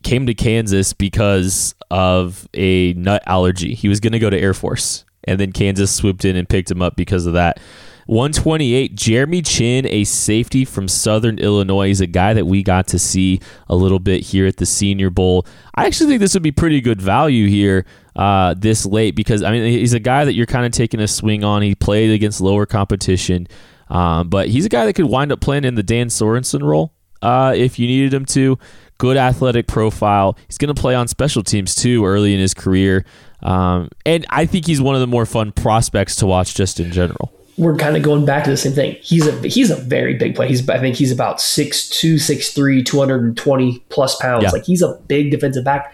Came 0.02 0.26
to 0.26 0.34
Kansas 0.34 0.92
because 0.92 1.74
of 1.90 2.46
a 2.52 2.92
nut 2.92 3.22
allergy. 3.24 3.74
He 3.74 3.88
was 3.88 3.98
going 3.98 4.12
to 4.12 4.18
go 4.18 4.28
to 4.28 4.38
Air 4.38 4.54
Force, 4.54 5.06
and 5.24 5.40
then 5.40 5.52
Kansas 5.52 5.90
swooped 5.90 6.26
in 6.26 6.36
and 6.36 6.46
picked 6.46 6.70
him 6.70 6.82
up 6.82 6.96
because 6.96 7.24
of 7.24 7.32
that. 7.32 7.60
128, 8.10 8.96
Jeremy 8.96 9.40
Chinn, 9.40 9.86
a 9.86 10.02
safety 10.02 10.64
from 10.64 10.88
Southern 10.88 11.38
Illinois. 11.38 11.86
He's 11.86 12.00
a 12.00 12.08
guy 12.08 12.34
that 12.34 12.44
we 12.44 12.64
got 12.64 12.88
to 12.88 12.98
see 12.98 13.38
a 13.68 13.76
little 13.76 14.00
bit 14.00 14.22
here 14.22 14.48
at 14.48 14.56
the 14.56 14.66
Senior 14.66 15.10
Bowl. 15.10 15.46
I 15.76 15.86
actually 15.86 16.08
think 16.08 16.20
this 16.20 16.34
would 16.34 16.42
be 16.42 16.50
pretty 16.50 16.80
good 16.80 17.00
value 17.00 17.46
here 17.46 17.86
uh, 18.16 18.54
this 18.58 18.84
late 18.84 19.14
because, 19.14 19.44
I 19.44 19.52
mean, 19.52 19.62
he's 19.62 19.92
a 19.92 20.00
guy 20.00 20.24
that 20.24 20.34
you're 20.34 20.46
kind 20.46 20.66
of 20.66 20.72
taking 20.72 20.98
a 20.98 21.06
swing 21.06 21.44
on. 21.44 21.62
He 21.62 21.76
played 21.76 22.10
against 22.10 22.40
lower 22.40 22.66
competition, 22.66 23.46
um, 23.88 24.28
but 24.28 24.48
he's 24.48 24.66
a 24.66 24.70
guy 24.70 24.86
that 24.86 24.94
could 24.94 25.06
wind 25.06 25.30
up 25.30 25.40
playing 25.40 25.62
in 25.62 25.76
the 25.76 25.84
Dan 25.84 26.08
Sorensen 26.08 26.64
role 26.64 26.92
uh, 27.22 27.54
if 27.56 27.78
you 27.78 27.86
needed 27.86 28.12
him 28.12 28.24
to. 28.24 28.58
Good 28.98 29.18
athletic 29.18 29.68
profile. 29.68 30.36
He's 30.48 30.58
going 30.58 30.74
to 30.74 30.80
play 30.80 30.96
on 30.96 31.06
special 31.06 31.44
teams 31.44 31.76
too 31.76 32.04
early 32.04 32.34
in 32.34 32.40
his 32.40 32.54
career. 32.54 33.04
Um, 33.40 33.88
and 34.04 34.26
I 34.30 34.46
think 34.46 34.66
he's 34.66 34.82
one 34.82 34.96
of 34.96 35.00
the 35.00 35.06
more 35.06 35.26
fun 35.26 35.52
prospects 35.52 36.16
to 36.16 36.26
watch 36.26 36.56
just 36.56 36.80
in 36.80 36.90
general 36.90 37.32
we're 37.60 37.76
kind 37.76 37.96
of 37.96 38.02
going 38.02 38.24
back 38.24 38.44
to 38.44 38.50
the 38.50 38.56
same 38.56 38.72
thing. 38.72 38.96
He's 39.02 39.26
a 39.26 39.32
he's 39.46 39.70
a 39.70 39.76
very 39.76 40.14
big 40.14 40.34
player. 40.34 40.48
He's 40.48 40.66
I 40.68 40.78
think 40.78 40.96
he's 40.96 41.12
about 41.12 41.38
6'2", 41.38 42.14
6'3", 42.14 42.84
220 42.84 43.78
plus 43.90 44.16
pounds. 44.16 44.44
Yeah. 44.44 44.50
Like 44.50 44.64
he's 44.64 44.82
a 44.82 44.94
big 45.06 45.30
defensive 45.30 45.64
back. 45.64 45.92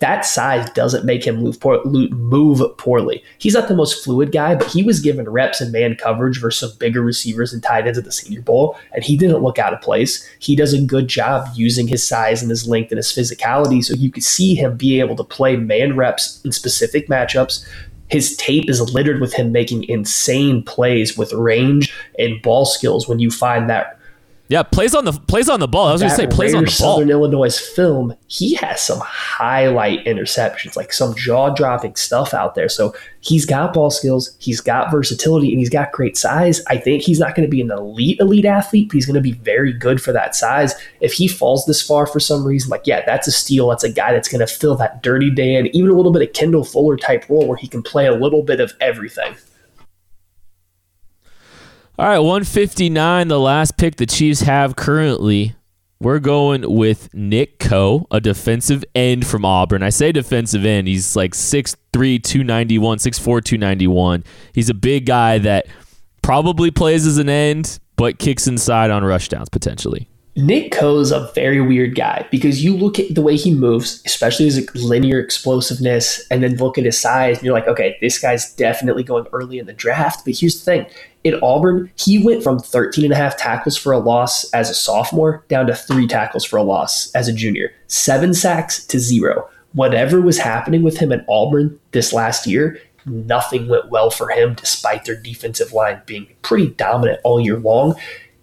That 0.00 0.26
size 0.26 0.68
doesn't 0.72 1.06
make 1.06 1.26
him 1.26 1.36
move, 1.36 1.58
poor, 1.58 1.82
move 1.86 2.60
poorly. 2.76 3.24
He's 3.38 3.54
not 3.54 3.68
the 3.68 3.74
most 3.74 4.04
fluid 4.04 4.30
guy, 4.30 4.54
but 4.54 4.66
he 4.66 4.82
was 4.82 5.00
given 5.00 5.26
reps 5.26 5.62
in 5.62 5.72
man 5.72 5.94
coverage 5.94 6.38
versus 6.38 6.68
some 6.68 6.78
bigger 6.78 7.00
receivers 7.00 7.50
and 7.54 7.62
tight 7.62 7.86
ends 7.86 7.96
at 7.96 8.04
the 8.04 8.12
Senior 8.12 8.42
Bowl, 8.42 8.78
and 8.92 9.02
he 9.02 9.16
didn't 9.16 9.42
look 9.42 9.58
out 9.58 9.72
of 9.72 9.80
place. 9.80 10.28
He 10.38 10.54
does 10.54 10.74
a 10.74 10.82
good 10.82 11.08
job 11.08 11.48
using 11.54 11.88
his 11.88 12.06
size 12.06 12.42
and 12.42 12.50
his 12.50 12.68
length 12.68 12.90
and 12.90 12.98
his 12.98 13.10
physicality, 13.10 13.82
so 13.82 13.94
you 13.94 14.10
could 14.10 14.22
see 14.22 14.54
him 14.54 14.76
be 14.76 15.00
able 15.00 15.16
to 15.16 15.24
play 15.24 15.56
man 15.56 15.96
reps 15.96 16.42
in 16.44 16.52
specific 16.52 17.08
matchups, 17.08 17.66
his 18.08 18.36
tape 18.36 18.68
is 18.70 18.92
littered 18.92 19.20
with 19.20 19.34
him 19.34 19.52
making 19.52 19.84
insane 19.84 20.62
plays 20.62 21.16
with 21.16 21.32
range 21.32 21.94
and 22.18 22.40
ball 22.42 22.64
skills 22.64 23.08
when 23.08 23.18
you 23.18 23.30
find 23.30 23.68
that 23.68 23.98
yeah, 24.48 24.62
plays 24.62 24.94
on 24.94 25.04
the 25.04 25.12
plays 25.12 25.48
on 25.48 25.58
the 25.58 25.66
ball. 25.66 25.88
I 25.88 25.92
was 25.92 26.02
going 26.02 26.10
to 26.10 26.16
say 26.16 26.26
plays 26.28 26.54
on 26.54 26.64
the 26.64 26.76
ball. 26.80 26.94
Southern 26.94 27.10
Illinois 27.10 27.58
film, 27.58 28.14
he 28.28 28.54
has 28.54 28.80
some 28.80 29.00
highlight 29.02 30.04
interceptions, 30.04 30.76
like 30.76 30.92
some 30.92 31.16
jaw 31.16 31.50
dropping 31.50 31.96
stuff 31.96 32.32
out 32.32 32.54
there. 32.54 32.68
So 32.68 32.94
he's 33.20 33.44
got 33.44 33.74
ball 33.74 33.90
skills, 33.90 34.36
he's 34.38 34.60
got 34.60 34.92
versatility, 34.92 35.50
and 35.50 35.58
he's 35.58 35.70
got 35.70 35.90
great 35.90 36.16
size. 36.16 36.62
I 36.68 36.76
think 36.76 37.02
he's 37.02 37.18
not 37.18 37.34
going 37.34 37.46
to 37.46 37.50
be 37.50 37.60
an 37.60 37.72
elite 37.72 38.20
elite 38.20 38.44
athlete, 38.44 38.88
but 38.88 38.94
he's 38.94 39.06
going 39.06 39.14
to 39.14 39.20
be 39.20 39.32
very 39.32 39.72
good 39.72 40.00
for 40.00 40.12
that 40.12 40.36
size. 40.36 40.74
If 41.00 41.12
he 41.12 41.26
falls 41.26 41.66
this 41.66 41.82
far 41.82 42.06
for 42.06 42.20
some 42.20 42.46
reason, 42.46 42.70
like 42.70 42.86
yeah, 42.86 43.04
that's 43.04 43.26
a 43.26 43.32
steal. 43.32 43.68
That's 43.70 43.84
a 43.84 43.90
guy 43.90 44.12
that's 44.12 44.28
going 44.28 44.46
to 44.46 44.52
fill 44.52 44.76
that 44.76 45.02
dirty 45.02 45.30
Dan, 45.30 45.66
even 45.68 45.90
a 45.90 45.94
little 45.94 46.12
bit 46.12 46.22
of 46.22 46.32
Kendall 46.34 46.64
Fuller 46.64 46.96
type 46.96 47.28
role 47.28 47.48
where 47.48 47.56
he 47.56 47.66
can 47.66 47.82
play 47.82 48.06
a 48.06 48.14
little 48.14 48.42
bit 48.42 48.60
of 48.60 48.72
everything. 48.80 49.34
All 51.98 52.06
right, 52.06 52.18
159, 52.18 53.28
the 53.28 53.40
last 53.40 53.78
pick 53.78 53.96
the 53.96 54.04
Chiefs 54.04 54.42
have 54.42 54.76
currently. 54.76 55.54
We're 55.98 56.18
going 56.18 56.74
with 56.74 57.08
Nick 57.14 57.58
Coe, 57.58 58.06
a 58.10 58.20
defensive 58.20 58.84
end 58.94 59.26
from 59.26 59.46
Auburn. 59.46 59.82
I 59.82 59.88
say 59.88 60.12
defensive 60.12 60.66
end. 60.66 60.88
He's 60.88 61.16
like 61.16 61.32
6'3, 61.32 62.22
291, 62.22 62.98
6'4, 62.98 63.24
291. 63.42 64.24
He's 64.52 64.68
a 64.68 64.74
big 64.74 65.06
guy 65.06 65.38
that 65.38 65.68
probably 66.20 66.70
plays 66.70 67.06
as 67.06 67.16
an 67.16 67.30
end, 67.30 67.80
but 67.96 68.18
kicks 68.18 68.46
inside 68.46 68.90
on 68.90 69.02
rushdowns 69.02 69.50
potentially. 69.50 70.06
Nick 70.38 70.70
Coe 70.72 70.98
is 70.98 71.12
a 71.12 71.32
very 71.34 71.62
weird 71.62 71.94
guy 71.94 72.28
because 72.30 72.62
you 72.62 72.76
look 72.76 72.98
at 72.98 73.14
the 73.14 73.22
way 73.22 73.36
he 73.36 73.54
moves, 73.54 74.02
especially 74.04 74.44
his 74.44 74.68
linear 74.74 75.18
explosiveness, 75.18 76.26
and 76.30 76.42
then 76.42 76.56
look 76.56 76.76
at 76.76 76.84
his 76.84 77.00
size, 77.00 77.38
and 77.38 77.46
you're 77.46 77.54
like, 77.54 77.66
okay, 77.66 77.96
this 78.02 78.18
guy's 78.18 78.54
definitely 78.54 79.02
going 79.02 79.24
early 79.32 79.58
in 79.58 79.64
the 79.64 79.72
draft. 79.72 80.26
But 80.26 80.38
here's 80.38 80.62
the 80.62 80.64
thing 80.66 80.86
in 81.26 81.40
Auburn, 81.42 81.90
he 81.96 82.22
went 82.22 82.44
from 82.44 82.60
13 82.60 83.04
and 83.04 83.12
a 83.12 83.16
half 83.16 83.36
tackles 83.36 83.76
for 83.76 83.92
a 83.92 83.98
loss 83.98 84.48
as 84.52 84.70
a 84.70 84.74
sophomore 84.74 85.44
down 85.48 85.66
to 85.66 85.74
three 85.74 86.06
tackles 86.06 86.44
for 86.44 86.56
a 86.56 86.62
loss 86.62 87.10
as 87.16 87.26
a 87.26 87.32
junior, 87.32 87.72
seven 87.88 88.32
sacks 88.32 88.86
to 88.86 89.00
zero. 89.00 89.48
Whatever 89.72 90.20
was 90.20 90.38
happening 90.38 90.84
with 90.84 90.98
him 90.98 91.10
at 91.10 91.24
Auburn 91.28 91.80
this 91.90 92.12
last 92.12 92.46
year, 92.46 92.80
nothing 93.06 93.68
went 93.68 93.90
well 93.90 94.10
for 94.10 94.30
him 94.30 94.54
despite 94.54 95.04
their 95.04 95.20
defensive 95.20 95.72
line 95.72 96.00
being 96.06 96.28
pretty 96.42 96.68
dominant 96.68 97.20
all 97.24 97.40
year 97.40 97.58
long 97.58 97.96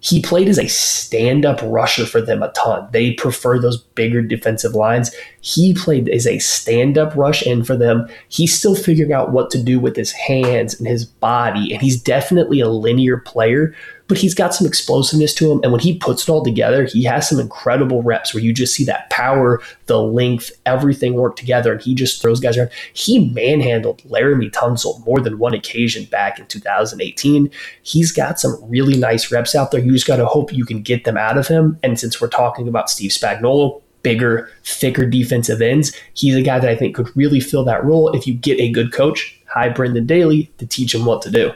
he 0.04 0.20
played 0.20 0.50
as 0.50 0.58
a 0.58 0.68
stand 0.68 1.46
up 1.46 1.60
rusher 1.62 2.04
for 2.04 2.20
them 2.20 2.42
a 2.42 2.52
ton. 2.52 2.86
They 2.92 3.14
prefer 3.14 3.58
those 3.58 3.78
bigger 3.78 4.20
defensive 4.20 4.74
lines. 4.74 5.10
He 5.40 5.72
played 5.72 6.10
as 6.10 6.26
a 6.26 6.38
stand 6.40 6.98
up 6.98 7.16
rush 7.16 7.42
in 7.42 7.64
for 7.64 7.74
them. 7.74 8.06
He's 8.28 8.56
still 8.56 8.76
figuring 8.76 9.14
out 9.14 9.32
what 9.32 9.50
to 9.52 9.62
do 9.62 9.80
with 9.80 9.96
his 9.96 10.12
hands 10.12 10.78
and 10.78 10.86
his 10.86 11.06
body, 11.06 11.72
and 11.72 11.80
he's 11.80 11.98
definitely 11.98 12.60
a 12.60 12.68
linear 12.68 13.16
player, 13.16 13.74
but 14.06 14.18
he's 14.18 14.34
got 14.34 14.54
some 14.54 14.66
explosiveness 14.66 15.34
to 15.34 15.50
him. 15.50 15.60
And 15.62 15.72
when 15.72 15.80
he 15.80 15.96
puts 15.96 16.24
it 16.24 16.28
all 16.28 16.44
together, 16.44 16.84
he 16.84 17.04
has 17.04 17.28
some 17.28 17.40
incredible 17.40 18.02
reps 18.02 18.34
where 18.34 18.42
you 18.42 18.52
just 18.52 18.74
see 18.74 18.84
that 18.84 19.08
power, 19.10 19.62
the 19.86 20.00
length, 20.00 20.50
everything 20.66 21.14
work 21.14 21.36
together. 21.36 21.72
And 21.72 21.80
he 21.80 21.94
just 21.94 22.20
throws 22.20 22.40
guys 22.40 22.56
around. 22.56 22.70
He 22.92 23.30
manhandled 23.30 24.02
Laremy 24.02 24.50
Tunsil 24.50 25.04
more 25.06 25.20
than 25.20 25.38
one 25.38 25.54
occasion 25.54 26.04
back 26.04 26.38
in 26.38 26.46
2018. 26.46 27.50
He's 27.82 28.12
got 28.12 28.38
some 28.38 28.58
really 28.62 28.98
nice 28.98 29.32
reps 29.32 29.54
out 29.54 29.70
there. 29.70 29.80
You 29.80 29.92
just 29.92 30.06
got 30.06 30.16
to 30.16 30.26
hope 30.26 30.52
you 30.52 30.64
can 30.64 30.82
get 30.82 31.04
them 31.04 31.16
out 31.16 31.38
of 31.38 31.48
him. 31.48 31.78
And 31.82 31.98
since 31.98 32.20
we're 32.20 32.28
talking 32.28 32.68
about 32.68 32.90
Steve 32.90 33.10
Spagnuolo, 33.10 33.80
bigger, 34.02 34.50
thicker 34.64 35.06
defensive 35.06 35.62
ends, 35.62 35.96
he's 36.12 36.36
a 36.36 36.42
guy 36.42 36.58
that 36.60 36.68
I 36.70 36.76
think 36.76 36.94
could 36.94 37.14
really 37.16 37.40
fill 37.40 37.64
that 37.64 37.84
role 37.84 38.10
if 38.10 38.26
you 38.26 38.34
get 38.34 38.60
a 38.60 38.70
good 38.70 38.92
coach, 38.92 39.40
hi 39.46 39.70
Brendan 39.70 40.06
Daly, 40.06 40.52
to 40.58 40.66
teach 40.66 40.94
him 40.94 41.06
what 41.06 41.22
to 41.22 41.30
do. 41.30 41.52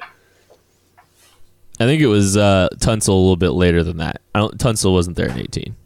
I 1.81 1.85
think 1.85 2.03
it 2.03 2.07
was 2.07 2.37
uh, 2.37 2.69
Tunsil 2.77 3.09
a 3.09 3.13
little 3.13 3.37
bit 3.37 3.51
later 3.51 3.85
than 3.85 3.99
that. 3.99 4.21
I 4.35 4.41
don't, 4.41 4.59
Tunsil 4.59 4.93
wasn't 4.93 5.17
there 5.17 5.29
in 5.29 5.39
18. 5.39 5.77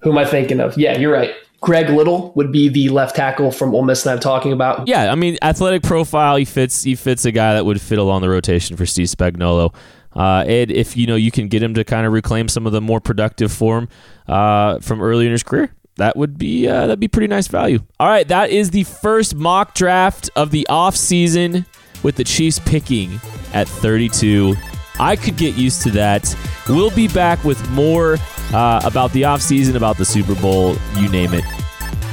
Who 0.00 0.10
am 0.12 0.18
I 0.18 0.24
thinking 0.24 0.60
of? 0.60 0.76
Yeah, 0.76 0.98
you're 0.98 1.12
right. 1.12 1.34
Greg 1.60 1.88
Little 1.88 2.30
would 2.34 2.52
be 2.52 2.68
the 2.68 2.90
left 2.90 3.16
tackle 3.16 3.50
from 3.50 3.74
Ole 3.74 3.84
Miss 3.84 4.02
that 4.02 4.12
I'm 4.12 4.20
talking 4.20 4.52
about. 4.52 4.86
Yeah, 4.86 5.10
I 5.10 5.14
mean, 5.14 5.38
athletic 5.40 5.82
profile. 5.82 6.36
He 6.36 6.44
fits. 6.44 6.82
He 6.82 6.94
fits 6.94 7.24
a 7.24 7.32
guy 7.32 7.54
that 7.54 7.64
would 7.64 7.80
fit 7.80 7.98
along 7.98 8.20
the 8.20 8.28
rotation 8.28 8.76
for 8.76 8.84
Steve 8.84 9.06
Spagnuolo. 9.06 9.74
Uh, 10.14 10.44
Ed, 10.46 10.70
if 10.70 10.94
you 10.94 11.06
know 11.06 11.16
you 11.16 11.30
can 11.30 11.48
get 11.48 11.62
him 11.62 11.72
to 11.74 11.82
kind 11.82 12.06
of 12.06 12.12
reclaim 12.12 12.48
some 12.48 12.66
of 12.66 12.72
the 12.72 12.82
more 12.82 13.00
productive 13.00 13.50
form 13.50 13.88
uh, 14.28 14.78
from 14.80 15.00
earlier 15.00 15.26
in 15.28 15.32
his 15.32 15.42
career, 15.42 15.74
that 15.96 16.16
would 16.16 16.36
be 16.36 16.68
uh, 16.68 16.82
that'd 16.82 17.00
be 17.00 17.08
pretty 17.08 17.28
nice 17.28 17.48
value. 17.48 17.78
All 17.98 18.08
right, 18.08 18.28
that 18.28 18.50
is 18.50 18.70
the 18.70 18.84
first 18.84 19.34
mock 19.34 19.74
draft 19.74 20.28
of 20.36 20.50
the 20.50 20.66
off 20.68 20.96
season 20.96 21.64
with 22.04 22.14
the 22.14 22.22
Chiefs 22.22 22.60
picking 22.60 23.18
at 23.52 23.66
32. 23.66 24.54
I 25.00 25.16
could 25.16 25.36
get 25.36 25.56
used 25.56 25.82
to 25.82 25.90
that. 25.92 26.36
We'll 26.68 26.90
be 26.90 27.08
back 27.08 27.42
with 27.42 27.68
more 27.70 28.18
uh, 28.52 28.80
about 28.84 29.12
the 29.12 29.22
offseason, 29.22 29.74
about 29.74 29.96
the 29.96 30.04
Super 30.04 30.36
Bowl, 30.36 30.76
you 30.96 31.08
name 31.08 31.34
it, 31.34 31.44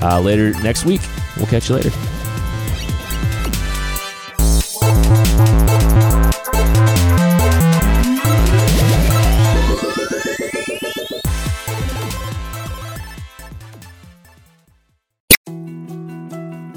uh, 0.02 0.20
later 0.20 0.52
next 0.64 0.86
week. 0.86 1.02
We'll 1.38 1.46
catch 1.46 1.70
you 1.70 1.76
later. 1.76 2.21